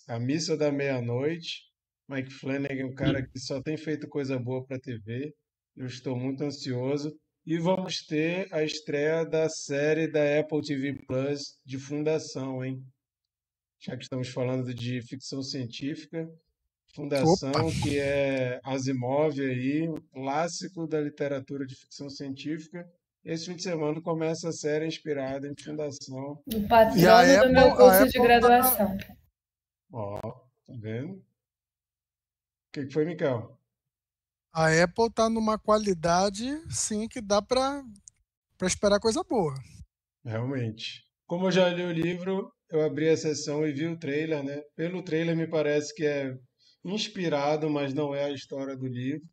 [0.10, 1.69] a Missa da Meia-Noite.
[2.10, 5.32] Mike Flanagan é um cara que só tem feito coisa boa para a TV.
[5.78, 7.16] Eu estou muito ansioso.
[7.46, 12.84] E vamos ter a estreia da série da Apple TV Plus de Fundação, hein?
[13.80, 16.28] Já que estamos falando de ficção científica,
[16.94, 17.82] Fundação, Opa.
[17.84, 22.86] que é Asimov aí, um clássico da literatura de ficção científica.
[23.24, 26.42] Esse fim de semana começa a série inspirada em Fundação.
[26.54, 28.98] O patrono do meu curso de tá graduação.
[29.92, 31.29] Ó, tá vendo?
[32.70, 33.58] O que, que foi, Miquel?
[34.54, 37.84] A Apple está numa qualidade, sim, que dá para
[38.62, 39.56] esperar coisa boa.
[40.24, 41.04] Realmente.
[41.26, 44.62] Como eu já li o livro, eu abri a sessão e vi o trailer, né?
[44.76, 46.32] Pelo trailer me parece que é
[46.86, 49.28] inspirado, mas não é a história do livro.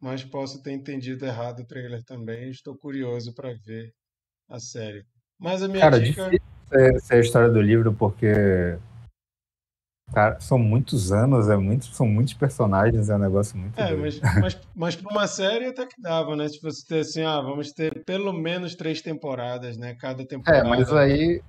[0.00, 2.50] Mas posso ter entendido errado o trailer também.
[2.50, 3.92] Estou curioso para ver
[4.48, 5.04] a série.
[5.38, 6.24] Mas a minha Cara, dica.
[6.24, 8.76] difícil ser, ser a história do livro porque
[10.12, 13.78] Cara, são muitos anos, é muito, são muitos personagens, é um negócio muito.
[13.80, 16.46] É, mas, mas, mas para uma série até que dava, né?
[16.48, 19.94] Se você ter assim, ah, vamos ter pelo menos três temporadas, né?
[19.94, 20.66] Cada temporada.
[20.66, 21.42] É, mas aí.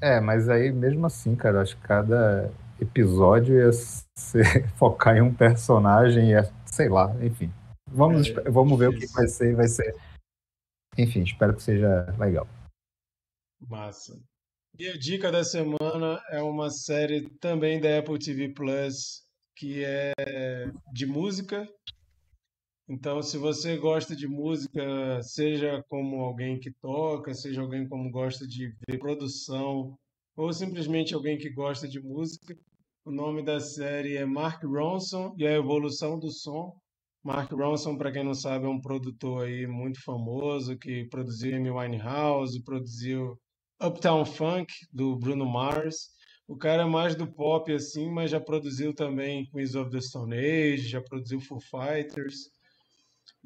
[0.00, 2.50] É, mas aí mesmo assim, cara, acho que cada
[2.80, 7.52] episódio ia ser, focar em um personagem, ia, sei lá, enfim.
[7.90, 9.94] Vamos, é, vamos ver o que vai ser, vai ser.
[10.96, 12.48] Enfim, espero que seja legal.
[13.68, 14.18] Massa.
[14.82, 19.22] E a dica da semana é uma série também da Apple TV Plus,
[19.54, 20.12] que é
[20.92, 21.64] de música.
[22.88, 28.44] Então, se você gosta de música, seja como alguém que toca, seja alguém como gosta
[28.44, 29.96] de ver produção,
[30.36, 32.52] ou simplesmente alguém que gosta de música,
[33.04, 36.74] o nome da série é Mark Ronson e a Evolução do Som.
[37.22, 41.70] Mark Ronson, para quem não sabe, é um produtor aí muito famoso que produziu Amy
[41.70, 43.38] Winehouse, produziu
[43.82, 46.10] Uptown Funk, do Bruno Mars.
[46.46, 50.36] O cara é mais do pop, assim, mas já produziu também Queens of the Stone
[50.36, 52.50] Age, já produziu Foo Fighters.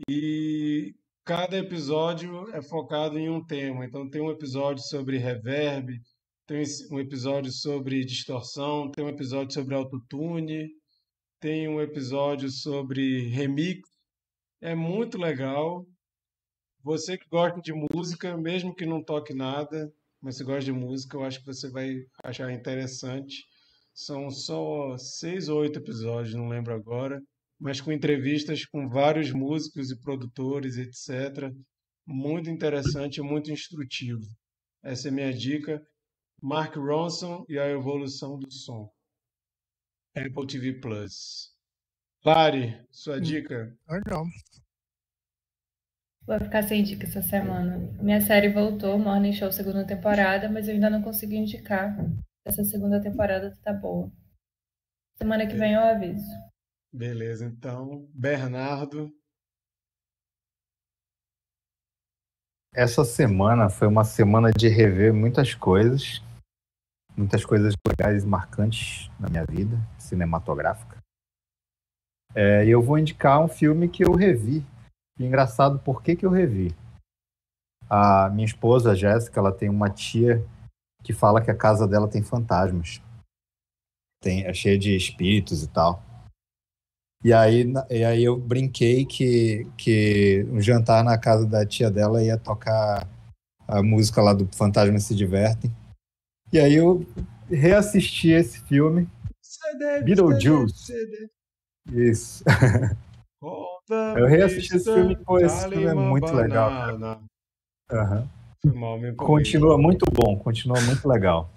[0.08, 0.94] E
[1.24, 3.84] cada episódio é focado em um tema.
[3.84, 6.00] Então tem um episódio sobre reverb,
[6.46, 10.68] tem um episódio sobre distorção, tem um episódio sobre autotune,
[11.40, 13.88] tem um episódio sobre remix.
[14.60, 15.86] É muito legal.
[16.82, 19.92] Você que gosta de música, mesmo que não toque nada,
[20.26, 23.44] mas se gosta de música, eu acho que você vai achar interessante.
[23.94, 27.22] São só seis ou oito episódios, não lembro agora,
[27.60, 31.54] mas com entrevistas com vários músicos e produtores, etc.
[32.04, 34.26] Muito interessante e muito instrutivo.
[34.82, 35.80] Essa é a minha dica.
[36.42, 38.90] Mark Ronson e a evolução do som.
[40.16, 41.54] Apple TV Plus.
[42.24, 43.78] Lari, sua hum, dica?
[43.88, 44.24] Legal.
[46.26, 47.78] Vou ficar sem dica essa semana.
[48.02, 51.96] Minha série voltou, Morning Show segunda temporada, mas eu ainda não consegui indicar.
[52.44, 54.10] Essa segunda temporada tá boa.
[55.16, 56.26] Semana que vem eu aviso.
[56.92, 59.14] Beleza, então, Bernardo.
[62.74, 66.20] Essa semana foi uma semana de rever muitas coisas,
[67.16, 70.98] muitas coisas legais e marcantes na minha vida cinematográfica.
[72.34, 74.66] É, e eu vou indicar um filme que eu revi
[75.18, 76.74] e engraçado, por que, que eu revi?
[77.88, 80.44] A minha esposa, a Jéssica, ela tem uma tia
[81.02, 83.00] que fala que a casa dela tem fantasmas.
[84.20, 86.02] Tem, é cheia de espíritos e tal.
[87.24, 92.22] E aí, e aí eu brinquei que, que um jantar na casa da tia dela
[92.22, 93.08] ia tocar
[93.66, 95.74] a música lá do Fantasmas Se Divertem.
[96.52, 97.06] E aí eu
[97.48, 99.08] reassisti esse filme.
[100.04, 100.92] Beetlejuice.
[101.92, 102.44] Isso.
[103.88, 106.70] Eu reassisti esse filme, pô, esse filme é muito legal,
[107.88, 108.28] cara.
[108.62, 109.14] Foi mal, me.
[109.14, 111.50] Continua muito bom, continua muito legal.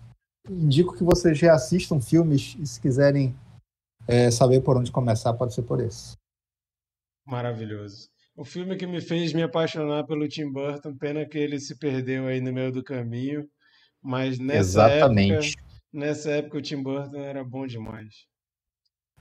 [0.48, 3.36] Indico que vocês reassistam filmes e se quiserem
[4.08, 6.16] é, saber por onde começar, pode ser por esse.
[7.26, 8.10] Maravilhoso.
[8.36, 12.28] O filme que me fez me apaixonar pelo Tim Burton, pena que ele se perdeu
[12.28, 13.48] aí no meio do caminho,
[14.02, 15.58] mas nessa Exatamente.
[15.58, 18.28] época, nessa época o Tim Burton era bom demais.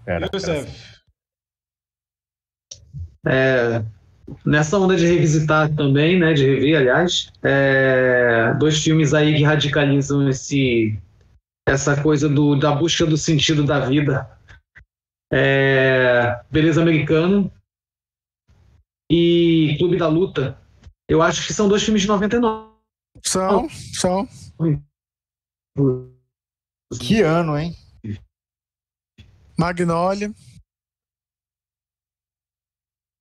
[0.06, 0.52] Era, assim.
[0.52, 0.97] Youssef,
[3.28, 3.84] É,
[4.44, 10.28] nessa onda de revisitar também, né, de rever, aliás, é, dois filmes aí que radicalizam
[10.28, 10.98] esse,
[11.68, 14.30] essa coisa do, da busca do sentido da vida.
[15.30, 17.50] É, Beleza Americana
[19.10, 20.58] e Clube da Luta.
[21.08, 22.68] Eu acho que são dois filmes de 99.
[23.24, 24.28] São, são.
[26.98, 27.74] Que ano, hein?
[29.58, 30.32] Magnolia.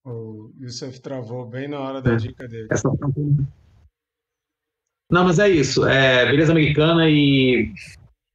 [0.10, 2.16] O Youssef travou bem na hora da É.
[2.16, 2.68] dica dele.
[2.72, 2.90] Essa-
[5.12, 5.86] Não, mas é isso.
[5.86, 7.74] É Beleza Americana e,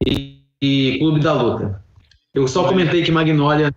[0.07, 1.83] e, e Clube da Luta.
[2.33, 3.71] Eu só comentei que Magnolia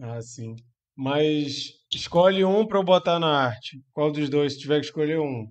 [0.00, 0.56] Ah, sim.
[0.96, 3.82] Mas escolhe um para eu botar na arte.
[3.92, 4.54] Qual dos dois?
[4.54, 5.50] Se tiver que escolher um.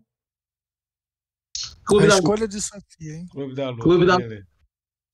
[1.86, 2.24] Clube a da Luta.
[2.28, 3.28] escolha de Sofia, hein?
[3.30, 3.84] Clube da Luta.
[3.84, 4.18] Clube da-.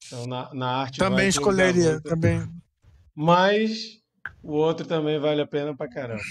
[0.06, 1.96] Então, na, na arte Também escolheria.
[1.96, 2.48] Luta, Também.
[3.16, 4.02] Mas
[4.44, 6.22] o outro também vale a pena pra caramba.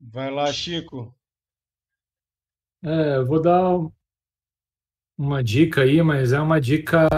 [0.00, 1.14] Vai lá, Chico.
[2.84, 3.90] É, eu vou dar um-
[5.18, 7.08] uma dica aí, mas é uma dica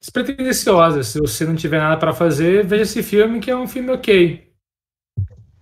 [0.00, 1.02] despretensiosa.
[1.02, 4.50] Se você não tiver nada para fazer, veja esse filme, que é um filme ok.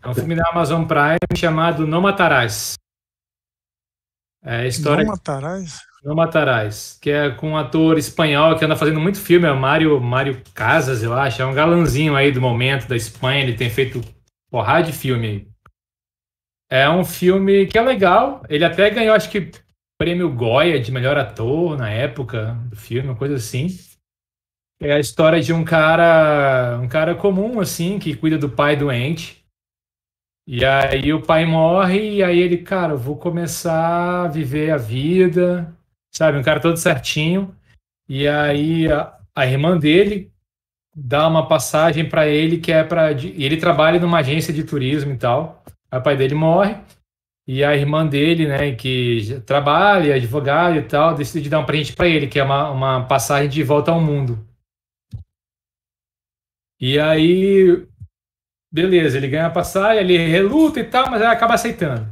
[0.02, 2.74] É um filme da Amazon Prime chamado Não Matarás.
[4.42, 5.80] É a história Não matarás?
[6.04, 10.00] Não Matarás, que é com um ator espanhol que anda fazendo muito filme, é Mário,
[10.00, 11.42] Mário Casas, eu acho.
[11.42, 14.00] É um galanzinho aí do momento da Espanha, ele tem feito
[14.50, 15.48] porrada de filme.
[16.70, 19.50] É um filme que é legal, ele até ganhou, acho que,
[19.98, 23.66] prêmio Goya de melhor ator na época do filme, uma coisa assim.
[24.80, 29.44] É a história de um cara, um cara comum, assim, que cuida do pai doente.
[30.46, 35.76] E aí o pai morre, e aí ele, cara, vou começar a viver a vida,
[36.18, 36.36] sabe?
[36.36, 37.54] Um cara todo certinho.
[38.08, 40.32] E aí a, a irmã dele
[40.94, 45.16] dá uma passagem para ele que é para ele trabalha numa agência de turismo e
[45.16, 45.62] tal.
[45.92, 46.76] O pai dele morre
[47.46, 52.08] e a irmã dele, né, que trabalha, advogada e tal, decide dar um presente para
[52.08, 54.46] ele, que é uma, uma passagem de volta ao mundo.
[56.80, 57.86] E aí,
[58.70, 62.06] beleza, ele ganha a passagem, ele reluta e tal, mas acaba aceitando.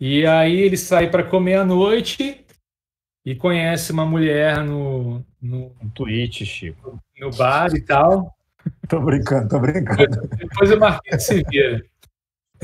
[0.00, 2.44] E aí ele sai para comer à noite
[3.24, 6.98] e conhece uma mulher no, no, Um tweet, Chico.
[7.20, 8.34] no bar e tal.
[8.88, 10.28] Tô brincando, tô brincando.
[10.36, 11.82] Depois o Marquinhos se vira.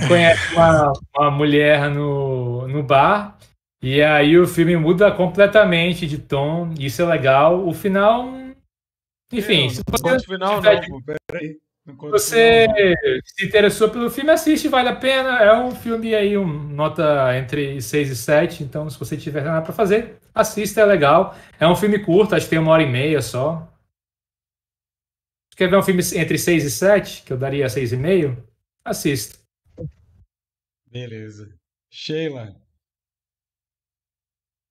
[0.08, 3.38] Conhece uma, uma mulher no, no bar.
[3.82, 6.72] E aí o filme muda completamente de tom.
[6.78, 7.66] Isso é legal.
[7.66, 8.28] O final.
[9.32, 11.58] Enfim, se não você, conta o final tiver- não, peraí.
[11.86, 12.66] Você
[13.24, 15.38] se interessou pelo filme, assiste, vale a pena.
[15.40, 18.62] É um filme aí, um, nota entre 6 e 7.
[18.62, 21.36] Então, se você tiver nada para fazer, assista, é legal.
[21.60, 23.70] É um filme curto, acho que tem uma hora e meia só.
[25.54, 28.42] Quer ver um filme entre 6 e 7, que eu daria 6,5?
[28.84, 29.38] Assista.
[30.90, 31.54] Beleza.
[31.90, 32.63] Sheila.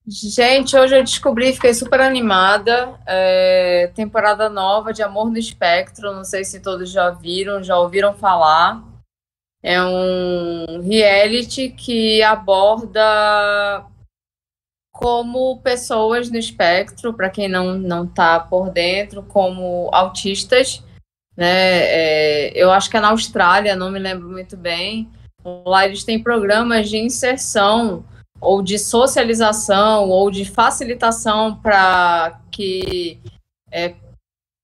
[0.05, 2.99] Gente, hoje eu descobri, fiquei super animada.
[3.07, 6.13] é, temporada nova de Amor no Espectro.
[6.13, 8.83] Não sei se todos já viram, já ouviram falar.
[9.63, 13.85] É um reality que aborda
[14.91, 20.83] como pessoas no espectro, para quem não não está por dentro, como autistas,
[21.35, 21.47] né?
[21.47, 25.09] É, eu acho que é na Austrália, não me lembro muito bem.
[25.65, 28.05] Lá eles têm programas de inserção
[28.43, 33.19] ou de socialização ou de facilitação para que
[33.71, 33.95] é,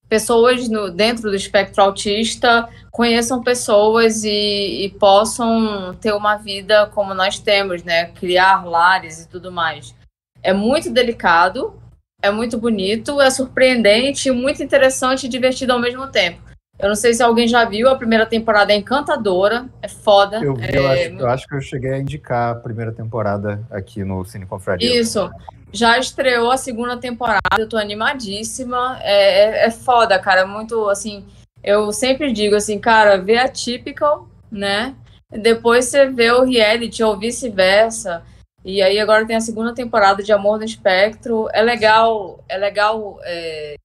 [0.07, 7.13] pessoas no, dentro do espectro autista conheçam pessoas e, e possam ter uma vida como
[7.13, 8.05] nós temos, né?
[8.07, 9.95] Criar lares e tudo mais.
[10.41, 11.79] É muito delicado,
[12.21, 16.48] é muito bonito, é surpreendente, muito interessante e divertido ao mesmo tempo.
[16.79, 20.41] Eu não sei se alguém já viu, a primeira temporada é encantadora, é foda.
[20.41, 20.77] Eu, vi, é...
[20.77, 24.45] eu, acho, eu acho que eu cheguei a indicar a primeira temporada aqui no Cine
[24.45, 24.97] Confraria.
[24.97, 25.29] Isso.
[25.73, 28.97] Já estreou a segunda temporada, eu tô animadíssima.
[29.01, 30.47] É, é, é foda, cara.
[30.47, 31.25] Muito assim.
[31.61, 34.95] Eu sempre digo assim, cara, vê a Typical, né?
[35.29, 38.23] Depois você vê o reality ou vice-versa.
[38.63, 41.49] E aí agora tem a segunda temporada de Amor no Espectro.
[41.53, 43.75] É legal, é legal é,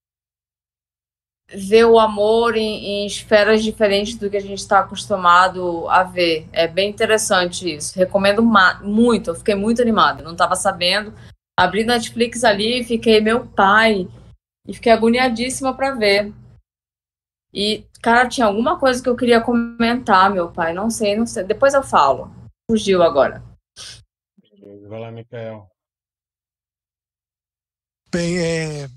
[1.49, 6.49] ver o amor em, em, esferas diferentes do que a gente está acostumado a ver.
[6.53, 7.99] É bem interessante isso.
[7.99, 8.43] Recomendo
[8.83, 9.31] muito.
[9.31, 10.23] Eu fiquei muito animada.
[10.23, 11.13] Não estava sabendo.
[11.59, 14.09] Abri Netflix ali e fiquei meu pai
[14.67, 16.33] e fiquei agoniadíssima para ver.
[17.53, 20.73] E cara, tinha alguma coisa que eu queria comentar, meu pai.
[20.73, 21.45] Não sei, não sei.
[21.45, 22.31] Depois eu falo.
[22.69, 23.43] Fugiu agora.
[24.89, 25.69] Vai lá, Micael.
[28.11, 28.89] Bem, é,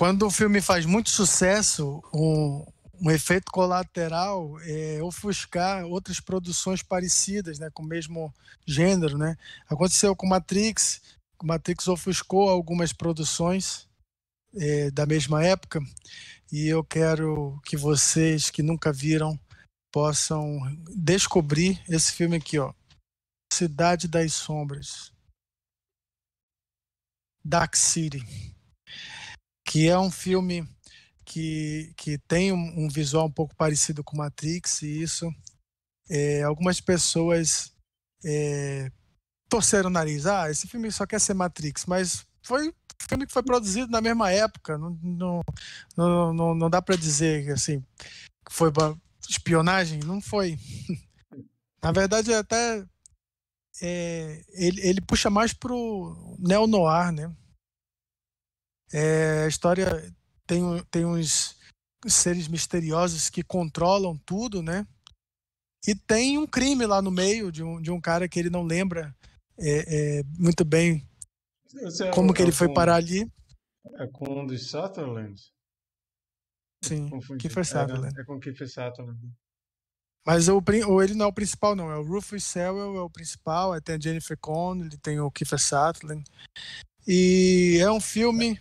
[0.00, 2.64] quando o filme faz muito sucesso, um,
[3.02, 8.32] um efeito colateral é ofuscar outras produções parecidas, né, com o mesmo
[8.64, 9.36] gênero, né?
[9.68, 11.02] Aconteceu com Matrix,
[11.42, 13.86] Matrix ofuscou algumas produções
[14.54, 15.80] é, da mesma época,
[16.50, 19.38] e eu quero que vocês que nunca viram
[19.92, 20.60] possam
[20.96, 22.72] descobrir esse filme aqui, ó,
[23.52, 25.12] Cidade das Sombras,
[27.44, 28.49] Dark City
[29.70, 30.68] que é um filme
[31.24, 35.32] que, que tem um, um visual um pouco parecido com Matrix, e isso
[36.10, 37.72] é, algumas pessoas
[38.24, 38.90] é,
[39.48, 40.26] torceram o nariz.
[40.26, 42.72] Ah, esse filme só quer ser Matrix, mas foi um
[43.08, 44.76] filme que foi produzido na mesma época.
[44.76, 45.40] Não, não,
[45.96, 47.80] não, não, não dá para dizer assim
[48.44, 48.72] que foi
[49.28, 50.00] espionagem.
[50.00, 50.58] Não foi.
[51.80, 52.84] na verdade, até
[53.80, 57.32] é, ele, ele puxa mais pro neo-noir, né?
[58.92, 60.12] É, a história
[60.46, 61.56] tem, tem uns
[62.06, 64.86] seres misteriosos que controlam tudo, né?
[65.86, 68.62] E tem um crime lá no meio de um, de um cara que ele não
[68.62, 69.14] lembra
[69.58, 71.06] é, é, muito bem
[72.00, 73.30] é como que ele foi parar ali.
[73.94, 75.40] É com um dos Sutherland?
[76.82, 77.08] Sim,
[77.38, 78.16] Kiefer Sutherland.
[78.16, 79.20] É, é com Kiefer Sutherland.
[80.26, 81.90] Mas o, o, ele não é o principal, não.
[81.90, 83.72] É o Rufus Sewell, é o principal.
[83.72, 86.24] Aí tem a Jennifer Connelly, tem o Kiefer Sutherland.
[87.06, 88.60] E é um filme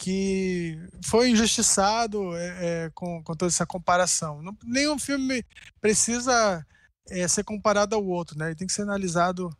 [0.00, 4.40] que foi injustiçado é, é, com, com toda essa comparação.
[4.40, 5.44] Não, nenhum filme
[5.78, 6.66] precisa
[7.10, 8.46] é, ser comparado ao outro, né?
[8.46, 9.54] Ele tem que ser analisado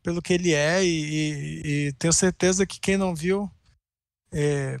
[0.00, 3.50] pelo que ele é e, e, e tenho certeza que quem não viu
[4.32, 4.78] é,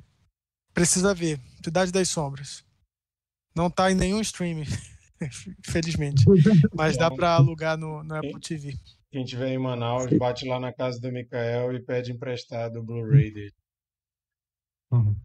[0.72, 1.40] precisa ver.
[1.62, 2.64] Cidade das Sombras.
[3.52, 4.68] Não está em nenhum streaming,
[5.58, 6.24] infelizmente,
[6.72, 8.78] mas dá para alugar no, no Apple TV.
[9.10, 13.32] Quem tiver em Manaus, bate lá na casa do Mikael e pede emprestado o Blu-ray
[13.32, 13.54] dele.
[14.90, 15.16] Uhum.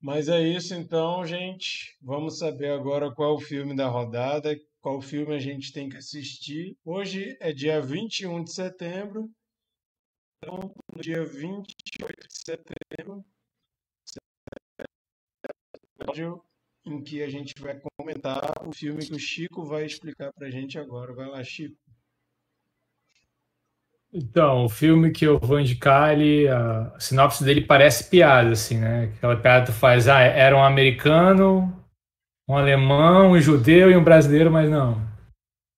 [0.00, 1.96] Mas é isso então, gente.
[2.00, 5.96] Vamos saber agora qual é o filme da rodada, qual filme a gente tem que
[5.96, 6.76] assistir.
[6.84, 9.30] Hoje é dia 21 de setembro.
[10.38, 13.24] Então, no dia 28 de setembro,
[16.86, 20.78] em que a gente vai comentar o filme que o Chico vai explicar pra gente
[20.78, 21.12] agora.
[21.12, 21.76] Vai lá, Chico.
[24.12, 29.04] Então, o filme que eu vou indicar, ele, a sinopse dele parece piada, assim, né?
[29.16, 31.70] Aquela piada que tu faz, ah, era um americano,
[32.48, 34.94] um alemão, um judeu e um brasileiro, mas não.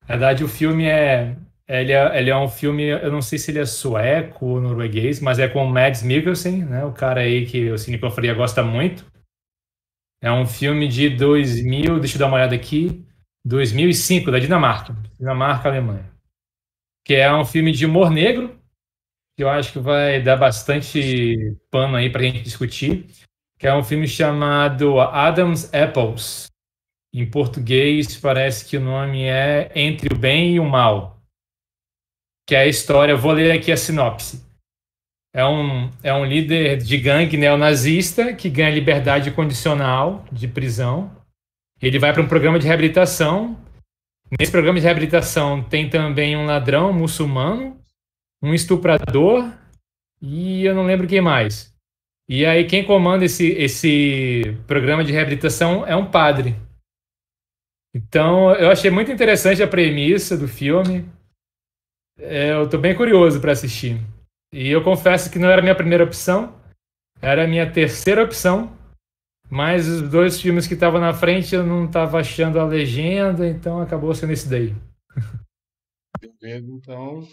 [0.03, 1.37] Na verdade, o filme é
[1.69, 2.19] ele, é.
[2.19, 5.49] ele é um filme, eu não sei se ele é sueco ou norueguês, mas é
[5.49, 6.85] com o Mads Mikkelsen, né?
[6.85, 9.05] O cara aí que o Cinecofaria gosta muito.
[10.23, 13.05] É um filme de 2000, deixa eu dar uma olhada aqui,
[13.45, 14.95] 2005, da Dinamarca.
[15.19, 16.20] Dinamarca, Alemanha
[17.11, 18.57] que é um filme de humor negro,
[19.37, 23.05] que eu acho que vai dar bastante pano aí para a gente discutir,
[23.59, 26.47] que é um filme chamado Adam's Apples.
[27.13, 31.21] Em português, parece que o nome é Entre o Bem e o Mal,
[32.47, 34.47] que é a história, vou ler aqui a sinopse.
[35.35, 41.11] É um, é um líder de gangue neonazista que ganha liberdade condicional de prisão.
[41.83, 43.59] Ele vai para um programa de reabilitação
[44.39, 47.81] Nesse programa de reabilitação tem também um ladrão muçulmano,
[48.43, 49.53] um estuprador
[50.23, 51.75] e eu não lembro quem mais.
[52.29, 56.55] E aí quem comanda esse, esse programa de reabilitação é um padre.
[57.93, 61.05] Então eu achei muito interessante a premissa do filme.
[62.17, 64.01] É, eu estou bem curioso para assistir.
[64.53, 66.55] E eu confesso que não era a minha primeira opção,
[67.21, 68.77] era a minha terceira opção,
[69.51, 73.81] mas os dois filmes que estavam na frente eu não estava achando a legenda, então
[73.81, 74.75] acabou sendo esse daí.
[76.43, 77.27] Então,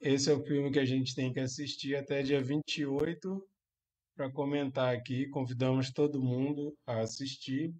[0.00, 3.42] esse é o filme que a gente tem que assistir até dia 28
[4.14, 5.26] para comentar aqui.
[5.28, 7.74] Convidamos todo mundo a assistir.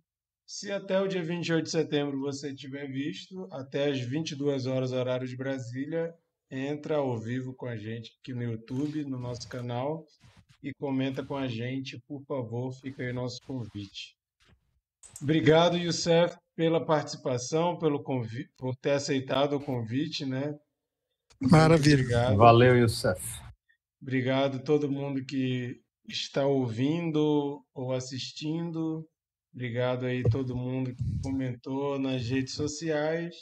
[0.47, 5.28] Se até o dia 28 de setembro você tiver visto, até as 22 horas horário
[5.28, 6.15] de Brasília,
[6.51, 10.07] entra ao vivo com a gente aqui no YouTube, no nosso canal,
[10.62, 14.16] e comenta com a gente, por favor, fica aí nosso convite.
[15.23, 20.59] Obrigado, Youssef, pela participação, pelo convite, por ter aceitado o convite, né?
[21.41, 22.35] Maravilha.
[22.35, 23.20] Valeu, Youssef.
[24.01, 29.07] Obrigado a todo mundo que está ouvindo ou assistindo.
[29.53, 33.35] Obrigado aí todo mundo que comentou nas redes sociais.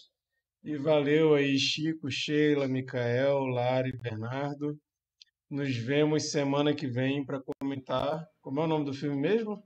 [0.65, 4.78] E valeu aí Chico, Sheila, Micael, Lari, Bernardo.
[5.50, 8.26] Nos vemos semana que vem para comentar.
[8.40, 9.62] Como é o nome do filme mesmo?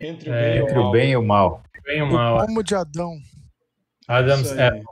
[0.00, 0.92] Entre o É, bem e o Entre o mal.
[0.92, 1.62] bem e o mal.
[1.84, 2.46] Bem ou O mal.
[2.46, 3.18] pomo de Adão.
[4.08, 4.52] Adams.
[4.52, 4.84] Apple,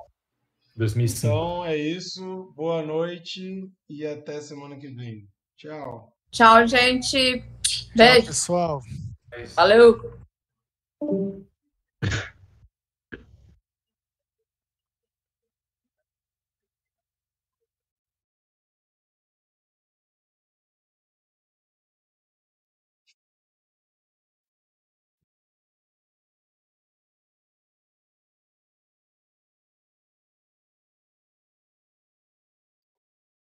[0.77, 1.27] 2005.
[1.27, 2.53] Então é isso.
[2.55, 5.27] Boa noite e até semana que vem.
[5.57, 6.15] Tchau.
[6.31, 7.43] Tchau, gente.
[7.63, 8.27] Tchau, Beijo.
[8.27, 8.83] pessoal.
[9.33, 9.45] É.
[9.45, 10.19] Valeu.